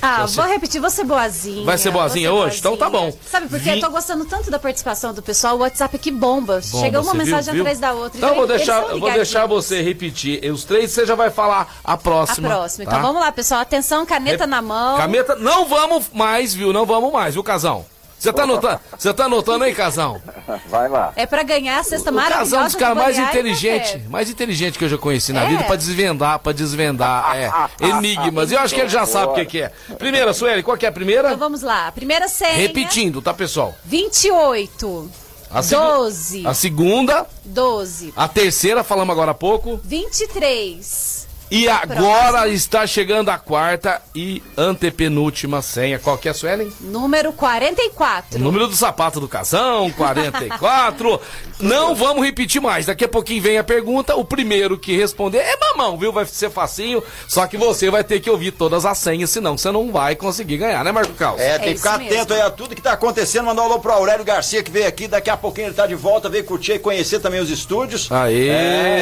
Ah, 0.04 0.26
Você- 0.26 0.34
vou 0.40 0.50
repetir, 0.50 0.80
vou 0.80 0.90
ser 0.90 1.04
boazinha. 1.04 1.64
Vai 1.64 1.78
ser 1.78 1.92
boazinha 1.92 2.28
ser 2.28 2.34
hoje? 2.34 2.58
Então 2.58 2.76
tá 2.76 2.90
bom. 2.90 3.16
Sabe 3.30 3.46
por 3.48 3.58
quê? 3.60 3.70
Vi- 3.70 3.78
Eu 3.78 3.80
tô 3.80 3.90
gostando 3.90 4.24
tanto 4.24 4.50
da 4.50 4.58
participação 4.58 5.14
do 5.14 5.22
pessoal, 5.22 5.54
o 5.56 5.60
WhatsApp 5.60 5.94
aqui 5.94 6.10
bomba. 6.10 6.32
Bomba, 6.32 6.62
Chega 6.62 7.00
uma 7.00 7.12
viu, 7.12 7.24
mensagem 7.24 7.54
viu? 7.54 7.62
atrás 7.62 7.78
da 7.78 7.92
outra. 7.92 8.18
Então 8.18 8.34
vou 8.34 8.46
deixar, 8.46 8.80
vou 8.96 9.12
deixar 9.12 9.46
você 9.46 9.80
repetir. 9.80 10.44
Os 10.52 10.64
três 10.64 10.90
você 10.90 11.06
já 11.06 11.14
vai 11.14 11.30
falar 11.30 11.72
a 11.84 11.92
A 11.92 11.96
próxima. 11.96 12.48
próxima. 12.48 12.84
tá? 12.84 12.90
Então 12.90 13.02
vamos 13.06 13.20
lá, 13.22 13.30
pessoal. 13.30 13.60
Atenção, 13.60 14.04
caneta 14.04 14.38
Rep- 14.44 14.50
na 14.50 14.60
mão. 14.60 14.96
Cameta, 14.96 15.36
não 15.36 15.66
vamos 15.66 16.06
mais, 16.12 16.52
viu? 16.52 16.72
Não 16.72 16.84
vamos 16.84 17.12
mais, 17.12 17.34
viu, 17.34 17.44
Casão? 17.44 17.86
Você 18.22 18.32
tá 18.32 18.44
anotando? 18.44 18.80
Você 18.96 19.12
tá 19.14 19.24
anotando 19.24 19.64
aí, 19.64 19.74
Casão? 19.74 20.22
Vai 20.68 20.88
lá. 20.88 21.12
É 21.16 21.26
pra 21.26 21.42
ganhar 21.42 21.80
a 21.80 21.82
cesta 21.82 22.12
O 22.12 22.14
Casão 22.14 22.20
é 22.22 22.28
um 22.28 22.30
maravilhosa 22.30 22.64
dos 22.66 22.76
caras 22.76 22.96
mais 22.96 23.16
né, 23.18 23.24
inteligentes, 23.24 23.90
Fê? 23.90 24.02
mais 24.08 24.30
inteligente 24.30 24.78
que 24.78 24.84
eu 24.84 24.88
já 24.88 24.96
conheci 24.96 25.32
na 25.32 25.42
É? 25.42 25.48
vida 25.48 25.64
pra 25.64 25.74
desvendar, 25.74 26.38
pra 26.38 26.52
desvendar, 26.52 27.34
é, 27.36 27.50
enigmas. 27.84 28.52
Eu 28.52 28.60
acho 28.60 28.74
que 28.74 28.80
ele 28.80 28.88
já 28.88 29.04
sabe 29.06 29.32
o 29.32 29.34
que, 29.34 29.44
que 29.44 29.62
é. 29.62 29.72
Primeira, 29.98 30.32
Sueli, 30.32 30.62
qual 30.62 30.76
que 30.76 30.86
é 30.86 30.88
a 30.88 30.92
primeira? 30.92 31.28
Então 31.28 31.38
vamos 31.38 31.62
lá. 31.62 31.90
Primeira 31.90 32.28
senha. 32.28 32.52
Repetindo, 32.52 33.20
tá, 33.20 33.34
pessoal? 33.34 33.74
28. 33.84 35.10
A 35.50 35.60
segu- 35.62 35.82
12. 35.82 36.46
A 36.46 36.54
segunda, 36.54 37.26
12. 37.44 38.14
a 38.16 38.28
terceira, 38.28 38.84
falamos 38.84 39.12
agora 39.12 39.32
há 39.32 39.34
pouco. 39.34 39.80
23. 39.82 41.21
E 41.52 41.68
agora 41.68 42.48
está 42.48 42.86
chegando 42.86 43.28
a 43.28 43.36
quarta 43.36 44.00
e 44.14 44.42
antepenúltima 44.56 45.60
senha. 45.60 45.98
Qual 45.98 46.16
que 46.16 46.26
é, 46.26 46.32
Suelen? 46.32 46.72
Número 46.80 47.30
44. 47.30 48.38
O 48.38 48.42
número 48.42 48.66
do 48.66 48.74
sapato 48.74 49.20
do 49.20 49.28
casão, 49.28 49.90
44. 49.90 51.20
Não 51.60 51.94
vamos 51.94 52.24
repetir 52.24 52.60
mais. 52.60 52.86
Daqui 52.86 53.04
a 53.04 53.08
pouquinho 53.08 53.42
vem 53.42 53.58
a 53.58 53.62
pergunta. 53.62 54.16
O 54.16 54.24
primeiro 54.24 54.78
que 54.78 54.96
responder 54.96 55.40
é 55.40 55.54
mamão, 55.58 55.98
viu? 55.98 56.10
Vai 56.10 56.24
ser 56.24 56.50
facinho. 56.50 57.02
Só 57.28 57.46
que 57.46 57.58
você 57.58 57.90
vai 57.90 58.02
ter 58.02 58.20
que 58.20 58.30
ouvir 58.30 58.52
todas 58.52 58.86
as 58.86 58.96
senhas, 58.96 59.28
senão 59.28 59.58
você 59.58 59.70
não 59.70 59.92
vai 59.92 60.16
conseguir 60.16 60.56
ganhar, 60.56 60.82
né, 60.82 60.90
Marco 60.90 61.12
Carlos? 61.12 61.40
É, 61.42 61.58
tem 61.58 61.74
que 61.74 61.78
ficar 61.78 61.96
atento 61.96 62.32
aí 62.32 62.40
a 62.40 62.50
tudo 62.50 62.74
que 62.74 62.80
tá 62.80 62.92
acontecendo. 62.92 63.44
Mandar 63.44 63.60
um 63.60 63.66
alô 63.66 63.78
pro 63.78 63.92
Aurélio 63.92 64.24
Garcia 64.24 64.62
que 64.62 64.70
veio 64.70 64.88
aqui. 64.88 65.06
Daqui 65.06 65.28
a 65.28 65.36
pouquinho 65.36 65.66
ele 65.66 65.74
tá 65.74 65.86
de 65.86 65.94
volta, 65.94 66.30
veio 66.30 66.44
curtir 66.44 66.72
e 66.72 66.78
conhecer 66.78 67.20
também 67.20 67.40
os 67.40 67.50
estúdios. 67.50 68.10
Aê, 68.10 68.48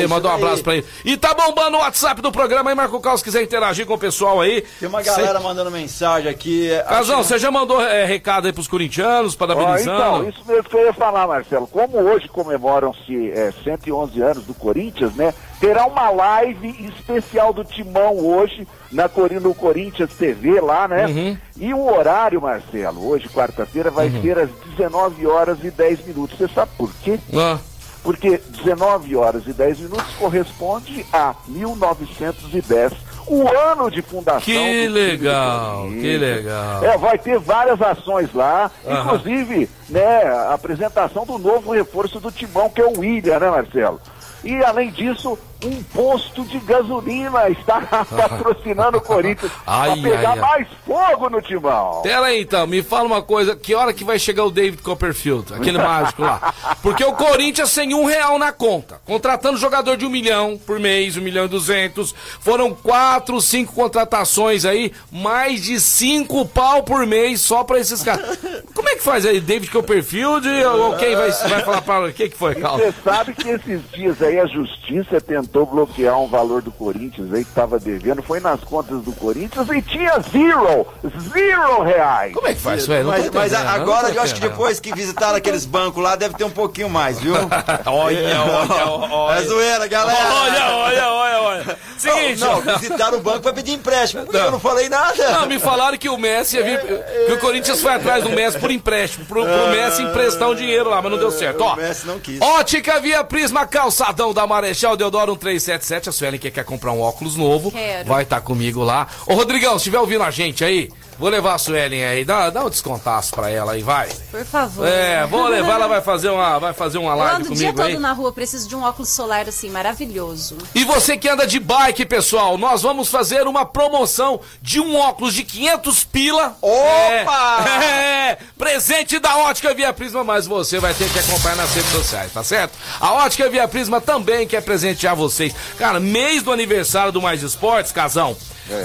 É, 0.02 0.06
manda 0.08 0.26
um 0.28 0.32
abraço 0.32 0.64
pra 0.64 0.74
ele. 0.76 0.86
E 1.04 1.16
tá 1.16 1.32
bombando 1.32 1.76
o 1.76 1.80
WhatsApp 1.80 2.20
do 2.20 2.32
programa 2.40 2.70
aí, 2.70 2.76
Marco 2.76 2.98
Carlos, 3.00 3.20
se 3.20 3.24
quiser 3.24 3.42
interagir 3.42 3.84
com 3.86 3.92
o 3.94 3.98
pessoal 3.98 4.40
aí. 4.40 4.62
Tem 4.78 4.88
uma 4.88 5.02
galera 5.02 5.38
Cê- 5.38 5.44
mandando 5.44 5.70
mensagem 5.70 6.30
aqui. 6.30 6.70
é, 6.70 6.82
Casão, 6.82 7.18
acho- 7.20 7.28
você 7.28 7.38
já 7.38 7.50
mandou 7.50 7.80
é, 7.82 8.04
recado 8.06 8.46
aí 8.46 8.52
pros 8.52 8.66
corintianos, 8.66 9.34
Ó, 9.34 9.38
parabenizando? 9.38 9.90
então, 10.00 10.28
isso 10.28 10.42
mesmo 10.46 10.64
que 10.64 10.74
eu 10.76 10.86
ia 10.86 10.92
falar, 10.94 11.26
Marcelo. 11.26 11.66
Como 11.66 11.98
hoje 11.98 12.28
comemoram-se 12.28 13.30
é, 13.32 13.52
111 13.62 14.22
anos 14.22 14.44
do 14.44 14.54
Corinthians, 14.54 15.14
né? 15.14 15.34
Terá 15.60 15.84
uma 15.86 16.08
live 16.08 16.90
especial 16.98 17.52
do 17.52 17.62
Timão 17.62 18.16
hoje 18.18 18.66
na 18.90 19.06
Cori- 19.08 19.38
no 19.38 19.54
Corinthians 19.54 20.10
TV 20.14 20.58
lá, 20.62 20.88
né? 20.88 21.06
Uhum. 21.06 21.36
E 21.58 21.74
o 21.74 21.86
horário, 21.92 22.40
Marcelo, 22.40 23.06
hoje, 23.06 23.28
quarta-feira, 23.28 23.90
vai 23.90 24.10
ser 24.22 24.38
às 24.38 24.48
19 24.76 25.26
horas 25.26 25.58
e 25.62 25.70
10 25.70 26.06
minutos. 26.06 26.38
Você 26.38 26.48
sabe 26.48 26.70
por 26.78 26.90
quê? 27.02 27.18
Ah. 27.34 27.58
Porque 28.02 28.40
19 28.62 29.14
horas 29.16 29.46
e 29.46 29.52
10 29.52 29.80
minutos 29.80 30.14
corresponde 30.18 31.04
a 31.12 31.34
1910, 31.46 32.92
o 33.26 33.46
ano 33.48 33.90
de 33.90 34.00
fundação. 34.02 34.40
Que 34.40 34.88
legal, 34.88 35.86
que 35.88 36.16
legal. 36.16 36.84
É, 36.84 36.96
vai 36.96 37.18
ter 37.18 37.38
várias 37.38 37.80
ações 37.80 38.32
lá, 38.32 38.70
Aham. 38.86 39.00
inclusive, 39.16 39.68
né, 39.88 40.22
a 40.24 40.54
apresentação 40.54 41.26
do 41.26 41.38
novo 41.38 41.72
reforço 41.72 42.18
do 42.18 42.32
Timão, 42.32 42.70
que 42.70 42.80
é 42.80 42.86
o 42.86 42.98
William, 43.00 43.38
né, 43.38 43.50
Marcelo? 43.50 44.00
E 44.42 44.54
além 44.64 44.90
disso, 44.90 45.38
um 45.64 45.82
posto 45.82 46.44
de 46.44 46.58
gasolina 46.60 47.48
está 47.50 47.80
patrocinando 48.04 48.98
o 48.98 49.00
Corinthians 49.00 49.52
para 49.64 49.96
pegar 49.96 50.30
ai, 50.30 50.38
ai. 50.38 50.38
mais 50.38 50.68
fogo 50.86 51.30
no 51.30 51.42
Timão. 51.42 52.02
Pera 52.02 52.26
aí 52.26 52.40
então, 52.42 52.66
me 52.66 52.82
fala 52.82 53.04
uma 53.04 53.22
coisa, 53.22 53.54
que 53.54 53.74
hora 53.74 53.92
que 53.92 54.04
vai 54.04 54.18
chegar 54.18 54.44
o 54.44 54.50
David 54.50 54.82
Copperfield, 54.82 55.54
aquele 55.54 55.78
mágico 55.78 56.22
lá? 56.22 56.54
Porque 56.82 57.04
o 57.04 57.12
Corinthians 57.12 57.70
sem 57.70 57.94
um 57.94 58.04
real 58.04 58.38
na 58.38 58.52
conta, 58.52 59.00
contratando 59.04 59.58
jogador 59.58 59.96
de 59.96 60.06
um 60.06 60.10
milhão 60.10 60.58
por 60.58 60.78
mês, 60.78 61.16
um 61.16 61.22
milhão 61.22 61.44
e 61.44 61.48
duzentos, 61.48 62.14
foram 62.40 62.74
quatro, 62.74 63.40
cinco 63.40 63.74
contratações 63.74 64.64
aí, 64.64 64.92
mais 65.10 65.62
de 65.62 65.78
cinco 65.80 66.46
pau 66.46 66.82
por 66.82 67.06
mês 67.06 67.40
só 67.40 67.64
pra 67.64 67.78
esses 67.78 68.02
caras. 68.02 68.38
Como 68.74 68.88
é 68.88 68.96
que 68.96 69.02
faz 69.02 69.26
aí, 69.26 69.40
David 69.40 69.70
Copperfield 69.70 70.48
ou 70.64 70.96
quem 70.96 71.14
vai, 71.14 71.30
vai 71.30 71.62
falar 71.62 71.82
pra... 71.82 72.00
O 72.00 72.12
que 72.12 72.30
que 72.30 72.36
foi, 72.36 72.54
Carlos? 72.54 72.80
Você 72.80 72.94
sabe 73.04 73.34
que 73.34 73.48
esses 73.48 73.82
dias 73.92 74.22
aí 74.22 74.40
a 74.40 74.46
justiça 74.46 75.20
tentou 75.20 75.49
bloquear 75.52 76.18
um 76.20 76.28
valor 76.28 76.62
do 76.62 76.70
Corinthians 76.70 77.32
aí 77.32 77.44
que 77.44 77.50
estava 77.50 77.78
devendo, 77.78 78.22
foi 78.22 78.40
nas 78.40 78.60
contas 78.60 79.02
do 79.02 79.12
Corinthians 79.12 79.68
e 79.68 79.82
tinha 79.82 80.18
zero, 80.20 80.86
zero 81.32 81.82
reais. 81.82 82.32
Como 82.32 82.46
é 82.46 82.54
que 82.54 82.60
faz 82.60 82.82
isso 82.82 82.92
aí? 82.92 83.02
Não 83.02 83.10
Mas, 83.10 83.30
mas 83.30 83.54
agora 83.54 84.08
não 84.08 84.14
eu 84.14 84.22
acho 84.22 84.34
que 84.34 84.40
depois 84.40 84.78
que 84.80 84.94
visitaram 84.94 85.36
aqueles 85.36 85.64
bancos 85.64 86.02
lá, 86.02 86.16
deve 86.16 86.34
ter 86.34 86.44
um 86.44 86.50
pouquinho 86.50 86.88
mais, 86.88 87.18
viu? 87.18 87.34
Olha, 87.86 88.40
olha, 88.42 88.86
olha. 89.12 89.38
É 89.38 89.42
zoeira, 89.42 89.86
galera. 89.86 90.18
Olha, 90.34 90.70
olha, 90.70 91.08
olha, 91.12 91.40
olha. 91.40 91.78
Seguinte, 91.96 92.40
Não, 92.40 92.60
não, 92.62 92.78
visitaram 92.78 93.18
o 93.18 93.20
banco 93.20 93.40
pra 93.40 93.52
pedir 93.52 93.72
empréstimo. 93.72 94.26
Eu 94.32 94.50
não 94.50 94.60
falei 94.60 94.88
nada. 94.88 95.30
Não, 95.32 95.46
me 95.46 95.58
falaram 95.58 95.98
que 95.98 96.08
o 96.08 96.16
Messi 96.16 96.56
ia 96.56 96.64
vir, 96.64 96.80
que 97.26 97.32
o 97.32 97.38
Corinthians 97.38 97.80
foi 97.80 97.92
atrás 97.92 98.24
do 98.24 98.30
Messi 98.30 98.58
por 98.58 98.70
empréstimo, 98.70 99.26
pro, 99.26 99.42
pro 99.44 99.68
Messi 99.68 100.02
emprestar 100.02 100.48
um 100.48 100.54
dinheiro 100.54 100.88
lá, 100.88 101.02
mas 101.02 101.10
não 101.10 101.18
deu 101.18 101.30
certo. 101.30 101.62
Ó, 101.62 101.74
O 101.74 101.76
Messi 101.76 102.06
não 102.06 102.18
quis. 102.18 102.40
Ótica 102.40 103.00
Via 103.00 103.22
Prisma 103.24 103.66
Calçadão 103.66 104.32
da 104.32 104.46
Marechal 104.46 104.96
Deodoro 104.96 105.36
1377. 105.44 106.08
A 106.08 106.12
Suelen 106.12 106.38
que 106.38 106.50
quer 106.50 106.64
comprar 106.64 106.92
um 106.92 107.00
óculos 107.00 107.36
novo, 107.36 107.70
Quero. 107.72 108.08
vai 108.08 108.22
estar 108.22 108.40
comigo 108.40 108.82
lá. 108.82 109.06
Ô, 109.26 109.34
Rodrigão, 109.34 109.72
se 109.72 109.76
estiver 109.78 109.98
ouvindo 109.98 110.22
a 110.22 110.30
gente 110.30 110.64
aí, 110.64 110.88
vou 111.20 111.28
levar 111.28 111.54
a 111.54 111.58
Suelen 111.58 112.02
aí, 112.02 112.24
dá, 112.24 112.48
dá 112.48 112.64
um 112.64 112.70
descontaço 112.70 113.32
pra 113.32 113.50
ela 113.50 113.72
aí, 113.72 113.82
vai. 113.82 114.08
Por 114.30 114.44
favor. 114.46 114.88
É, 114.88 115.26
vou 115.26 115.46
levar, 115.46 115.74
ela 115.74 115.86
vai 115.86 116.00
fazer 116.00 116.30
uma, 116.30 116.58
vai 116.58 116.72
fazer 116.72 116.96
uma 116.96 117.12
Eu 117.12 117.16
live 117.18 117.36
ando 117.36 117.52
o 117.52 117.54
dia 117.54 117.66
comigo 117.68 117.76
todo 117.76 117.86
aí. 117.86 117.98
na 117.98 118.12
rua, 118.12 118.32
preciso 118.32 118.66
de 118.66 118.74
um 118.74 118.82
óculos 118.82 119.10
solar 119.10 119.46
assim, 119.46 119.68
maravilhoso. 119.68 120.56
E 120.74 120.82
você 120.82 121.18
que 121.18 121.28
anda 121.28 121.46
de 121.46 121.60
bike, 121.60 122.06
pessoal, 122.06 122.56
nós 122.56 122.80
vamos 122.80 123.10
fazer 123.10 123.46
uma 123.46 123.66
promoção 123.66 124.40
de 124.62 124.80
um 124.80 124.96
óculos 124.96 125.34
de 125.34 125.44
500 125.44 126.04
pila. 126.04 126.56
Opa! 126.62 127.64
É, 127.68 128.30
é, 128.32 128.38
presente 128.56 129.18
da 129.18 129.36
Ótica 129.36 129.74
Via 129.74 129.92
Prisma, 129.92 130.24
mas 130.24 130.46
você 130.46 130.80
vai 130.80 130.94
ter 130.94 131.10
que 131.12 131.18
acompanhar 131.18 131.56
nas 131.56 131.74
redes 131.74 131.90
sociais, 131.90 132.32
tá 132.32 132.42
certo? 132.42 132.72
A 132.98 133.12
Ótica 133.12 133.48
Via 133.50 133.68
Prisma 133.68 134.00
também 134.00 134.46
quer 134.46 134.62
presentear 134.62 135.14
vocês. 135.14 135.54
Cara, 135.76 136.00
mês 136.00 136.42
do 136.42 136.50
aniversário 136.50 137.12
do 137.12 137.20
Mais 137.20 137.42
Esportes, 137.42 137.92
casão. 137.92 138.34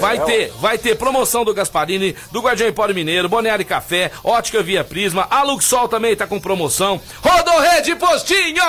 Vai 0.00 0.24
ter, 0.24 0.52
vai 0.60 0.78
ter 0.78 0.96
promoção 0.96 1.44
do 1.44 1.54
Gasparini, 1.54 2.16
do 2.30 2.40
Guardião 2.40 2.68
Empório 2.68 2.94
Mineiro, 2.94 3.28
Boneário 3.28 3.62
e 3.62 3.64
Café, 3.64 4.10
Ótica 4.22 4.62
Via 4.62 4.84
Prisma, 4.84 5.26
a 5.30 5.42
Luxol 5.42 5.88
também 5.88 6.16
tá 6.16 6.26
com 6.26 6.40
promoção, 6.40 7.00
Rodorrede 7.22 7.94
Postinho! 7.96 8.62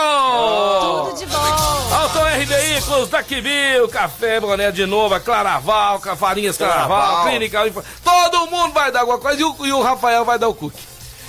Tudo 0.80 1.18
de 1.18 1.26
bom. 1.26 1.38
Auto 1.38 2.20
R 2.20 2.46
Veículos, 2.46 3.10
da 3.10 3.24
Quibio, 3.24 3.88
Café 3.90 4.40
Boné 4.40 4.72
de 4.72 4.86
novo, 4.86 5.16
a 5.16 5.20
Claraval, 5.20 6.00
Farinhas 6.18 6.58
Claraval, 6.58 6.88
Claraval. 6.88 7.28
Clínica. 7.28 7.84
Todo 8.04 8.48
mundo 8.48 8.74
vai 8.74 8.92
dar 8.92 9.02
alguma 9.02 9.18
coisa 9.18 9.42
e 9.42 9.44
o, 9.44 9.56
e 9.66 9.72
o 9.72 9.82
Rafael 9.82 10.24
vai 10.24 10.38
dar 10.38 10.48
o 10.48 10.54
cookie. 10.54 10.80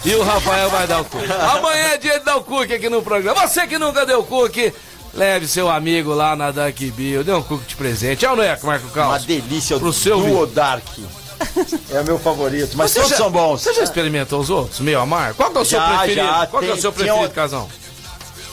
E 0.04 0.14
o 0.14 0.22
Rafael 0.22 0.70
vai 0.70 0.86
dar 0.86 1.00
o 1.00 1.04
cookie. 1.04 1.26
Amanhã 1.32 1.88
é 1.94 1.98
dia 1.98 2.18
de 2.18 2.24
dar 2.24 2.36
o 2.36 2.44
cookie 2.44 2.74
aqui 2.74 2.88
no 2.88 3.02
programa. 3.02 3.46
Você 3.46 3.66
que 3.66 3.78
nunca 3.78 4.06
deu 4.06 4.22
cookie, 4.22 4.72
leve 5.14 5.46
seu 5.48 5.68
amigo 5.70 6.12
lá 6.14 6.34
na 6.36 6.50
Dunk 6.50 6.90
Bio, 6.92 7.24
dê 7.24 7.32
um 7.32 7.42
cookie 7.42 7.66
de 7.66 7.76
presente. 7.76 8.24
É 8.24 8.30
ou 8.30 8.36
não 8.36 8.42
é, 8.44 8.58
Marco 8.62 8.86
Uma 8.86 8.92
Carlos? 8.94 9.24
delícia 9.24 9.76
o 9.76 9.80
Pro 9.80 9.92
seu 9.92 10.20
Duo 10.20 10.46
Dark. 10.46 10.84
É 11.90 12.00
o 12.00 12.04
meu 12.04 12.18
favorito, 12.18 12.76
mas 12.76 12.92
todos 12.92 13.10
são 13.12 13.30
bons. 13.30 13.62
Você 13.62 13.72
já 13.72 13.82
experimentou 13.84 14.40
os 14.40 14.50
outros, 14.50 14.80
meu 14.80 15.00
amar? 15.00 15.34
Qual 15.34 15.50
que 15.50 15.58
é 15.58 15.60
o 15.60 15.64
seu 15.64 15.78
Já, 15.78 15.88
preferido? 15.98 16.26
já, 16.26 16.46
Qual 16.46 16.62
que 16.62 16.68
é 16.68 16.70
o 16.70 16.72
tem- 16.74 16.80
seu 16.82 16.92
preferido, 16.92 17.24
um- 17.24 17.28
Casão? 17.30 17.68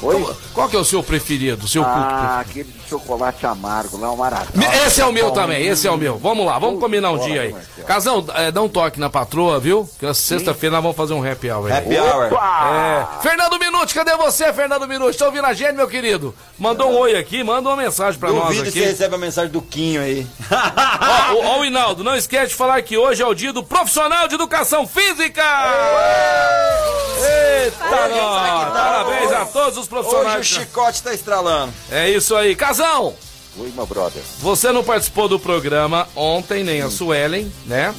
Oi? 0.06 0.36
Qual 0.54 0.70
que 0.70 0.76
é 0.76 0.80
o 0.80 0.86
seu 0.86 1.02
preferido, 1.02 1.66
o 1.66 1.68
seu? 1.68 1.84
Ah, 1.84 2.40
aquele 2.42 2.72
de 2.72 2.90
chocolate 2.90 3.46
amargo 3.46 3.98
lá, 3.98 4.10
uma 4.10 4.18
maravilha. 4.18 4.86
Esse 4.86 5.02
é 5.02 5.06
o 5.06 5.12
meu 5.12 5.32
também, 5.32 5.66
esse 5.66 5.88
é 5.88 5.92
o 5.92 5.98
meu. 5.98 6.18
Vamos 6.18 6.46
lá, 6.46 6.60
vamos 6.60 6.80
combinar 6.80 7.12
um 7.12 7.18
Bora, 7.18 7.30
dia 7.30 7.42
aí. 7.42 7.52
Marcelo. 7.54 7.88
Casão, 7.88 8.26
é, 8.36 8.52
dá 8.52 8.62
um 8.62 8.70
toque 8.70 9.00
na 9.00 9.10
patroa, 9.10 9.60
viu? 9.60 9.90
Que 10.00 10.14
sexta-feira 10.14 10.76
nós 10.76 10.84
vamos 10.84 10.98
fazer 10.98 11.14
um 11.14 11.28
happy 11.28 11.50
hour 11.50 11.72
aí. 11.72 11.78
Happy 11.80 11.98
hour. 11.98 12.26
É. 12.34 13.22
Fernando 13.22 13.60
Minuti, 13.60 13.94
cadê 13.94 14.16
você, 14.16 14.54
Fernando 14.54 14.88
Minuti? 14.88 15.18
Tá 15.18 15.26
ouvindo 15.26 15.46
a 15.46 15.54
gente, 15.54 15.74
meu 15.74 15.88
querido? 15.88 16.36
Mandou 16.60 16.92
um 16.92 16.98
oi 17.00 17.16
aqui, 17.18 17.44
manda 17.44 17.68
uma 17.68 17.76
mensagem 17.76 18.20
pra 18.20 18.32
nós 18.32 18.46
Duvido 18.48 18.64
que 18.64 18.70
aqui. 18.70 18.80
você 18.80 18.86
recebe 18.86 19.16
a 19.16 19.18
mensagem 19.18 19.52
do 19.52 19.62
Quinho 19.62 20.02
aí. 20.02 20.28
Ó, 20.52 21.34
ó, 21.36 21.46
ó, 21.56 21.60
o 21.60 21.66
Hinaldo, 21.66 22.04
não 22.04 22.16
esquece 22.16 22.50
de 22.50 22.56
falar 22.56 22.82
que 22.82 22.98
hoje 22.98 23.22
é 23.22 23.26
o 23.26 23.34
dia 23.34 23.52
do 23.52 23.64
profissional 23.64 24.28
de 24.28 24.36
educação 24.36 24.88
física! 24.88 25.44
Eita, 27.18 28.08
nós! 28.10 28.74
Parabéns 28.74 29.32
a 29.32 29.46
todos 29.46 29.78
os 29.78 29.88
Hoje 30.00 30.08
o 30.08 30.12
profissionais. 30.12 30.48
chicote 30.48 31.04
tá 31.04 31.14
estralando. 31.14 31.74
É 31.92 32.10
isso 32.10 32.36
aí. 32.36 32.56
Casão, 32.56 33.16
Oi, 33.58 33.72
meu 33.74 33.86
brother. 33.86 34.22
Você 34.40 34.72
não 34.72 34.84
participou 34.84 35.30
do 35.30 35.40
programa 35.40 36.10
ontem, 36.14 36.62
nem 36.64 36.82
a 36.82 36.90
Suelen, 36.90 37.52
né? 37.66 37.96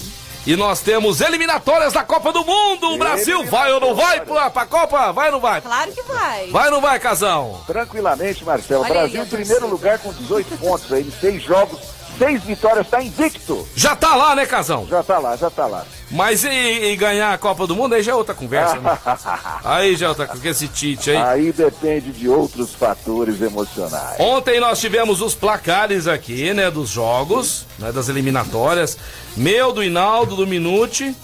E 0.46 0.54
nós 0.54 0.80
temos 0.80 1.20
eliminatórias 1.20 1.92
da 1.92 2.04
Copa 2.04 2.32
do 2.32 2.44
Mundo. 2.44 2.92
O 2.92 2.98
Brasil 2.98 3.44
vai 3.46 3.72
ou 3.72 3.80
não 3.80 3.94
vai 3.94 4.20
pra, 4.20 4.48
pra 4.50 4.66
Copa? 4.66 5.10
Vai 5.12 5.26
ou 5.26 5.32
não 5.32 5.40
vai? 5.40 5.60
Claro 5.60 5.90
que 5.92 6.02
vai. 6.02 6.46
Vai 6.48 6.66
ou 6.66 6.72
não 6.72 6.80
vai, 6.80 7.00
Casão? 7.00 7.60
Tranquilamente, 7.66 8.44
Marcelo. 8.44 8.82
Olha 8.84 8.92
Brasil 8.92 9.22
aí, 9.22 9.26
em 9.26 9.30
primeiro 9.30 9.66
lugar 9.66 9.98
com 9.98 10.12
18 10.12 10.56
pontos 10.58 10.92
aí, 10.92 11.02
em 11.02 11.10
seis 11.20 11.42
jogos, 11.42 11.80
seis 12.18 12.42
vitórias, 12.42 12.88
tá 12.88 13.02
invicto. 13.02 13.66
Já 13.74 13.94
tá 13.94 14.14
lá, 14.14 14.34
né, 14.34 14.46
Casão? 14.46 14.86
Já 14.88 15.02
tá 15.02 15.18
lá, 15.18 15.36
já 15.36 15.50
tá 15.50 15.66
lá. 15.66 15.84
Mas 16.10 16.44
e, 16.44 16.48
e 16.48 16.96
ganhar 16.96 17.32
a 17.32 17.38
Copa 17.38 17.66
do 17.66 17.74
Mundo? 17.74 17.94
Aí 17.94 18.02
já 18.02 18.12
é 18.12 18.14
outra 18.14 18.34
conversa, 18.34 18.76
né? 18.76 18.98
Aí 19.64 19.96
já 19.96 20.06
é 20.06 20.08
outra 20.08 20.26
com 20.26 20.48
esse 20.48 20.68
Tite 20.68 21.10
aí. 21.10 21.16
Aí 21.16 21.52
depende 21.52 22.12
de 22.12 22.28
outros 22.28 22.74
fatores 22.74 23.40
emocionais. 23.42 24.20
Ontem 24.20 24.60
nós 24.60 24.78
tivemos 24.78 25.20
os 25.20 25.34
placares 25.34 26.06
aqui, 26.06 26.54
né, 26.54 26.70
dos 26.70 26.90
jogos, 26.90 27.66
né, 27.78 27.90
das 27.90 28.08
eliminatórias. 28.08 28.96
Meu, 29.36 29.72
do 29.72 29.82
Hinaldo, 29.82 30.36
do 30.36 30.46
Minute. 30.46 31.14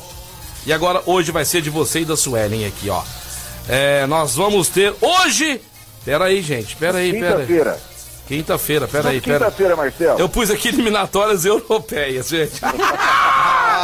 E 0.67 0.73
agora 0.73 1.03
hoje 1.07 1.31
vai 1.31 1.45
ser 1.45 1.63
de 1.63 1.71
você 1.71 2.01
e 2.01 2.05
da 2.05 2.17
Suelen 2.17 2.67
aqui, 2.67 2.91
ó. 2.91 3.03
É, 3.69 4.07
nós 4.07 4.35
vamos 4.35 4.69
ter 4.69 4.95
hoje... 5.01 5.61
Pera 6.05 6.25
aí, 6.25 6.43
gente, 6.43 6.75
pera 6.75 6.99
aí, 6.99 7.13
pera 7.13 7.39
aí. 7.39 7.92
Quinta-feira. 8.37 8.87
Quinta-feira, 8.87 8.87
pera 8.89 9.09
aí, 9.11 9.21
pera 9.21 9.39
Quinta-feira, 9.47 9.77
Marcelo. 9.77 10.19
Eu 10.19 10.29
pus 10.29 10.51
aqui 10.51 10.69
eliminatórias 10.69 11.45
europeias, 11.45 12.29
gente. 12.29 12.61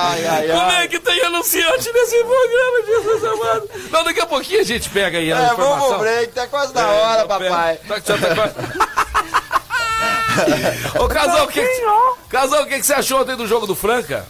Ai, 0.00 0.24
ai, 0.26 0.46
Como 0.46 0.60
ai. 0.60 0.84
é 0.84 0.88
que 0.88 1.00
tem 1.00 1.20
anunciante 1.24 1.92
nesse 1.92 2.16
programa, 2.24 2.86
Jesus 2.86 3.24
amado? 3.24 3.68
Não, 3.90 4.04
daqui 4.04 4.20
a 4.20 4.26
pouquinho 4.26 4.60
a 4.60 4.64
gente 4.64 4.88
pega 4.90 5.18
aí 5.18 5.32
a 5.32 5.36
É, 5.40 5.44
informação. 5.52 5.74
vamos 5.80 5.88
pro 5.88 5.98
break, 5.98 6.32
tá 6.32 6.46
quase 6.46 6.72
na 6.72 6.80
É, 6.80 6.84
hora, 6.84 7.20
tá 7.22 7.26
papai. 7.26 7.76
Tá- 7.88 7.94
já 7.96 8.16
tá 8.18 8.34
quase- 8.34 8.54
Ô, 11.04 11.08
Casal, 11.08 11.44
o 11.44 11.48
que, 11.48 11.60
que, 11.60 11.82
Casal, 12.28 12.62
o 12.62 12.66
que, 12.66 12.78
que 12.78 12.86
você 12.86 12.92
achou 12.94 13.20
ontem 13.22 13.34
do 13.36 13.46
jogo 13.46 13.66
do 13.66 13.74
Franca? 13.74 14.24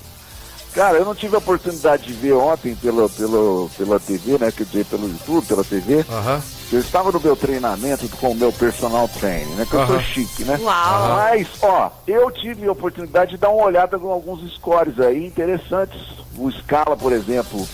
Cara, 0.74 0.96
eu 0.96 1.04
não 1.04 1.14
tive 1.14 1.34
a 1.34 1.38
oportunidade 1.38 2.04
de 2.04 2.12
ver 2.14 2.32
ontem 2.32 2.74
pela, 2.74 3.08
pela, 3.08 3.68
pela 3.76 4.00
TV, 4.00 4.38
né? 4.38 4.50
Quer 4.50 4.64
dizer, 4.64 4.86
pelo 4.86 5.06
YouTube, 5.06 5.46
pela 5.46 5.62
TV. 5.64 6.04
Aham. 6.10 6.42
Eu 6.70 6.80
estava 6.80 7.10
no 7.10 7.18
meu 7.18 7.34
treinamento 7.34 8.06
com 8.16 8.32
o 8.32 8.34
meu 8.34 8.52
personal 8.52 9.08
training, 9.08 9.54
né? 9.54 9.66
Que 9.68 9.74
eu 9.74 9.86
sou 9.86 10.00
chique, 10.00 10.44
né? 10.44 10.58
Uau. 10.60 11.16
Mas, 11.16 11.48
ó, 11.62 11.90
eu 12.06 12.30
tive 12.30 12.68
a 12.68 12.72
oportunidade 12.72 13.32
de 13.32 13.36
dar 13.38 13.48
uma 13.48 13.64
olhada 13.64 13.96
em 13.96 14.10
alguns 14.10 14.52
scores 14.54 15.00
aí 15.00 15.26
interessantes. 15.26 16.00
O 16.36 16.50
Scala, 16.50 16.94
por 16.94 17.12
exemplo, 17.12 17.66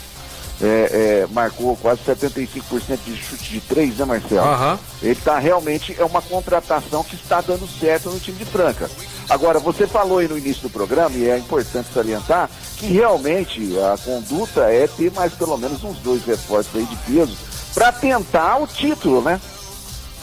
é, 0.63 1.25
é, 1.25 1.27
marcou 1.33 1.77
quase 1.77 2.03
75% 2.03 2.99
de 3.05 3.17
chute 3.17 3.51
de 3.51 3.61
três, 3.61 3.97
né, 3.97 4.05
Marcelo? 4.05 4.47
Ele 5.03 5.17
tá 5.17 5.41
realmente, 5.41 5.97
é 5.99 6.05
uma 6.05 6.23
contratação 6.23 7.03
que 7.03 7.17
está 7.17 7.41
dando 7.41 7.67
certo 7.67 8.11
no 8.11 8.21
time 8.21 8.39
de 8.39 8.45
Franca. 8.45 8.89
Agora, 9.29 9.59
você 9.59 9.89
falou 9.89 10.19
aí 10.19 10.29
no 10.29 10.39
início 10.39 10.63
do 10.63 10.71
programa, 10.71 11.17
e 11.17 11.29
é 11.29 11.37
importante 11.37 11.89
salientar, 11.93 12.49
que 12.77 12.87
realmente 12.87 13.77
a 13.79 13.99
conduta 13.99 14.71
é 14.71 14.87
ter 14.87 15.11
mais 15.13 15.33
pelo 15.35 15.57
menos 15.57 15.83
uns 15.83 15.99
dois 15.99 16.25
reforços 16.25 16.77
aí 16.77 16.85
de 16.85 16.97
peso 16.97 17.54
para 17.75 17.93
tentar 17.93 18.57
o 18.63 18.67
título, 18.67 19.21
né? 19.23 19.41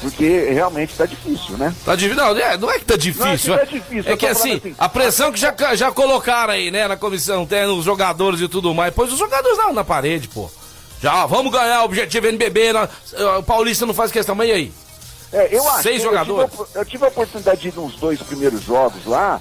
Porque 0.02 0.50
realmente 0.52 0.96
tá 0.96 1.06
difícil, 1.06 1.58
né? 1.58 1.76
Tá 1.86 1.96
difícil. 1.96 2.18
Não, 2.24 2.36
é, 2.36 2.58
não 2.58 2.72
é 2.72 2.80
que 2.80 2.86
tá 2.86 2.96
difícil. 2.96 3.54
Não 3.54 3.60
é 3.60 3.64
é 3.64 3.66
que 3.68 3.74
tá 3.74 3.78
difícil, 3.78 4.10
É 4.10 4.14
eu 4.14 4.18
que 4.18 4.26
assim, 4.26 4.54
assim, 4.58 4.76
a 4.80 4.90
pressão 4.90 5.32
que 5.32 5.40
já, 5.40 5.54
já 5.76 5.92
colocaram 5.92 6.54
aí, 6.54 6.72
né, 6.72 6.88
na 6.88 6.98
comissão, 6.98 7.46
tem 7.46 7.66
os 7.66 7.86
jogadores 7.86 8.42
e 8.42 8.48
tudo 8.48 8.74
mais. 8.74 8.92
Pois 8.96 9.12
os 9.14 9.20
jogadores 9.20 9.58
não, 9.60 9.74
na 9.74 9.84
parede, 9.84 10.28
pô. 10.28 10.50
Já, 11.00 11.26
vamos 11.28 11.52
ganhar 11.52 11.82
o 11.82 11.86
objetivo 11.86 12.28
NBB. 12.28 12.74
na- 12.74 12.90
o 13.38 13.44
Paulista 13.44 13.86
não 13.86 13.94
faz 13.94 14.12
questão, 14.12 14.34
mas 14.34 14.50
e 14.50 14.52
aí? 14.54 14.74
É, 15.34 15.56
eu. 15.56 15.64
Seis 15.84 16.04
eu 16.04 16.10
jogadores. 16.10 16.50
tive 16.52 16.64
a- 16.64 16.80
Eu 16.80 16.86
tive 16.86 17.06
a 17.06 17.08
oportunidade 17.08 17.62
de 17.62 17.68
ir 17.68 17.74
nos 17.76 17.96
dois 17.96 18.22
primeiros 18.22 18.64
jogos 18.64 19.06
lá, 19.06 19.40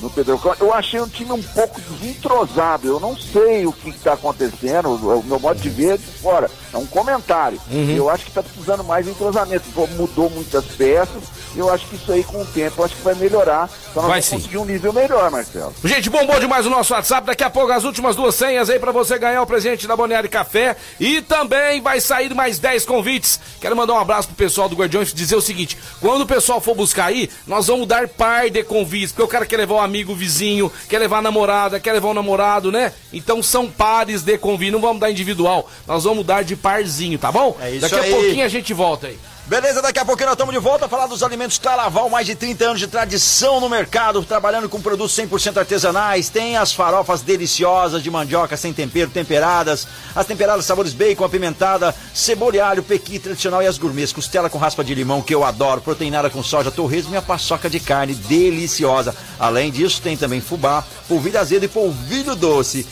no 0.00 0.10
Pedro. 0.10 0.40
Eu 0.60 0.74
achei 0.74 1.00
um 1.00 1.08
time 1.08 1.30
um 1.32 1.42
pouco 1.42 1.80
desentrosado. 1.80 2.88
Eu 2.88 2.98
não 3.00 3.16
sei 3.16 3.66
o 3.66 3.72
que 3.72 3.90
está 3.90 4.14
acontecendo. 4.14 4.88
O, 4.90 5.20
o 5.20 5.24
meu 5.24 5.38
modo 5.40 5.60
de 5.60 5.68
ver 5.70 5.94
é 5.94 5.96
de 5.96 6.06
fora. 6.06 6.50
É 6.72 6.76
um 6.76 6.86
comentário. 6.86 7.60
Uhum. 7.70 7.94
Eu 7.94 8.08
acho 8.08 8.24
que 8.24 8.30
está 8.30 8.42
precisando 8.42 8.82
mais 8.82 9.06
entrosamento. 9.06 9.64
Mudou 9.96 10.30
muitas 10.30 10.64
peças. 10.64 11.22
Eu 11.54 11.68
acho 11.70 11.86
que 11.86 11.96
isso 11.96 12.10
aí, 12.10 12.24
com 12.24 12.40
o 12.40 12.46
tempo, 12.46 12.80
eu 12.80 12.84
acho 12.86 12.96
que 12.96 13.02
vai 13.02 13.14
melhorar. 13.14 13.68
Então 13.90 14.02
nós 14.02 14.10
Vai 14.10 14.22
sim. 14.22 14.36
conseguir 14.36 14.56
um 14.56 14.64
nível 14.64 14.90
melhor, 14.92 15.30
Marcelo. 15.30 15.74
Gente, 15.84 16.08
bombou 16.08 16.40
demais 16.40 16.64
o 16.66 16.70
nosso 16.70 16.94
WhatsApp. 16.94 17.26
Daqui 17.26 17.44
a 17.44 17.50
pouco 17.50 17.70
as 17.72 17.84
últimas 17.84 18.16
duas 18.16 18.34
senhas 18.34 18.70
aí 18.70 18.78
pra 18.78 18.90
você 18.90 19.18
ganhar 19.18 19.42
o 19.42 19.46
presente 19.46 19.86
da 19.86 19.94
Boneari 19.94 20.28
Café. 20.30 20.76
E 20.98 21.20
também 21.20 21.82
vai 21.82 22.00
sair 22.00 22.34
mais 22.34 22.58
10 22.58 22.86
convites. 22.86 23.38
Quero 23.60 23.76
mandar 23.76 23.92
um 23.92 23.98
abraço 23.98 24.28
pro 24.28 24.36
pessoal 24.36 24.66
do 24.66 24.76
Guardiões 24.76 25.10
e 25.10 25.14
dizer 25.14 25.36
o 25.36 25.42
seguinte: 25.42 25.76
quando 26.00 26.22
o 26.22 26.26
pessoal 26.26 26.58
for 26.58 26.74
buscar 26.74 27.06
aí, 27.06 27.28
nós 27.46 27.66
vamos 27.66 27.86
dar 27.86 28.08
par 28.08 28.48
de 28.48 28.62
convites. 28.64 29.12
Porque 29.12 29.22
o 29.22 29.28
cara 29.28 29.44
quer 29.44 29.58
levar 29.58 29.74
um 29.74 29.80
amigo, 29.80 30.14
vizinho, 30.14 30.72
quer 30.88 30.98
levar 30.98 31.18
a 31.18 31.22
namorada, 31.22 31.78
quer 31.78 31.92
levar 31.92 32.08
um 32.08 32.14
namorado, 32.14 32.72
né? 32.72 32.94
Então 33.12 33.42
são 33.42 33.70
pares 33.70 34.22
de 34.22 34.38
convite. 34.38 34.70
Não 34.70 34.80
vamos 34.80 35.00
dar 35.00 35.10
individual, 35.10 35.68
nós 35.86 36.04
vamos 36.04 36.24
dar 36.24 36.42
de 36.42 36.56
parzinho, 36.62 37.18
tá 37.18 37.30
bom? 37.32 37.56
É 37.60 37.70
isso 37.72 37.80
Daqui 37.80 37.96
aí. 37.96 38.12
a 38.12 38.16
pouquinho 38.16 38.44
a 38.44 38.48
gente 38.48 38.72
volta 38.72 39.08
aí. 39.08 39.18
Beleza, 39.44 39.82
daqui 39.82 39.98
a 39.98 40.04
pouquinho 40.04 40.26
nós 40.28 40.34
estamos 40.34 40.54
de 40.54 40.60
volta 40.60 40.86
a 40.86 40.88
falar 40.88 41.08
dos 41.08 41.20
alimentos 41.20 41.58
Claraval, 41.58 42.08
mais 42.08 42.24
de 42.24 42.36
30 42.36 42.64
anos 42.64 42.78
de 42.78 42.86
tradição 42.86 43.60
no 43.60 43.68
mercado, 43.68 44.22
trabalhando 44.22 44.68
com 44.68 44.80
produtos 44.80 45.16
100% 45.16 45.56
artesanais. 45.58 46.28
Tem 46.28 46.56
as 46.56 46.72
farofas 46.72 47.22
deliciosas 47.22 48.04
de 48.04 48.10
mandioca 48.10 48.56
sem 48.56 48.72
tempero, 48.72 49.10
temperadas, 49.10 49.86
as 50.14 50.26
temperadas 50.26 50.64
sabores 50.64 50.92
bacon, 50.92 51.24
apimentada, 51.24 51.92
cebola 52.14 52.54
e 52.54 52.60
alho, 52.60 52.84
pequi 52.84 53.18
tradicional 53.18 53.60
e 53.60 53.66
as 53.66 53.78
gourmets, 53.78 54.12
costela 54.12 54.48
com 54.48 54.58
raspa 54.58 54.84
de 54.84 54.94
limão, 54.94 55.20
que 55.20 55.34
eu 55.34 55.42
adoro, 55.42 55.80
proteinada 55.80 56.30
com 56.30 56.42
soja, 56.42 56.70
torresmo 56.70 57.12
e 57.12 57.16
a 57.16 57.22
paçoca 57.22 57.68
de 57.68 57.80
carne 57.80 58.14
deliciosa. 58.14 59.14
Além 59.40 59.72
disso, 59.72 60.00
tem 60.00 60.16
também 60.16 60.40
fubá, 60.40 60.84
polvilho 61.08 61.40
azedo 61.40 61.64
e 61.64 61.68
polvilho 61.68 62.36
doce. 62.36 62.86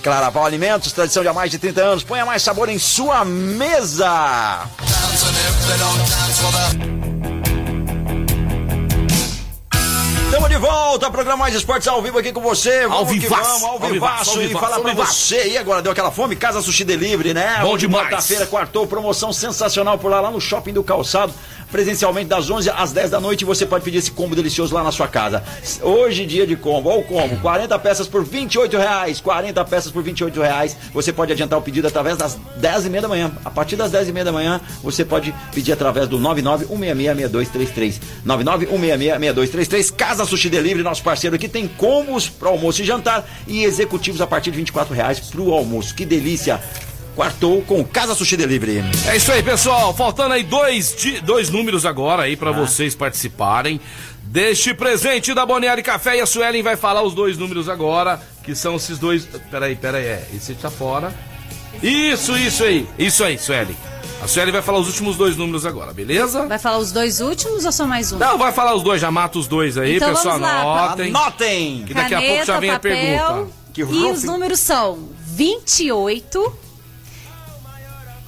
Claraval 0.00 0.44
Alimentos, 0.44 0.92
tradição 0.92 1.22
de 1.22 1.28
há 1.28 1.32
mais 1.32 1.50
de 1.50 1.58
30 1.58 1.80
anos. 1.82 2.04
Ponha 2.04 2.24
mais 2.26 2.42
sabor 2.42 2.68
em 2.68 2.78
sua 2.78 3.24
mesa. 3.24 4.66
Estamos 10.26 10.48
de 10.48 10.56
volta, 10.58 11.10
programa 11.10 11.38
Mais 11.38 11.54
Esportes 11.54 11.88
ao 11.88 12.00
vivo 12.00 12.16
aqui 12.18 12.32
com 12.32 12.40
você. 12.40 12.82
Vamos 12.82 12.98
Ao 12.98 13.06
vivaço, 13.06 13.42
vamos, 13.42 13.62
ao 13.64 13.70
ao 13.70 13.78
vivaço. 13.80 13.90
vivaço, 13.92 14.38
ao 14.38 14.42
E 14.42 14.52
falar 14.52 14.80
pra 14.80 14.90
vivaço. 14.92 15.12
você. 15.26 15.48
E 15.48 15.58
agora, 15.58 15.82
deu 15.82 15.90
aquela 15.90 16.10
fome? 16.12 16.36
Casa 16.36 16.62
Sushi 16.62 16.84
Delivery, 16.84 17.34
né? 17.34 17.58
Bom 17.62 17.72
Hoje, 17.72 17.86
demais. 17.88 18.08
Quarta-feira, 18.08 18.46
quartou, 18.46 18.86
promoção 18.86 19.32
sensacional 19.32 19.98
por 19.98 20.08
lá, 20.10 20.20
lá 20.20 20.30
no 20.30 20.40
Shopping 20.40 20.72
do 20.72 20.84
Calçado. 20.84 21.34
Presencialmente 21.70 22.28
das 22.28 22.50
11 22.50 22.70
às 22.70 22.92
10 22.92 23.10
da 23.10 23.20
noite 23.20 23.44
você 23.44 23.64
pode 23.64 23.84
pedir 23.84 23.98
esse 23.98 24.10
combo 24.10 24.34
delicioso 24.34 24.74
lá 24.74 24.82
na 24.82 24.90
sua 24.90 25.06
casa. 25.06 25.42
Hoje, 25.82 26.26
dia 26.26 26.46
de 26.46 26.56
combo. 26.56 26.88
Olha 26.88 27.00
o 27.00 27.04
combo: 27.04 27.36
40 27.36 27.78
peças 27.78 28.08
por 28.08 28.24
28 28.24 28.76
reais. 28.76 29.20
40 29.20 29.64
peças 29.64 29.92
por 29.92 30.02
28 30.02 30.40
reais. 30.40 30.76
Você 30.92 31.12
pode 31.12 31.32
adiantar 31.32 31.58
o 31.58 31.62
pedido 31.62 31.86
através 31.86 32.16
das 32.16 32.38
10 32.56 32.86
e 32.86 32.90
meia 32.90 33.02
da 33.02 33.08
manhã. 33.08 33.30
A 33.44 33.50
partir 33.50 33.76
das 33.76 33.90
10 33.90 34.08
e 34.08 34.12
meia 34.12 34.24
da 34.24 34.32
manhã, 34.32 34.60
você 34.82 35.04
pode 35.04 35.34
pedir 35.54 35.72
através 35.72 36.08
do 36.08 36.18
991666233. 36.18 38.00
991666233. 38.26 39.94
Casa 39.94 40.24
Sushi 40.24 40.48
Delivery, 40.48 40.82
nosso 40.82 41.02
parceiro 41.02 41.36
aqui, 41.36 41.48
tem 41.48 41.68
combos 41.68 42.28
para 42.28 42.48
almoço 42.48 42.82
e 42.82 42.84
jantar 42.84 43.28
e 43.46 43.64
executivos 43.64 44.20
a 44.20 44.26
partir 44.26 44.50
de 44.50 44.56
24 44.56 44.94
reais 44.94 45.20
para 45.20 45.40
o 45.40 45.52
almoço. 45.52 45.94
Que 45.94 46.04
delícia! 46.04 46.60
Quartou 47.14 47.60
com 47.62 47.84
Casa 47.84 48.14
Sushi 48.14 48.36
Delivery. 48.36 48.82
É 49.06 49.16
isso 49.16 49.30
aí, 49.32 49.42
pessoal. 49.42 49.92
Faltando 49.94 50.32
aí 50.34 50.42
dois, 50.42 50.94
dois 51.24 51.50
números 51.50 51.84
agora 51.84 52.22
aí 52.22 52.36
pra 52.36 52.52
vocês 52.52 52.94
participarem 52.94 53.80
deste 54.22 54.72
presente 54.72 55.34
da 55.34 55.44
Bonieri 55.44 55.82
Café. 55.82 56.16
E 56.16 56.20
a 56.20 56.26
Suelen 56.26 56.62
vai 56.62 56.76
falar 56.76 57.02
os 57.02 57.12
dois 57.12 57.36
números 57.36 57.68
agora, 57.68 58.20
que 58.44 58.54
são 58.54 58.76
esses 58.76 58.98
dois. 58.98 59.26
Peraí, 59.50 59.74
peraí, 59.76 60.04
é. 60.04 60.28
Esse 60.34 60.54
tá 60.54 60.70
fora. 60.70 61.12
Isso, 61.82 62.36
isso 62.38 62.64
aí. 62.64 62.86
Isso 62.98 63.24
aí, 63.24 63.38
Suelen. 63.38 63.76
A 64.22 64.28
Suelen 64.28 64.52
vai 64.52 64.62
falar 64.62 64.78
os 64.78 64.86
últimos 64.86 65.16
dois 65.16 65.36
números 65.36 65.66
agora, 65.66 65.92
beleza? 65.92 66.46
Vai 66.46 66.58
falar 66.58 66.78
os 66.78 66.92
dois 66.92 67.20
últimos 67.20 67.64
ou 67.64 67.72
só 67.72 67.86
mais 67.86 68.12
um? 68.12 68.18
Não, 68.18 68.38
vai 68.38 68.52
falar 68.52 68.74
os 68.74 68.82
dois, 68.82 69.00
já 69.00 69.10
mata 69.10 69.38
os 69.38 69.46
dois 69.48 69.76
aí, 69.76 69.96
Então 69.96 70.10
pessoal. 70.10 70.38
vamos 70.38 70.48
lá. 70.54 70.84
Anotem. 70.84 71.08
Anotem! 71.08 71.84
Que 71.86 71.94
daqui 71.94 72.14
a 72.14 72.20
pouco 72.22 72.44
já 72.46 72.60
vem 72.60 72.70
a 72.70 72.72
papel, 72.74 72.90
pergunta. 72.92 73.50
Que 73.72 73.80
E 73.80 73.84
os 73.84 74.24
números 74.24 74.60
são 74.60 75.08
28 75.26 76.69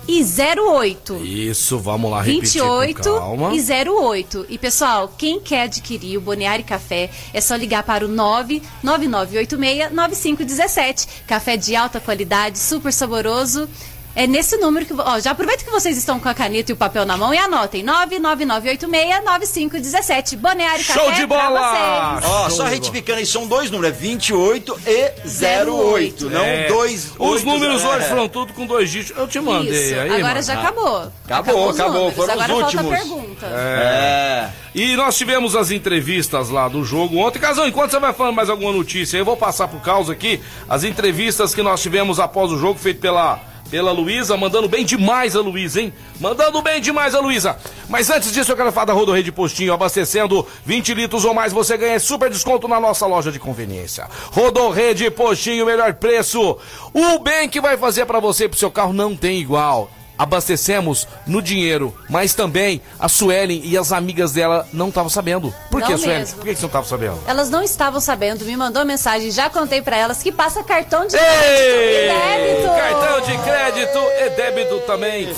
e 0.07 0.22
08. 0.22 1.16
Isso, 1.24 1.78
vamos 1.78 2.11
lá 2.11 2.20
repetir 2.22 2.61
com 2.62 2.80
28 2.80 3.03
calma. 3.03 3.53
e 3.55 3.62
08. 3.88 4.46
E 4.48 4.59
pessoal, 4.59 5.12
quem 5.16 5.40
quer 5.40 5.62
adquirir 5.62 6.18
o 6.18 6.20
Boneari 6.20 6.62
Café 6.62 7.09
é 7.32 7.40
só 7.40 7.55
ligar 7.55 7.84
para 7.84 8.05
o 8.05 8.09
99986-9517. 8.09 11.09
Café 11.26 11.57
de 11.57 11.74
alta 11.76 12.00
qualidade, 12.00 12.59
super 12.59 12.92
saboroso. 12.92 13.68
É 14.14 14.26
nesse 14.26 14.58
número 14.58 14.84
que. 14.84 14.92
Ó, 14.92 15.18
já 15.20 15.30
aproveita 15.30 15.64
que 15.64 15.70
vocês 15.70 15.96
estão 15.96 16.20
com 16.20 16.28
a 16.28 16.34
caneta 16.34 16.70
e 16.70 16.74
o 16.74 16.76
papel 16.76 17.06
na 17.06 17.16
mão 17.16 17.32
e 17.32 17.38
anotem: 17.38 17.82
99986-9517. 17.84 20.36
Boneari 20.36 20.82
Show 20.82 20.94
Café 21.06 21.20
de 21.20 21.26
pra 21.26 21.48
bola! 21.48 22.18
vocês. 22.20 22.30
Ó, 22.30 22.48
Show 22.48 22.56
só 22.58 22.64
retificando 22.64 23.18
aí, 23.18 23.26
são 23.26 23.46
dois 23.46 23.70
números, 23.70 23.96
é 23.96 24.00
28 24.00 24.80
e 24.86 25.12
08, 25.70 26.30
não 26.30 26.44
É. 26.44 26.68
dois. 26.68 27.12
Os 27.18 27.42
números 27.42 27.82
é. 27.82 27.88
hoje 27.88 28.08
foram 28.08 28.28
tudo 28.28 28.52
com 28.52 28.66
dois 28.66 28.90
dígitos. 28.90 29.18
Eu 29.18 29.26
te 29.26 29.40
mandei 29.40 29.72
Isso, 29.72 29.94
aí. 29.94 30.08
agora 30.10 30.34
mano. 30.34 30.42
já 30.42 30.54
acabou. 30.60 31.10
Acabou, 31.24 31.68
os 31.70 31.80
acabou, 31.80 31.94
números. 32.10 32.16
foram 32.16 32.34
os 32.34 32.42
Agora 32.42 32.48
falta 32.48 32.62
a 32.62 32.66
últimos. 32.82 32.98
pergunta. 32.98 33.46
É. 33.46 34.50
E 34.74 34.96
nós 34.96 35.16
tivemos 35.16 35.56
as 35.56 35.70
entrevistas 35.70 36.48
lá 36.50 36.68
do 36.68 36.84
jogo 36.84 37.16
ontem. 37.18 37.38
Casão, 37.38 37.66
enquanto 37.66 37.90
você 37.90 37.98
vai 37.98 38.12
falando 38.12 38.34
mais 38.34 38.48
alguma 38.50 38.72
notícia, 38.72 39.16
eu 39.18 39.24
vou 39.24 39.36
passar 39.36 39.68
pro 39.68 39.80
caos 39.80 40.08
aqui 40.10 40.40
as 40.68 40.84
entrevistas 40.84 41.54
que 41.54 41.62
nós 41.62 41.80
tivemos 41.82 42.18
após 42.20 42.50
o 42.50 42.58
jogo, 42.58 42.78
feito 42.78 43.00
pela, 43.00 43.40
pela 43.70 43.92
Luísa, 43.92 44.36
mandando 44.36 44.68
bem 44.68 44.84
demais 44.84 45.34
a 45.34 45.40
Luísa, 45.40 45.80
hein? 45.80 45.92
Mandando 46.20 46.60
bem 46.60 46.80
demais 46.80 47.14
a 47.14 47.20
Luísa. 47.20 47.56
Mas 47.88 48.10
antes 48.10 48.32
disso, 48.32 48.52
eu 48.52 48.56
quero 48.56 48.72
falar 48.72 48.86
da 48.86 48.92
Rodorrede 48.92 49.32
Postinho, 49.32 49.72
abastecendo 49.72 50.46
20 50.64 50.94
litros 50.94 51.24
ou 51.24 51.32
mais, 51.32 51.52
você 51.52 51.76
ganha 51.76 51.98
super 51.98 52.30
desconto 52.30 52.68
na 52.68 52.78
nossa 52.78 53.06
loja 53.06 53.32
de 53.32 53.38
conveniência. 53.38 54.06
Rodorrede 54.30 55.10
Postinho, 55.10 55.66
melhor 55.66 55.94
preço. 55.94 56.58
O 56.92 57.18
bem 57.18 57.48
que 57.48 57.60
vai 57.60 57.76
fazer 57.76 58.06
para 58.06 58.20
você 58.20 58.44
e 58.44 58.48
pro 58.48 58.58
seu 58.58 58.70
carro 58.70 58.92
não 58.92 59.16
tem 59.16 59.40
igual. 59.40 59.90
Abastecemos 60.22 61.08
no 61.26 61.42
dinheiro, 61.42 61.92
mas 62.08 62.32
também 62.32 62.80
a 62.96 63.08
Suelen 63.08 63.60
e 63.64 63.76
as 63.76 63.90
amigas 63.90 64.30
dela 64.30 64.68
não 64.72 64.88
estavam 64.88 65.10
sabendo. 65.10 65.52
Por 65.68 65.80
Não 65.80 65.88
que, 65.88 65.98
Suelen? 65.98 66.18
mesmo. 66.20 66.36
Por 66.36 66.44
que 66.44 66.50
que 66.50 66.60
você 66.60 66.62
não 66.62 66.68
estava 66.68 66.86
sabendo? 66.86 67.18
Elas 67.26 67.50
não 67.50 67.60
estavam 67.60 68.00
sabendo, 68.00 68.44
me 68.44 68.56
mandou 68.56 68.84
mensagem, 68.84 69.32
já 69.32 69.50
contei 69.50 69.82
pra 69.82 69.96
elas 69.96 70.22
que 70.22 70.30
passa 70.30 70.62
cartão 70.62 71.08
de 71.08 71.16
Ei! 71.16 71.22
crédito 71.22 72.06
e 72.06 72.46
débito. 72.46 72.68
Cartão 72.68 73.20
de 73.20 73.38
crédito 73.38 73.98
e 73.98 74.30
débito 74.30 74.78
também. 74.86 75.34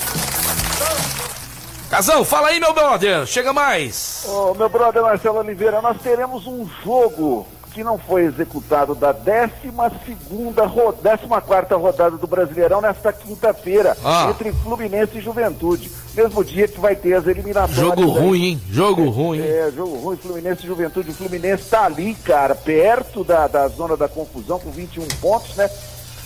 Casão, 1.88 2.22
fala 2.22 2.48
aí, 2.48 2.60
meu 2.60 2.74
brother. 2.74 3.26
Chega 3.26 3.54
mais. 3.54 4.24
Ô, 4.28 4.52
meu 4.52 4.68
brother 4.68 5.00
Marcelo 5.02 5.38
Oliveira, 5.38 5.80
nós 5.80 5.96
teremos 6.02 6.46
um 6.46 6.68
jogo 6.84 7.46
que 7.74 7.82
não 7.82 7.98
foi 7.98 8.22
executado 8.22 8.94
da 8.94 9.12
12ª, 9.12 10.64
ro 10.66 10.92
14ª 10.92 11.76
rodada 11.76 12.16
do 12.16 12.26
Brasileirão 12.26 12.80
nesta 12.80 13.12
quinta-feira, 13.12 13.96
Ah. 14.04 14.28
entre 14.30 14.52
Fluminense 14.52 15.18
e 15.18 15.20
Juventude. 15.20 15.90
Mesmo 16.14 16.44
dia 16.44 16.68
que 16.68 16.78
vai 16.78 16.94
ter 16.94 17.14
as 17.14 17.26
eliminatórias. 17.26 17.76
Jogo 17.76 18.06
ruim, 18.06 18.44
hein? 18.44 18.60
Jogo 18.70 19.08
ruim. 19.10 19.38
hein? 19.40 19.44
É, 19.48 19.72
jogo 19.74 19.96
ruim, 19.96 20.16
Fluminense 20.16 20.62
e 20.62 20.66
Juventude. 20.68 21.10
O 21.10 21.14
Fluminense 21.14 21.64
tá 21.68 21.84
ali, 21.84 22.14
cara, 22.14 22.54
perto 22.54 23.24
da, 23.24 23.48
da 23.48 23.66
zona 23.66 23.96
da 23.96 24.08
confusão, 24.08 24.60
com 24.60 24.70
21 24.70 25.06
pontos, 25.20 25.56
né? 25.56 25.68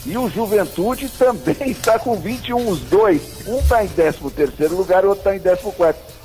E 0.04 0.16
o 0.18 0.28
Juventude 0.28 1.08
também 1.18 1.70
está 1.70 1.98
com 1.98 2.14
21, 2.16 2.68
os 2.68 2.80
dois. 2.80 3.22
Um 3.46 3.62
tá 3.62 3.82
em 3.82 3.88
13 3.88 4.18
terceiro 4.30 4.76
lugar, 4.76 5.04
o 5.04 5.08
outro 5.08 5.24
tá 5.24 5.34
em 5.34 5.40
14 5.40 5.72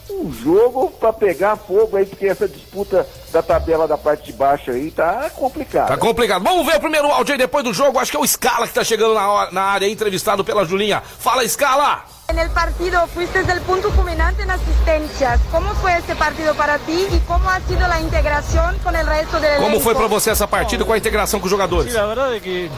Um 0.10 0.32
jogo 0.34 0.91
para 0.99 1.14
pegar 1.14 1.56
fogo 1.56 1.95
aí, 1.97 2.06
porque 2.06 2.28
essa 2.28 2.47
disputa 2.47 3.08
da 3.32 3.41
tabela 3.41 3.88
da 3.88 3.97
parte 3.97 4.26
de 4.26 4.34
baixo 4.34 4.70
aí 4.72 4.91
tá 4.91 5.30
complicada. 5.36 5.88
Tá 5.88 5.97
complicado. 5.97 6.43
Vamos 6.43 6.66
ver 6.66 6.76
o 6.76 6.80
primeiro 6.82 7.08
áudio 7.12 7.34
aí 7.34 7.38
depois 7.38 7.64
do 7.64 7.74
jogo. 7.74 7.97
Acho 7.99 8.12
que 8.12 8.18
é 8.18 8.20
o 8.20 8.28
Scala 8.28 8.68
que 8.68 8.74
tá 8.74 8.84
chegando 8.84 9.14
na, 9.14 9.32
hora- 9.32 9.51
na 9.51 9.62
área, 9.64 9.88
entrevistado 9.88 10.43
pela 10.43 10.66
Julinha. 10.66 11.01
Fala, 11.01 11.47
Scala! 11.47 12.06
En 12.30 12.38
el 12.39 12.49
partido 12.51 13.06
fuiste 13.14 13.39
el 13.39 13.62
punto 13.62 13.89
culminante 13.91 14.43
en 14.43 14.51
asistencias. 14.51 15.39
¿Cómo 15.51 15.74
fue 15.76 15.97
ese 15.97 16.16
partido 16.16 16.54
para 16.56 16.78
ti 16.80 17.06
y 17.12 17.20
cómo 17.28 17.49
ha 17.49 17.60
sido 17.62 17.86
la 17.88 17.99
integración 17.99 18.78
con 18.84 18.95
el 18.95 19.06
resto 19.06 19.39
del 19.39 19.56
Como 19.58 19.68
elenco? 19.68 19.84
foi 19.84 19.93
pra 19.95 20.08
você 20.08 20.32
essa 20.32 20.47
partida 20.47 20.84
com 20.86 20.93
a 20.93 20.97
integração 20.97 21.39
com 21.39 21.45
os 21.45 21.51
jogadores? 21.51 21.91
Sí, 21.91 21.97
la 21.97 22.06
verdad 22.06 22.34
es 22.36 22.41
que 22.41 22.70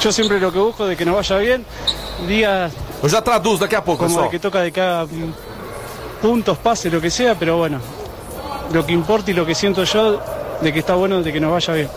yo 0.00 0.12
siempre 0.12 0.38
lo 0.38 0.52
que 0.52 0.58
busco 0.58 0.86
de 0.86 0.96
que 0.96 1.04
nos 1.04 1.14
vaya 1.16 1.38
bien, 1.38 1.64
días 2.26 2.72
Eu 3.02 3.08
já 3.08 3.20
traduzo 3.22 3.58
daqui 3.58 3.76
a 3.76 3.82
pouco, 3.82 3.98
como 4.04 4.08
pessoal. 4.10 4.24
de 4.26 4.30
que 4.30 4.38
toca 4.40 4.60
de 4.62 4.72
cada 4.72 5.06
puntos, 6.20 6.58
pase, 6.58 6.90
lo 6.90 7.00
que 7.00 7.10
sea, 7.10 7.34
pero 7.34 7.56
bueno, 7.56 7.80
lo 8.72 8.84
que 8.84 8.92
importa 8.92 9.30
y 9.30 9.34
lo 9.34 9.46
que 9.46 9.54
siento 9.54 9.84
yo 9.84 10.20
de 10.60 10.72
que 10.72 10.80
está 10.80 10.94
bueno 10.94 11.22
de 11.22 11.32
que 11.32 11.40
nos 11.40 11.50
vaya 11.50 11.74
bien. 11.74 11.90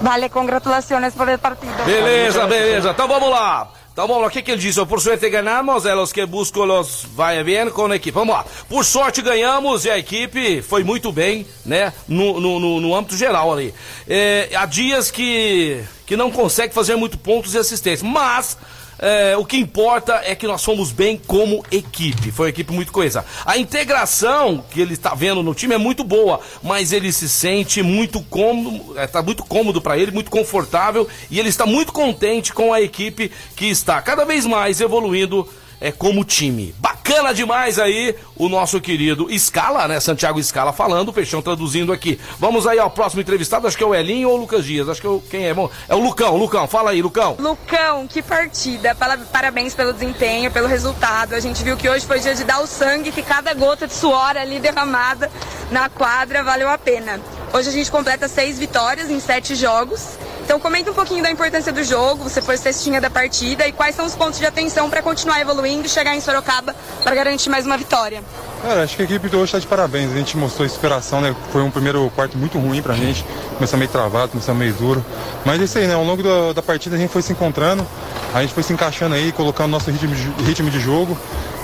Vale, 0.00 0.28
congratulaciones 0.30 1.14
por 1.14 1.28
el 1.30 1.38
partido. 1.38 1.72
Beleza, 1.86 2.46
beleza. 2.46 2.90
Então 2.90 3.08
vamos 3.08 3.30
lá. 3.30 3.70
Então 3.92 4.08
vamos 4.08 4.22
lá. 4.22 4.28
O 4.28 4.30
que, 4.30 4.42
que 4.42 4.50
ele 4.50 4.60
disse? 4.60 4.84
Por 4.84 5.00
sorte 5.00 5.30
ganhamos, 5.30 5.86
é 5.86 5.94
os 5.94 6.12
que 6.12 6.26
buscam 6.26 6.64
los 6.64 7.06
vai 7.14 7.42
bem 7.44 7.70
com 7.70 7.86
a 7.86 7.96
equipe. 7.96 8.14
Vamos 8.14 8.34
lá. 8.34 8.44
Por 8.68 8.84
sorte 8.84 9.22
ganhamos 9.22 9.84
e 9.84 9.90
a 9.90 9.96
equipe 9.96 10.60
foi 10.62 10.82
muito 10.82 11.12
bem, 11.12 11.46
né? 11.64 11.92
No, 12.08 12.40
no, 12.40 12.60
no, 12.60 12.80
no 12.80 12.94
âmbito 12.94 13.16
geral 13.16 13.52
ali. 13.52 13.72
É, 14.08 14.50
há 14.54 14.66
dias 14.66 15.10
que, 15.10 15.82
que 16.06 16.16
não 16.16 16.30
consegue 16.30 16.74
fazer 16.74 16.96
muito 16.96 17.16
pontos 17.16 17.54
e 17.54 17.58
assistência, 17.58 18.06
mas 18.06 18.58
é, 18.98 19.36
o 19.36 19.44
que 19.44 19.56
importa 19.56 20.20
é 20.24 20.34
que 20.34 20.46
nós 20.46 20.62
fomos 20.64 20.92
bem 20.92 21.20
como 21.26 21.64
equipe. 21.70 22.30
Foi 22.30 22.46
uma 22.46 22.50
equipe 22.50 22.72
muito 22.72 22.92
coesa. 22.92 23.24
A 23.44 23.56
integração 23.58 24.64
que 24.70 24.80
ele 24.80 24.94
está 24.94 25.14
vendo 25.14 25.42
no 25.42 25.54
time 25.54 25.74
é 25.74 25.78
muito 25.78 26.04
boa, 26.04 26.40
mas 26.62 26.92
ele 26.92 27.12
se 27.12 27.28
sente 27.28 27.82
muito 27.82 28.20
cômodo, 28.22 28.98
está 29.00 29.22
muito 29.22 29.44
cômodo 29.44 29.80
para 29.80 29.98
ele, 29.98 30.10
muito 30.10 30.30
confortável 30.30 31.08
e 31.30 31.38
ele 31.38 31.48
está 31.48 31.66
muito 31.66 31.92
contente 31.92 32.52
com 32.52 32.72
a 32.72 32.80
equipe 32.80 33.30
que 33.56 33.66
está 33.66 34.00
cada 34.00 34.24
vez 34.24 34.46
mais 34.46 34.80
evoluindo 34.80 35.48
é, 35.84 35.92
como 35.92 36.24
time. 36.24 36.74
Bacana 36.78 37.34
demais 37.34 37.78
aí 37.78 38.16
o 38.36 38.48
nosso 38.48 38.80
querido 38.80 39.28
Scala, 39.38 39.86
né? 39.86 40.00
Santiago 40.00 40.42
Scala 40.42 40.72
falando, 40.72 41.10
o 41.10 41.12
Peixão 41.12 41.42
traduzindo 41.42 41.92
aqui. 41.92 42.18
Vamos 42.38 42.66
aí 42.66 42.78
ao 42.78 42.90
próximo 42.90 43.20
entrevistado, 43.20 43.66
acho 43.66 43.76
que 43.76 43.84
é 43.84 43.86
o 43.86 43.94
Elinho 43.94 44.30
ou 44.30 44.36
o 44.36 44.40
Lucas 44.40 44.64
Dias. 44.64 44.88
Acho 44.88 45.02
que 45.02 45.06
é 45.06 45.10
o, 45.10 45.20
quem 45.20 45.46
é? 45.46 45.52
Bom, 45.52 45.68
é 45.86 45.94
o 45.94 45.98
Lucão, 45.98 46.38
Lucão, 46.38 46.66
fala 46.66 46.92
aí, 46.92 47.02
Lucão. 47.02 47.36
Lucão, 47.38 48.06
que 48.06 48.22
partida. 48.22 48.96
Parabéns 49.30 49.74
pelo 49.74 49.92
desempenho, 49.92 50.50
pelo 50.50 50.66
resultado. 50.66 51.34
A 51.34 51.40
gente 51.40 51.62
viu 51.62 51.76
que 51.76 51.86
hoje 51.86 52.06
foi 52.06 52.18
dia 52.18 52.34
de 52.34 52.44
dar 52.44 52.60
o 52.60 52.66
sangue, 52.66 53.12
que 53.12 53.22
cada 53.22 53.52
gota 53.52 53.86
de 53.86 53.92
suor 53.92 54.38
ali 54.38 54.58
derramada 54.60 55.30
na 55.70 55.90
quadra 55.90 56.42
valeu 56.42 56.70
a 56.70 56.78
pena. 56.78 57.20
Hoje 57.52 57.68
a 57.68 57.72
gente 57.72 57.90
completa 57.90 58.26
seis 58.26 58.58
vitórias 58.58 59.10
em 59.10 59.20
sete 59.20 59.54
jogos. 59.54 60.16
Então 60.44 60.60
comenta 60.60 60.90
um 60.90 60.94
pouquinho 60.94 61.22
da 61.22 61.30
importância 61.30 61.72
do 61.72 61.82
jogo, 61.82 62.22
você 62.22 62.42
foi 62.42 62.58
cestinha 62.58 63.00
da 63.00 63.08
partida 63.08 63.66
e 63.66 63.72
quais 63.72 63.96
são 63.96 64.04
os 64.04 64.14
pontos 64.14 64.38
de 64.38 64.44
atenção 64.44 64.90
para 64.90 65.00
continuar 65.00 65.40
evoluindo 65.40 65.86
e 65.86 65.88
chegar 65.88 66.14
em 66.14 66.20
Sorocaba 66.20 66.76
para 67.02 67.14
garantir 67.14 67.48
mais 67.48 67.64
uma 67.64 67.78
vitória. 67.78 68.22
Cara, 68.62 68.82
acho 68.82 68.94
que 68.94 69.02
a 69.02 69.04
equipe 69.06 69.30
de 69.30 69.36
hoje 69.36 69.46
está 69.46 69.58
de 69.58 69.66
parabéns. 69.66 70.12
A 70.12 70.14
gente 70.14 70.36
mostrou 70.36 70.68
superação, 70.68 71.22
né? 71.22 71.34
Foi 71.50 71.62
um 71.62 71.70
primeiro 71.70 72.12
quarto 72.14 72.36
muito 72.36 72.58
ruim 72.58 72.82
pra 72.82 72.92
gente. 72.92 73.24
Começou 73.54 73.78
meio 73.78 73.90
travado, 73.90 74.32
começou 74.32 74.54
meio 74.54 74.74
duro. 74.74 75.04
Mas 75.46 75.62
é 75.62 75.64
isso 75.64 75.78
aí, 75.78 75.86
né? 75.86 75.94
Ao 75.94 76.04
longo 76.04 76.22
da, 76.22 76.52
da 76.52 76.62
partida 76.62 76.94
a 76.94 76.98
gente 76.98 77.10
foi 77.10 77.22
se 77.22 77.32
encontrando, 77.32 77.86
a 78.34 78.42
gente 78.42 78.52
foi 78.52 78.62
se 78.62 78.72
encaixando 78.72 79.14
aí, 79.14 79.32
colocando 79.32 79.70
nosso 79.70 79.90
ritmo 79.90 80.14
de, 80.14 80.44
ritmo 80.44 80.70
de 80.70 80.78
jogo 80.78 81.16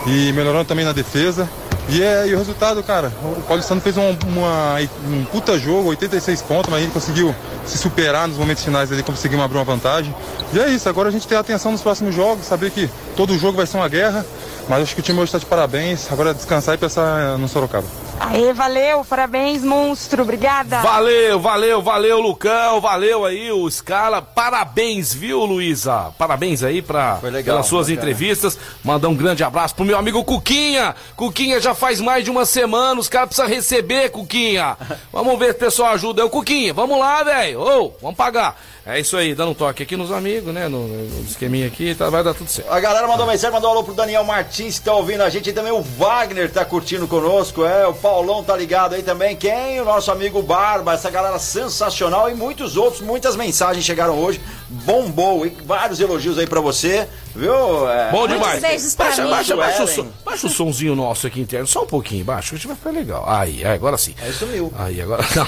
e 0.06 0.32
melhorando 0.32 0.64
também 0.64 0.86
na 0.86 0.92
defesa. 0.92 1.46
E, 1.88 2.02
é, 2.02 2.28
e 2.28 2.34
o 2.34 2.38
resultado, 2.38 2.82
cara, 2.82 3.12
o 3.22 3.42
Paulistano 3.42 3.80
fez 3.80 3.96
um, 3.96 4.16
uma, 4.26 4.76
um 5.08 5.24
puta 5.24 5.58
jogo, 5.58 5.88
86 5.88 6.42
pontos, 6.42 6.70
mas 6.70 6.82
gente 6.82 6.92
conseguiu 6.92 7.34
se 7.66 7.78
superar 7.78 8.28
nos 8.28 8.36
momentos 8.36 8.62
finais 8.62 8.92
ali, 8.92 9.02
conseguimos 9.02 9.44
abrir 9.44 9.58
uma 9.58 9.64
vantagem. 9.64 10.14
E 10.52 10.60
é 10.60 10.68
isso, 10.68 10.88
agora 10.88 11.08
a 11.08 11.12
gente 11.12 11.26
tem 11.26 11.36
atenção 11.36 11.72
nos 11.72 11.80
próximos 11.80 12.14
jogos, 12.14 12.46
saber 12.46 12.70
que 12.70 12.88
todo 13.16 13.36
jogo 13.38 13.56
vai 13.56 13.66
ser 13.66 13.76
uma 13.76 13.88
guerra, 13.88 14.24
mas 14.68 14.82
acho 14.82 14.94
que 14.94 15.00
o 15.00 15.04
time 15.04 15.18
hoje 15.18 15.28
está 15.28 15.38
de 15.38 15.46
parabéns. 15.46 16.10
Agora 16.12 16.30
é 16.30 16.34
descansar 16.34 16.74
e 16.74 16.78
pensar 16.78 17.36
no 17.38 17.48
Sorocaba. 17.48 17.86
Aê, 18.22 18.52
valeu, 18.52 19.02
parabéns, 19.02 19.64
monstro, 19.64 20.22
obrigada. 20.22 20.82
Valeu, 20.82 21.40
valeu, 21.40 21.80
valeu, 21.80 22.20
Lucão, 22.20 22.78
valeu 22.78 23.24
aí 23.24 23.50
o 23.50 23.68
Scala. 23.70 24.20
Parabéns, 24.20 25.14
viu, 25.14 25.42
Luísa? 25.46 26.12
Parabéns 26.18 26.62
aí 26.62 26.82
pra, 26.82 27.18
legal, 27.22 27.54
pelas 27.54 27.66
suas 27.66 27.88
bacana. 27.88 27.98
entrevistas. 28.10 28.58
Mandar 28.84 29.08
um 29.08 29.14
grande 29.14 29.42
abraço 29.42 29.74
pro 29.74 29.86
meu 29.86 29.96
amigo 29.96 30.22
Cuquinha. 30.22 30.94
Cuquinha 31.16 31.58
já 31.62 31.74
faz 31.74 31.98
mais 31.98 32.22
de 32.22 32.30
uma 32.30 32.44
semana, 32.44 33.00
os 33.00 33.08
caras 33.08 33.28
precisam 33.28 33.48
receber, 33.48 34.10
Cuquinha. 34.10 34.76
Vamos 35.10 35.38
ver 35.38 35.52
se 35.52 35.52
o 35.52 35.60
pessoal 35.60 35.92
ajuda. 35.94 36.20
É 36.20 36.24
o 36.24 36.28
Cuquinha, 36.30 36.74
vamos 36.74 36.98
lá, 36.98 37.22
velho. 37.22 37.60
Ô, 37.60 37.92
vamos 38.02 38.16
pagar. 38.16 38.60
É 38.84 38.98
isso 38.98 39.16
aí, 39.16 39.34
dando 39.34 39.50
um 39.50 39.54
toque 39.54 39.82
aqui 39.82 39.96
nos 39.96 40.10
amigos, 40.10 40.52
né? 40.54 40.66
No, 40.66 40.88
no 40.88 41.22
esqueminha 41.24 41.66
aqui, 41.66 41.94
tá, 41.94 42.08
vai 42.08 42.24
dar 42.24 42.32
tudo 42.32 42.50
certo. 42.50 42.72
A 42.72 42.80
galera 42.80 43.06
mandou 43.06 43.26
mensagem, 43.26 43.52
mandou 43.52 43.70
um 43.70 43.72
alô 43.74 43.84
pro 43.84 43.94
Daniel 43.94 44.24
Martins 44.24 44.78
que 44.78 44.84
tá 44.86 44.94
ouvindo 44.94 45.22
a 45.22 45.28
gente 45.28 45.50
e 45.50 45.52
também 45.52 45.70
o 45.70 45.82
Wagner 45.82 46.50
tá 46.50 46.64
curtindo 46.64 47.06
conosco, 47.06 47.64
é, 47.64 47.86
o 47.86 47.94
Paulão 48.10 48.42
tá 48.42 48.56
ligado 48.56 48.96
aí 48.96 49.04
também, 49.04 49.36
quem? 49.36 49.80
O 49.80 49.84
nosso 49.84 50.10
amigo 50.10 50.42
Barba, 50.42 50.94
essa 50.94 51.08
galera 51.08 51.38
sensacional 51.38 52.28
e 52.28 52.34
muitos 52.34 52.76
outros, 52.76 53.00
muitas 53.00 53.36
mensagens 53.36 53.84
chegaram 53.84 54.18
hoje, 54.18 54.40
bombou, 54.68 55.46
e 55.46 55.50
vários 55.64 56.00
elogios 56.00 56.36
aí 56.36 56.44
pra 56.46 56.60
você, 56.60 57.06
viu? 57.36 57.88
É, 57.88 58.10
Bom 58.10 58.26
demais. 58.26 58.60
beijos 58.60 58.96
baixa, 58.96 59.24
baixa, 59.28 59.54
baixa, 59.56 59.84
o 59.84 59.86
som, 59.86 60.08
baixa 60.24 60.46
o 60.48 60.50
somzinho 60.50 60.96
nosso 60.96 61.24
aqui 61.28 61.40
interno, 61.40 61.68
só 61.68 61.84
um 61.84 61.86
pouquinho, 61.86 62.24
baixa, 62.24 62.56
que 62.56 62.66
vai 62.66 62.74
ficar 62.74 62.90
legal. 62.90 63.24
Aí, 63.28 63.64
agora 63.64 63.96
sim. 63.96 64.12
Aí 64.20 64.32
sumiu. 64.32 64.72
Aí, 64.76 65.00
agora 65.00 65.24
não. 65.36 65.46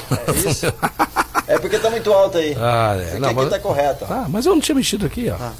É 1.48 1.58
porque 1.58 1.80
tá 1.80 1.90
muito 1.90 2.12
alto 2.12 2.38
aí. 2.38 2.56
Ah, 2.58 2.94
é. 2.96 3.18
Não, 3.18 3.30
aqui 3.30 3.36
mas- 3.40 3.50
tá 3.50 3.58
correto. 3.58 4.06
ó. 4.08 4.12
Ah, 4.14 4.26
mas 4.28 4.46
eu 4.46 4.54
não 4.54 4.60
tinha 4.60 4.76
mexido 4.76 5.04
aqui, 5.04 5.28
ó. 5.28 5.50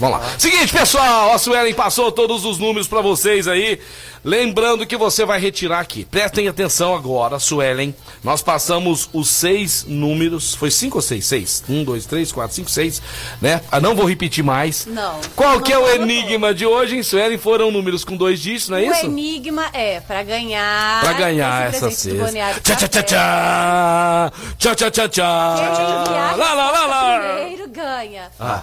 Vamos 0.00 0.18
lá. 0.18 0.26
Seguinte, 0.38 0.72
pessoal, 0.72 1.30
a 1.32 1.38
Suelen 1.38 1.74
passou 1.74 2.10
todos 2.10 2.44
os 2.46 2.58
números 2.58 2.88
pra 2.88 3.02
vocês 3.02 3.46
aí. 3.46 3.78
Lembrando 4.24 4.86
que 4.86 4.96
você 4.96 5.24
vai 5.26 5.38
retirar 5.40 5.80
aqui. 5.80 6.04
Prestem 6.04 6.48
atenção 6.48 6.94
agora, 6.94 7.38
Suelen. 7.38 7.94
Nós 8.24 8.42
passamos 8.42 9.08
os 9.12 9.28
seis 9.28 9.84
números. 9.86 10.54
Foi 10.54 10.70
cinco 10.70 10.98
ou 10.98 11.02
seis? 11.02 11.26
Seis. 11.26 11.62
Um, 11.68 11.84
dois, 11.84 12.06
três, 12.06 12.32
quatro, 12.32 12.54
cinco, 12.54 12.70
seis. 12.70 13.00
Né? 13.42 13.60
Ah, 13.70 13.78
não 13.80 13.94
vou 13.94 14.06
repetir 14.06 14.42
mais. 14.42 14.86
Não. 14.86 15.20
Qual 15.36 15.54
Não 15.56 15.60
que 15.60 15.72
é 15.72 15.78
o 15.78 15.86
enigma 15.90 16.52
de 16.54 16.64
hoje, 16.66 16.96
hein, 16.96 17.02
Suelen? 17.02 17.36
Foram 17.38 17.70
números 17.70 18.02
com 18.04 18.16
dois 18.16 18.40
dígitos, 18.40 18.70
não 18.70 18.78
é 18.78 18.82
o 18.88 18.92
isso? 18.92 19.04
enigma 19.06 19.66
é 19.72 20.00
pra 20.00 20.22
ganhar. 20.22 21.00
Pra 21.02 21.12
ganhar 21.12 21.68
essa 21.68 21.90
cesta. 21.90 22.22
Balneário 22.22 22.60
Tchá, 22.62 22.74
tchá, 22.76 22.88
tchá, 22.88 23.02
Café. 23.02 23.06
tchá. 23.06 24.32
Tchá, 24.58 24.74
tchá, 24.74 24.90
tchá, 24.90 25.08
tchá. 25.08 25.54
Quem 25.76 25.84
enviar 25.84 26.32
a 26.32 26.36
Lá, 26.36 26.54
lá, 26.54 26.70
lá, 26.70 26.86
lá. 26.86 27.36
primeiro 27.36 27.68
ganha. 27.68 28.30
Ah. 28.40 28.62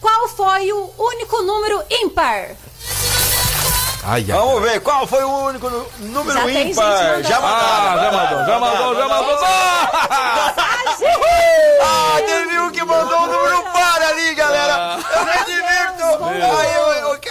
Qual 0.00 0.28
foi 0.28 0.72
o 0.72 0.90
único 0.98 1.42
número 1.42 1.82
ímpar? 1.90 2.50
Ai, 4.04 4.24
ai. 4.30 4.38
Vamos 4.38 4.62
ver, 4.62 4.80
qual 4.80 5.06
foi 5.06 5.22
o 5.24 5.28
único 5.46 5.68
número 5.98 6.38
Já 6.40 6.50
ímpar? 6.50 7.22
Já 7.22 7.40
mandaram. 7.40 7.98
Ah, 7.98 7.98
já 8.04 8.12
mandou, 8.12 8.46
já 8.46 8.58
mandou, 8.58 8.94
já 8.94 9.08
mandou. 9.08 9.38
Ah, 11.82 12.16
teve 12.26 12.58
um 12.58 12.70
que 12.70 12.84
mandou 12.84 13.18
o 13.22 13.26
número 13.26 13.62
par 13.72 14.02
ali, 14.02 14.34
galera. 14.34 14.98
Eu 15.14 15.24
me 15.24 15.44
divirto. 15.44 16.24
Aí 16.24 16.74
eu- 16.74 16.87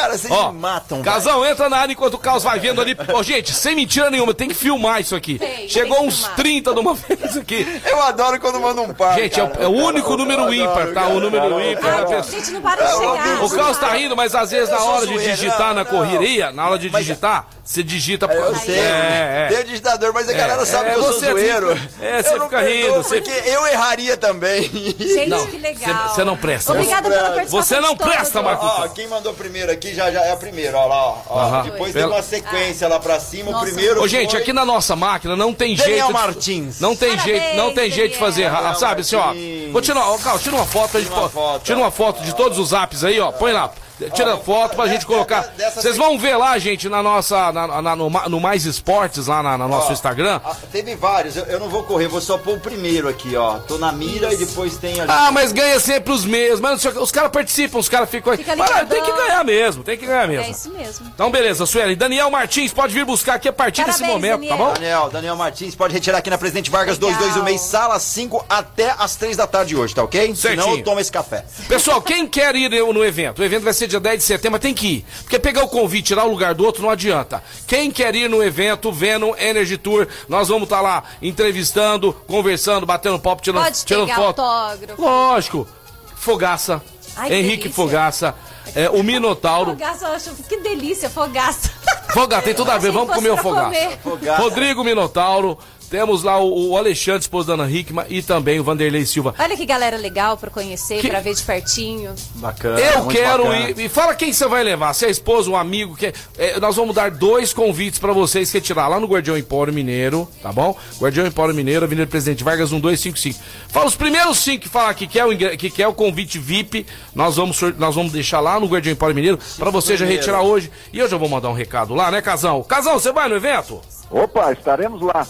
cara, 0.07 0.17
vocês 0.17 0.33
Ó, 0.33 0.51
me 0.51 0.59
matam. 0.59 1.01
Casão, 1.01 1.45
entra 1.45 1.69
na 1.69 1.77
área 1.77 1.93
enquanto 1.93 2.15
o 2.15 2.17
Caos 2.17 2.43
vai 2.43 2.59
vendo 2.59 2.81
ali. 2.81 2.95
Ô, 3.13 3.23
gente, 3.23 3.53
sem 3.53 3.75
mentira 3.75 4.09
nenhuma, 4.09 4.33
tem 4.33 4.47
que 4.47 4.55
filmar 4.55 5.01
isso 5.01 5.15
aqui. 5.15 5.37
Tem, 5.39 5.67
Chegou 5.69 5.97
tem 5.97 6.07
uns 6.07 6.19
filmar. 6.19 6.35
30 6.35 6.73
de 6.73 6.79
uma 6.79 6.93
vez 6.95 7.37
aqui. 7.37 7.81
Eu 7.85 8.01
adoro 8.03 8.39
quando 8.39 8.59
manda 8.59 8.81
um 8.81 8.93
par. 8.93 9.15
Gente, 9.15 9.39
é 9.39 9.43
o, 9.43 9.49
cara. 9.49 9.63
é 9.63 9.67
o 9.67 9.71
único 9.71 10.13
Eu 10.13 10.17
número 10.17 10.41
adoro, 10.43 10.55
ímpar, 10.55 10.87
tá? 10.87 10.93
cara, 10.93 11.07
O 11.13 11.19
número 11.19 11.45
eu 11.45 11.71
ímpar. 11.71 11.93
adoro. 11.93 12.15
a 12.15 12.19
A 12.19 12.21
pessoa- 12.23 12.39
gente 12.39 12.51
não 12.51 12.61
para 12.61 12.83
de 12.85 12.91
chegar. 12.91 13.43
O 13.43 13.49
Caos 13.49 13.77
tá 13.77 13.89
rindo, 13.93 14.15
mas 14.15 14.33
às 14.35 14.51
vezes 14.51 14.69
na 14.69 14.79
hora 14.83 15.07
de 15.07 15.17
digitar 15.17 15.73
na 15.73 15.85
correria, 15.85 16.51
na 16.51 16.67
hora 16.69 16.79
de 16.79 16.89
Mas- 16.89 17.05
digitar, 17.05 17.47
você 17.63 17.83
digita. 17.83 18.25
Eu 18.27 18.55
sei, 18.55 18.77
É, 18.79 19.47
tem 19.49 19.57
é. 19.57 19.61
o 19.61 19.63
digitador, 19.65 20.13
mas 20.13 20.29
a 20.29 20.31
É, 20.31 20.35
galera 20.35 20.65
sabe 20.65 20.89
é, 20.89 20.93
que 20.93 20.99
eu 20.99 21.03
sou 21.03 21.13
você 21.13 21.31
zoeiro. 21.31 21.71
é, 22.01 22.23
você 22.23 22.33
Eu 22.33 22.37
não 22.39 22.45
fica 22.45 22.61
rindo, 22.61 22.93
você- 22.95 23.21
Porque 23.21 23.49
eu 23.49 23.67
erraria 23.67 24.15
também. 24.17 24.63
Gente, 24.63 25.27
Não, 25.27 25.45
que 25.47 25.57
legal. 25.57 26.09
Você 26.09 26.23
não 26.23 26.37
presta. 26.37 26.71
Obrigada 26.73 27.09
pela 27.09 27.29
participação 27.31 27.61
Você 27.61 27.79
não 27.79 27.95
presta, 27.97 28.41
Marco. 28.41 28.65
Ó, 28.65 28.87
quem 28.89 29.07
mandou 29.07 29.33
primeiro 29.33 29.71
aqui 29.71 29.93
já, 29.97 30.11
já 30.11 30.21
é 30.25 30.31
a 30.31 30.37
primeira, 30.37 30.77
ó 30.77 30.85
lá, 30.85 31.23
ó. 31.27 31.39
Aham. 31.39 31.63
Depois 31.63 31.91
Pela- 31.91 32.07
tem 32.07 32.15
uma 32.15 32.21
sequência 32.23 32.87
lá 32.87 32.99
pra 32.99 33.19
cima. 33.19 33.51
Nossa. 33.51 33.65
O 33.65 33.67
primeiro. 33.67 34.01
Ô, 34.01 34.07
gente, 34.07 34.31
foi- 34.31 34.39
aqui 34.41 34.53
na 34.53 34.63
nossa 34.63 34.95
máquina 34.95 35.35
não 35.35 35.53
tem 35.53 35.75
Daniel 35.75 35.95
jeito. 35.97 36.07
de- 36.07 36.13
Martins. 36.13 36.79
Não 36.79 36.95
tem 36.95 37.09
Parabéns, 37.17 37.39
jeito, 37.41 37.55
não 37.57 37.73
tem 37.73 37.91
jeito 37.91 38.11
de 38.13 38.17
fazer, 38.19 38.43
Daniel. 38.49 38.63
ra- 38.63 38.75
sabe 38.75 39.01
assim, 39.01 39.15
ó. 39.15 39.33
Vou 39.71 39.81
tirar, 39.81 40.07
ó, 40.07 40.37
tira 40.37 40.55
uma 40.55 40.65
foto 40.65 40.91
pra 40.91 40.99
gente. 40.99 41.09
Tira 41.09 41.19
uma 41.21 41.29
pô- 41.29 41.41
foto. 41.41 41.63
Tira 41.63 41.77
uma 41.79 41.91
foto 41.91 42.21
de 42.23 42.35
todos 42.35 42.59
os 42.59 42.71
apps 42.73 43.03
aí, 43.03 43.19
ó. 43.19 43.31
Põe 43.31 43.51
lá. 43.51 43.71
Tira 44.13 44.35
a 44.35 44.37
foto 44.37 44.75
pra 44.75 44.87
gente 44.87 45.05
colocar. 45.05 45.51
Vocês 45.75 45.97
vão 45.97 46.17
ver 46.19 46.35
lá, 46.37 46.57
gente, 46.59 46.87
na 46.87 47.01
nossa. 47.01 47.51
na- 47.51 47.81
na- 47.81 47.95
no, 47.95 48.09
no 48.09 48.39
Mais 48.39 48.65
Esportes, 48.65 49.27
lá 49.27 49.41
na, 49.41 49.57
no 49.57 49.67
nosso 49.67 49.89
Ó, 49.89 49.93
Instagram. 49.93 50.39
ah, 50.43 50.55
teve 50.71 50.95
vários, 50.95 51.35
eu, 51.35 51.45
eu 51.45 51.59
não 51.59 51.67
vou 51.69 51.83
correr, 51.83 52.07
vou 52.07 52.21
só 52.21 52.37
pôr 52.37 52.55
o 52.57 52.59
primeiro 52.59 53.07
aqui, 53.09 53.35
ó. 53.35 53.57
Tô 53.59 53.77
na 53.77 53.91
mira 53.91 54.31
e 54.33 54.37
depois 54.37 54.77
tem 54.77 54.99
ali. 54.99 55.09
Ah, 55.11 55.31
mas 55.31 55.51
ganha 55.51 55.79
sempre 55.79 56.13
os 56.13 56.25
mesmos. 56.25 56.59
Mas 56.59 56.71
não 56.71 56.77
sei 56.79 56.91
o 56.91 56.93
que, 56.93 56.99
os 56.99 57.11
caras 57.11 57.31
participam, 57.31 57.79
os 57.79 57.89
caras 57.89 58.09
ficam 58.09 58.31
aí. 58.31 58.37
Fica 58.37 58.55
Mas, 58.55 58.69
ligadão. 58.69 58.89
tem 58.89 59.03
que 59.03 59.11
ganhar 59.11 59.43
mesmo, 59.43 59.83
tem 59.83 59.97
que 59.97 60.05
ganhar 60.05 60.23
É 60.25 60.27
mesmo. 60.27 60.51
isso 60.51 60.69
mesmo. 60.71 61.07
Então, 61.13 61.31
beleza, 61.31 61.65
Sueli. 61.65 61.95
Daniel 61.95 62.29
Martins, 62.29 62.71
pode 62.73 62.93
vir 62.93 63.05
buscar 63.05 63.35
aqui 63.35 63.47
a 63.49 63.53
partir 63.53 63.83
desse 63.83 63.99
Parabéns, 64.01 64.21
momento, 64.21 64.47
tá 64.49 64.55
Daniel. 64.55 64.57
bom? 64.67 64.73
Daniel, 64.73 65.09
Daniel 65.09 65.35
Martins, 65.35 65.75
pode 65.75 65.93
retirar 65.93 66.19
aqui 66.19 66.29
na 66.29 66.37
Presidente 66.37 66.69
Vargas 66.69 66.99
Legal. 66.99 67.17
221 67.17 67.57
sala 67.57 67.99
5 67.99 68.45
até 68.49 68.93
as 68.97 69.15
3 69.15 69.35
da 69.37 69.47
tarde 69.47 69.75
hoje, 69.75 69.95
tá 69.95 70.03
ok? 70.03 70.35
Certinho. 70.35 70.61
Senão 70.63 70.77
eu 70.77 70.83
tomo 70.83 70.99
esse 70.99 71.11
café. 71.11 71.43
Pessoal, 71.67 72.01
quem 72.01 72.27
quer 72.27 72.55
ir 72.55 72.69
no 72.93 73.03
evento? 73.03 73.39
O 73.39 73.43
evento 73.43 73.63
vai 73.63 73.73
ser 73.73 73.86
dia 73.87 73.99
10 73.99 74.19
de 74.19 74.23
setembro, 74.25 74.59
tem 74.59 74.73
que 74.73 74.87
ir. 74.87 75.05
Porque 75.23 75.39
pegar 75.39 75.63
o 75.63 75.67
convite 75.67 75.99
e 76.05 76.07
tirar 76.07 76.25
o 76.25 76.29
lugar 76.29 76.53
do 76.53 76.65
outro 76.65 76.81
não 76.83 76.89
adianta. 76.89 77.43
Quem 77.65 77.89
quer 77.91 78.13
ir 78.15 78.29
no 78.29 78.43
evento, 78.43 78.91
Venom 78.91 79.33
Energy 79.37 79.77
Tour, 79.77 80.07
nós 80.29 80.47
vamos 80.49 80.63
estar 80.63 80.81
lá 80.81 81.03
entrevistando, 81.21 82.13
conversando, 82.27 82.85
batendo 82.85 83.19
papo, 83.19 83.41
tirando, 83.41 83.63
Pode 83.63 83.85
tirando 83.85 84.09
foto. 84.13 84.41
autógrafo. 84.41 85.01
Lógico. 85.01 85.67
Fogaça. 86.15 86.81
Ai, 87.15 87.29
que 87.29 87.35
Henrique 87.35 87.57
delícia. 87.63 87.71
Fogaça. 87.83 88.35
é, 88.75 88.89
o 88.89 89.01
Minotauro. 89.03 89.71
Fogaça, 89.71 90.05
eu 90.05 90.11
acho 90.13 90.29
que 90.43 90.57
delícia, 90.57 91.09
fogaça. 91.09 91.71
Fogaça, 92.13 92.41
tem 92.43 92.53
tudo 92.53 92.69
a 92.71 92.77
ver, 92.79 92.91
vamos 92.91 93.13
comer 93.15 93.29
o 93.31 93.37
Fogaça. 93.37 93.65
comer. 93.65 94.31
Rodrigo 94.37 94.83
Minotauro. 94.83 95.57
Temos 95.89 96.23
lá 96.23 96.39
o, 96.39 96.71
o 96.71 96.77
Alexandre, 96.77 97.21
esposo 97.21 97.47
da 97.47 97.53
Ana 97.53 97.69
Hickman, 97.71 98.05
e 98.09 98.21
também 98.21 98.59
o 98.59 98.63
Vanderlei 98.63 99.05
Silva. 99.05 99.33
Olha 99.39 99.55
que 99.55 99.65
galera 99.65 99.95
legal 99.97 100.37
pra 100.37 100.49
conhecer, 100.49 100.99
Que- 101.01 101.07
pra 101.09 101.19
ver 101.21 101.33
de 101.33 101.43
pertinho. 101.43 102.13
Bacana. 102.35 102.79
Eu 102.79 103.03
muito 103.05 103.17
quero 103.17 103.43
bacana. 103.45 103.69
ir. 103.69 103.79
E 103.79 103.89
fala 103.89 104.13
quem 104.15 104.33
você 104.33 104.47
vai 104.47 104.63
levar. 104.63 104.93
Se 104.93 105.05
é 105.05 105.09
esposo, 105.09 105.51
um 105.51 105.55
amigo. 105.55 105.95
Que, 105.95 106.13
é, 106.37 106.59
nós 106.59 106.75
vamos 106.75 106.93
dar 106.93 107.11
dois 107.11 107.53
convites 107.53 107.99
pra 107.99 108.11
vocês 108.13 108.51
que 108.51 108.59
tirar 108.59 108.87
lá 108.87 108.99
no 108.99 109.07
Guardião 109.07 109.37
Empório 109.37 109.73
Mineiro, 109.73 110.27
tá 110.41 110.51
bom? 110.51 110.77
Guardião 110.99 111.25
Empório 111.25 111.55
Mineiro, 111.55 111.85
Avenida 111.85 112.07
Presidente 112.07 112.43
Vargas 112.43 112.71
1255. 112.71 113.39
Fala 113.69 113.85
os 113.85 113.95
primeiros 113.95 114.37
cinco 114.39 114.63
que 114.63 114.69
falar 114.69 114.93
que 114.93 115.07
quer 115.07 115.25
o, 115.25 115.31
ingre- 115.31 115.55
que 115.57 115.69
quer 115.69 115.87
o 115.87 115.93
convite 115.93 116.37
VIP. 116.37 116.85
Nós 117.15 117.35
vamos, 117.37 117.59
nós 117.77 117.95
vamos 117.95 118.11
deixar 118.11 118.39
lá 118.39 118.59
no 118.59 118.67
Guardião 118.67 118.91
Empório 118.93 119.15
Mineiro 119.15 119.39
pra 119.57 119.69
você 119.69 119.95
já 119.95 120.05
retirar 120.05 120.41
hoje. 120.41 120.69
E 120.91 120.99
eu 120.99 121.07
já 121.07 121.15
vou 121.17 121.29
mandar 121.29 121.49
um 121.49 121.53
recado 121.53 121.93
lá, 121.95 122.11
né, 122.11 122.21
Casão? 122.21 122.61
Casão, 122.63 122.93
você 122.99 123.11
vai 123.11 123.29
no 123.29 123.35
evento? 123.35 123.81
Opa, 124.11 124.51
estaremos 124.53 125.01
lá. 125.01 125.25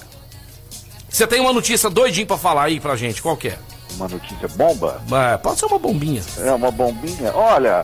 Você 1.10 1.26
tem 1.26 1.40
uma 1.40 1.54
notícia 1.54 1.90
doidinho 1.90 2.28
pra 2.28 2.38
falar 2.38 2.64
aí 2.64 2.80
pra 2.80 2.96
gente, 2.96 3.22
qual 3.22 3.38
que 3.38 3.50
é? 3.50 3.60
Uma 3.98 4.08
notícia 4.08 4.48
bomba? 4.50 5.02
É, 5.34 5.38
pode 5.38 5.60
ser 5.60 5.66
uma 5.66 5.80
bombinha. 5.80 6.22
É 6.40 6.52
uma 6.52 6.70
bombinha? 6.70 7.32
Olha, 7.36 7.84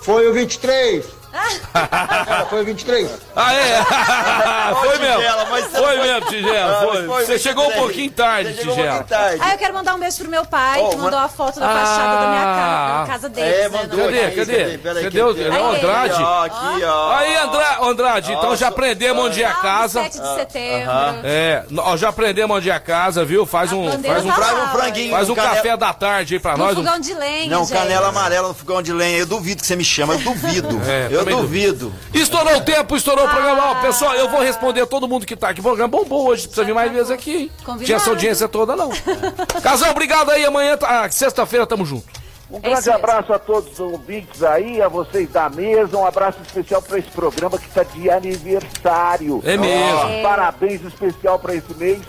Foi 0.00 0.28
o 0.28 0.34
23. 0.34 1.04
Foi 2.50 2.64
23. 2.64 3.10
Ah, 3.34 3.52
é? 3.54 3.84
foi 4.74 4.98
mesmo. 4.98 5.16
Tigela, 5.16 5.46
mas 5.50 5.64
Foi 5.66 5.82
foi- 5.82 5.98
mesmo, 5.98 6.28
Tigela. 6.28 6.72
Ah, 6.80 6.86
Foi. 6.86 7.06
foi 7.06 7.24
Você 7.26 7.38
chegou 7.38 7.64
um 7.64 7.68
23. 7.68 7.86
pouquinho 7.86 8.10
tarde, 8.12 8.48
Você 8.50 8.56
chegou 8.58 8.72
um 8.72 8.76
Tigela. 8.76 8.96
pouquinho 8.98 9.18
tarde. 9.20 9.40
Ah, 9.44 9.52
eu 9.52 9.58
quero 9.58 9.74
mandar 9.74 9.94
um 9.94 9.98
beijo 9.98 10.16
pro 10.18 10.28
meu 10.30 10.44
pai, 10.44 10.80
Oh, 10.80 10.88
que 10.90 10.96
mandou 10.96 11.18
man- 11.18 11.24
a 11.24 11.28
foto 11.28 11.60
da 11.60 11.66
Ah. 11.66 11.74
fachada 11.86 12.20
da 12.20 12.26
minha 12.28 12.44
casa, 12.44 13.00
da 13.00 13.06
casa 13.12 13.28
deles. 13.28 13.54
É, 13.54 13.68
né, 13.68 13.68
mandou. 13.78 13.96
no- 13.98 14.04
Cadê? 14.04 14.18
Aí, 14.20 14.30
Cadê? 14.36 14.78
cadê? 14.78 15.22
O 15.22 15.42
é. 15.42 15.76
Andrade? 15.76 16.22
Ó, 16.22 16.44
aqui, 16.44 16.84
ó. 16.84 17.12
Aí, 17.16 17.36
Andra, 17.36 17.78
Andrade, 17.82 18.32
então 18.32 18.56
já 18.56 18.68
aprendemos 18.68 19.24
onde 19.24 19.42
é 19.42 19.46
a 19.46 19.50
Ah, 19.50 19.54
casa. 19.54 20.02
7 20.02 20.20
de 20.20 20.34
setembro. 20.34 20.90
É, 21.24 21.64
ó, 21.78 21.96
já 21.96 22.08
aprendemos 22.10 22.56
onde 22.56 22.70
é 22.70 22.74
a 22.74 22.80
casa, 22.80 23.24
viu? 23.24 23.44
Faz 23.46 23.72
um, 23.72 23.90
faz 24.02 24.24
um, 24.24 24.28
tá 24.28 24.68
franguinho. 24.72 25.10
faz 25.12 25.28
um 25.30 25.34
café 25.34 25.76
da 25.76 25.92
tarde 25.92 26.34
aí 26.34 26.40
pra 26.40 26.52
No 26.52 26.58
nós. 26.64 26.72
um- 26.78 26.84
fogão 26.84 26.98
de 27.00 27.14
lenha, 27.14 27.50
Não, 27.50 27.66
canela 27.66 28.08
amarela 28.08 28.48
no 28.48 28.54
fogão 28.54 28.80
de 28.82 28.92
lenha. 28.92 29.18
Eu 29.18 29.26
duvido 29.26 29.60
que 29.60 29.66
você 29.66 29.76
me 29.76 29.84
chama, 29.84 30.14
eu 30.14 30.18
duvido. 30.20 30.80
É, 30.86 31.08
eu 31.10 31.23
também 31.24 31.40
duvido. 31.40 31.92
Estourou 32.12 32.56
o 32.56 32.60
tempo, 32.60 32.96
estourou 32.96 33.24
o 33.24 33.28
programa. 33.28 33.70
Ó, 33.70 33.74
pessoal, 33.82 34.14
eu 34.14 34.28
vou 34.28 34.40
responder 34.40 34.86
todo 34.86 35.08
mundo 35.08 35.26
que 35.26 35.34
tá 35.36 35.48
aqui. 35.50 35.60
O 35.60 35.62
programa 35.62 35.88
bombou 35.88 36.28
hoje. 36.28 36.42
Precisa 36.42 36.64
vir 36.64 36.74
mais 36.74 36.90
vezes 36.92 37.10
aqui, 37.10 37.36
hein? 37.36 37.50
Combinado. 37.64 37.84
Tinha 37.84 37.96
essa 37.96 38.10
audiência 38.10 38.48
toda, 38.48 38.74
não. 38.76 38.90
Casal, 39.62 39.90
obrigado 39.90 40.30
aí. 40.30 40.44
Amanhã, 40.44 40.76
tá- 40.76 41.04
ah, 41.04 41.10
sexta-feira, 41.10 41.66
tamo 41.66 41.84
junto. 41.84 42.04
Um 42.50 42.58
É 42.58 42.60
grande 42.60 42.76
mesmo. 42.76 42.94
abraço 42.94 43.32
a 43.32 43.38
todos 43.38 43.72
os 43.72 43.80
ouvintes 43.80 44.42
aí, 44.42 44.80
a 44.80 44.86
vocês 44.86 45.28
da 45.30 45.48
mesa, 45.48 45.96
um 45.96 46.06
abraço 46.06 46.38
especial 46.46 46.80
para 46.82 46.98
esse 46.98 47.08
programa 47.10 47.58
que 47.58 47.66
está 47.66 47.82
de 47.82 48.08
aniversário. 48.10 49.40
É 49.44 49.56
mesmo. 49.56 49.98
Ó, 49.98 50.22
Parabéns 50.22 50.84
especial 50.84 51.38
para 51.38 51.54
esse 51.54 51.74
mês. 51.74 52.00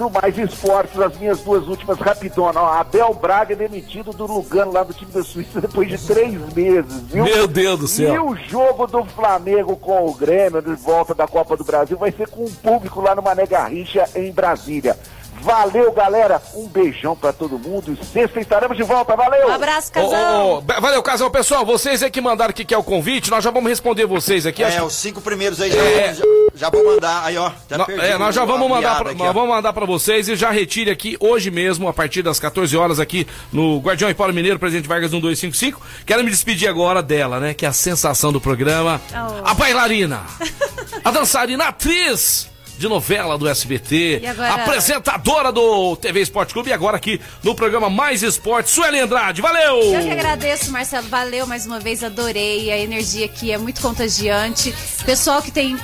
Pro 0.00 0.08
Mais 0.08 0.38
Esportes, 0.38 0.98
as 0.98 1.14
minhas 1.18 1.40
duas 1.40 1.68
últimas 1.68 1.98
rapidonas. 1.98 2.56
Ó, 2.56 2.72
Abel 2.72 3.12
Braga 3.12 3.54
demitido 3.54 4.12
do 4.12 4.24
Lugano, 4.24 4.72
lá 4.72 4.82
do 4.82 4.94
time 4.94 5.12
da 5.12 5.22
Suíça, 5.22 5.60
depois 5.60 5.90
de 5.90 5.98
três 5.98 6.32
meses, 6.54 7.02
viu? 7.02 7.24
Meu 7.24 7.46
Deus 7.46 7.80
do 7.80 7.86
céu. 7.86 8.14
E 8.14 8.18
o 8.18 8.34
jogo 8.48 8.86
do 8.86 9.04
Flamengo 9.04 9.76
com 9.76 10.06
o 10.06 10.14
Grêmio, 10.14 10.62
de 10.62 10.72
volta 10.72 11.14
da 11.14 11.28
Copa 11.28 11.54
do 11.54 11.64
Brasil, 11.64 11.98
vai 11.98 12.10
ser 12.12 12.30
com 12.30 12.44
o 12.44 12.50
público 12.50 13.02
lá 13.02 13.14
no 13.14 13.20
Mané 13.20 13.44
Garrincha, 13.44 14.08
em 14.14 14.32
Brasília. 14.32 14.96
Valeu, 15.42 15.90
galera. 15.92 16.40
Um 16.54 16.66
beijão 16.68 17.16
pra 17.16 17.32
todo 17.32 17.58
mundo. 17.58 17.96
Sexta 18.12 18.40
estaremos 18.40 18.76
de 18.76 18.82
volta. 18.82 19.16
Valeu! 19.16 19.48
Um 19.48 19.52
abraço, 19.52 19.90
casal. 19.92 20.46
ô, 20.46 20.58
ô, 20.58 20.60
be- 20.60 20.80
valeu, 20.80 21.02
casal. 21.02 21.30
Pessoal, 21.30 21.64
vocês 21.64 22.02
é 22.02 22.10
que 22.10 22.20
mandaram 22.20 22.52
que 22.52 22.64
quer 22.64 22.76
o 22.76 22.82
convite, 22.82 23.30
nós 23.30 23.42
já 23.42 23.50
vamos 23.50 23.68
responder 23.70 24.04
vocês 24.06 24.44
aqui. 24.46 24.62
É, 24.62 24.66
acho- 24.68 24.84
os 24.84 24.94
cinco 24.94 25.20
primeiros 25.20 25.60
aí 25.60 25.70
já, 25.72 25.82
É. 25.82 26.14
já, 26.14 26.24
já 26.54 26.70
vou 26.70 26.84
mandar. 26.84 27.24
Aí, 27.24 27.36
ó. 27.38 27.50
Já 27.68 27.84
perdi 27.84 28.04
é, 28.04 28.18
nós 28.18 28.34
já 28.34 28.44
vamos 28.44 28.68
mandar, 28.68 28.98
pra, 28.98 29.10
aqui, 29.12 29.18
vamos 29.22 29.48
mandar 29.48 29.72
pra 29.72 29.86
vocês 29.86 30.28
e 30.28 30.36
já 30.36 30.50
retire 30.50 30.90
aqui 30.90 31.16
hoje 31.20 31.50
mesmo, 31.50 31.88
a 31.88 31.92
partir 31.92 32.22
das 32.22 32.38
14 32.38 32.76
horas 32.76 33.00
aqui 33.00 33.26
no 33.52 33.78
Guardião 33.78 34.12
Paulo 34.14 34.34
Mineiro, 34.34 34.58
Presidente 34.58 34.88
Vargas 34.88 35.10
1255. 35.12 35.80
Quero 36.04 36.22
me 36.22 36.30
despedir 36.30 36.68
agora 36.68 37.02
dela, 37.02 37.40
né? 37.40 37.54
Que 37.54 37.64
é 37.64 37.68
a 37.68 37.72
sensação 37.72 38.32
do 38.32 38.40
programa. 38.40 39.00
Oh. 39.12 39.48
A 39.48 39.54
bailarina, 39.54 40.20
a 41.04 41.10
dançarina, 41.10 41.64
a 41.64 41.68
atriz 41.68 42.49
de 42.80 42.88
novela 42.88 43.36
do 43.36 43.46
SBT, 43.46 44.22
agora- 44.26 44.54
apresentadora 44.54 45.52
do 45.52 45.94
TV 45.96 46.22
Esporte 46.22 46.54
Clube 46.54 46.70
e 46.70 46.72
agora 46.72 46.96
aqui 46.96 47.20
no 47.42 47.54
programa 47.54 47.90
Mais 47.90 48.22
Esporte, 48.22 48.70
Sueli 48.70 48.98
Andrade. 48.98 49.42
Valeu! 49.42 49.82
Eu 49.92 50.02
que 50.02 50.10
agradeço, 50.10 50.72
Marcelo. 50.72 51.06
Valeu 51.08 51.46
mais 51.46 51.66
uma 51.66 51.78
vez, 51.78 52.02
adorei. 52.02 52.72
A 52.72 52.78
energia 52.78 53.26
aqui 53.26 53.52
é 53.52 53.58
muito 53.58 53.82
contagiante. 53.82 54.74
Pessoal 55.04 55.42
que 55.42 55.50
tem 55.50 55.76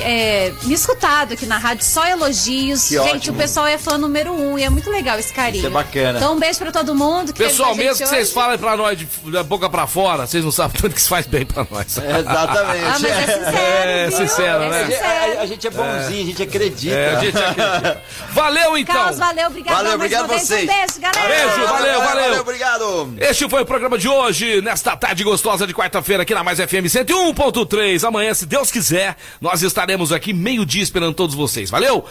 é, 0.00 0.52
me 0.62 0.74
escutado 0.74 1.32
aqui 1.34 1.46
na 1.46 1.58
rádio, 1.58 1.84
só 1.84 2.06
elogios. 2.06 2.88
Que 2.88 2.94
gente, 2.98 3.16
ótimo. 3.16 3.36
o 3.36 3.40
pessoal 3.40 3.66
é 3.66 3.76
fã 3.78 3.96
número 3.98 4.32
um 4.32 4.58
e 4.58 4.62
é 4.64 4.70
muito 4.70 4.90
legal 4.90 5.18
esse 5.18 5.32
carinho. 5.32 5.58
Isso 5.58 5.66
é 5.66 5.70
bacana. 5.70 6.18
Então, 6.18 6.34
um 6.34 6.38
beijo 6.38 6.58
pra 6.58 6.72
todo 6.72 6.94
mundo. 6.94 7.32
Que 7.32 7.42
Pessoal, 7.44 7.72
a 7.72 7.74
mesmo 7.74 7.98
que 7.98 8.06
vocês 8.06 8.22
hoje. 8.28 8.32
falem 8.34 8.58
pra 8.58 8.76
nós 8.76 8.98
de, 8.98 9.06
da 9.30 9.42
boca 9.42 9.68
pra 9.68 9.86
fora, 9.86 10.26
vocês 10.26 10.42
não 10.44 10.50
sabem 10.50 10.76
tanto 10.80 10.94
que 10.94 11.00
isso 11.00 11.08
faz 11.08 11.26
bem 11.26 11.44
pra 11.46 11.66
nós. 11.70 11.96
Exatamente. 11.98 12.84
Ah, 12.84 12.98
mas 12.98 13.04
é 13.04 13.26
sincero. 13.26 13.56
É, 13.56 14.08
viu? 14.08 14.16
sincero, 14.18 14.62
É 14.64 14.68
né? 14.70 14.80
A 14.80 14.84
gente- 14.84 14.92
sincero. 14.94 15.38
a, 15.38 15.42
a 15.42 15.46
gente 15.46 15.66
é 15.66 15.70
bonzinho, 15.70 16.22
a 16.22 16.26
gente 16.26 16.42
acredita. 16.42 16.94
É, 16.96 17.14
a 17.16 17.20
gente 17.20 17.36
acredita. 17.38 18.02
Valeu, 18.30 18.78
então! 18.78 18.94
Carlos, 18.94 19.18
valeu, 19.18 19.46
obrigado. 19.48 19.76
Valeu, 19.76 19.94
obrigado 19.94 20.28
vez. 20.28 20.42
vocês. 20.42 20.62
Um 20.64 20.66
beijo, 20.66 21.00
galera. 21.00 21.28
Beijo, 21.28 21.66
valeu, 21.72 22.00
valeu. 22.00 22.40
obrigado. 22.40 23.14
Este 23.18 23.48
foi 23.48 23.62
o 23.62 23.66
programa 23.66 23.98
de 23.98 24.08
hoje, 24.08 24.60
nesta 24.62 24.96
tarde 24.96 25.22
gostosa 25.24 25.66
de 25.66 25.74
quarta-feira 25.74 26.22
aqui 26.22 26.34
na 26.34 26.42
Mais 26.42 26.58
FM 26.58 26.86
101.3. 26.88 28.04
Amanhã, 28.06 28.34
se 28.34 28.46
Deus 28.46 28.70
quiser, 28.70 29.16
nós 29.40 29.62
estaremos 29.66 30.12
aqui 30.12 30.32
meio-dia 30.32 30.82
esperando 30.82 31.14
todos 31.14 31.34
vocês. 31.34 31.70
Valeu? 31.70 32.04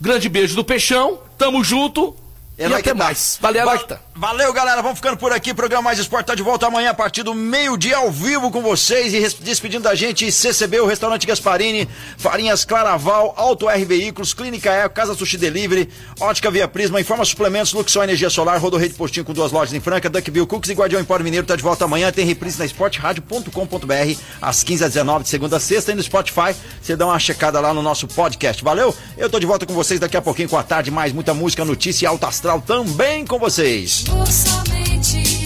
Grande 0.00 0.28
beijo 0.28 0.56
do 0.56 0.64
Peixão, 0.64 1.18
tamo 1.36 1.62
junto 1.62 2.14
É 2.60 2.68
e 2.68 2.74
até 2.74 2.90
tá. 2.90 2.94
mais. 2.94 3.38
Valeu, 3.40 3.64
Va-. 3.64 4.00
Valeu, 4.14 4.52
galera. 4.52 4.82
Vamos 4.82 4.98
ficando 4.98 5.16
por 5.16 5.32
aqui. 5.32 5.54
Programa 5.54 5.84
Mais 5.84 5.98
Esporte 5.98 6.26
tá 6.26 6.34
de 6.34 6.42
volta 6.42 6.66
amanhã 6.66 6.90
a 6.90 6.94
partir 6.94 7.22
do 7.22 7.34
meio-dia 7.34 7.96
ao 7.96 8.10
vivo 8.10 8.50
com 8.50 8.60
vocês. 8.60 9.14
E 9.14 9.42
despedindo 9.42 9.84
da 9.84 9.94
gente, 9.94 10.30
CCB, 10.30 10.78
o 10.80 10.86
Restaurante 10.86 11.26
Gasparini, 11.26 11.88
Farinhas 12.18 12.66
Claraval, 12.66 13.32
Auto 13.34 13.70
R 13.70 13.82
Veículos, 13.86 14.34
Clínica 14.34 14.70
Eco, 14.70 14.94
Casa 14.94 15.14
Sushi 15.14 15.38
Delivery, 15.38 15.88
Ótica 16.20 16.50
Via 16.50 16.68
Prisma, 16.68 17.00
Informa 17.00 17.24
Suplementos, 17.24 17.72
Luxor 17.72 18.04
Energia 18.04 18.28
Solar, 18.28 18.60
Rodorreio 18.60 18.90
de 18.90 18.96
Postinho 18.96 19.24
com 19.24 19.32
duas 19.32 19.52
lojas 19.52 19.72
em 19.72 19.80
Franca, 19.80 20.10
Duckbill 20.10 20.46
Cooks 20.46 20.68
e 20.68 20.74
Guardião 20.74 21.00
Empório 21.00 21.24
Mineiro 21.24 21.46
tá 21.46 21.56
de 21.56 21.62
volta 21.62 21.86
amanhã. 21.86 22.12
Tem 22.12 22.26
reprise 22.26 22.58
na 22.58 22.66
esporteradio.com.br 22.66 24.20
às 24.42 24.62
15 24.62 24.84
às 24.84 24.92
19 24.92 25.22
de 25.22 25.30
segunda 25.30 25.56
a 25.56 25.60
sexta 25.60 25.92
e 25.92 25.94
no 25.94 26.02
Spotify. 26.02 26.54
Você 26.82 26.94
dá 26.94 27.06
uma 27.06 27.18
checada 27.18 27.58
lá 27.58 27.72
no 27.72 27.80
nosso 27.80 28.06
podcast. 28.06 28.62
Valeu? 28.62 28.94
Eu 29.16 29.30
tô 29.30 29.40
de 29.40 29.46
volta 29.46 29.64
com 29.64 29.72
vocês 29.72 29.98
daqui 29.98 30.18
a 30.18 30.20
pouquinho 30.20 30.50
com 30.50 30.58
a 30.58 30.62
tarde. 30.62 30.90
Mais 30.90 31.10
muita 31.10 31.32
música, 31.32 31.64
notícia 31.64 32.04
e 32.04 32.06
alto 32.06 32.26
astral 32.26 32.49
também 32.58 33.26
com 33.26 33.38
vocês. 33.38 34.04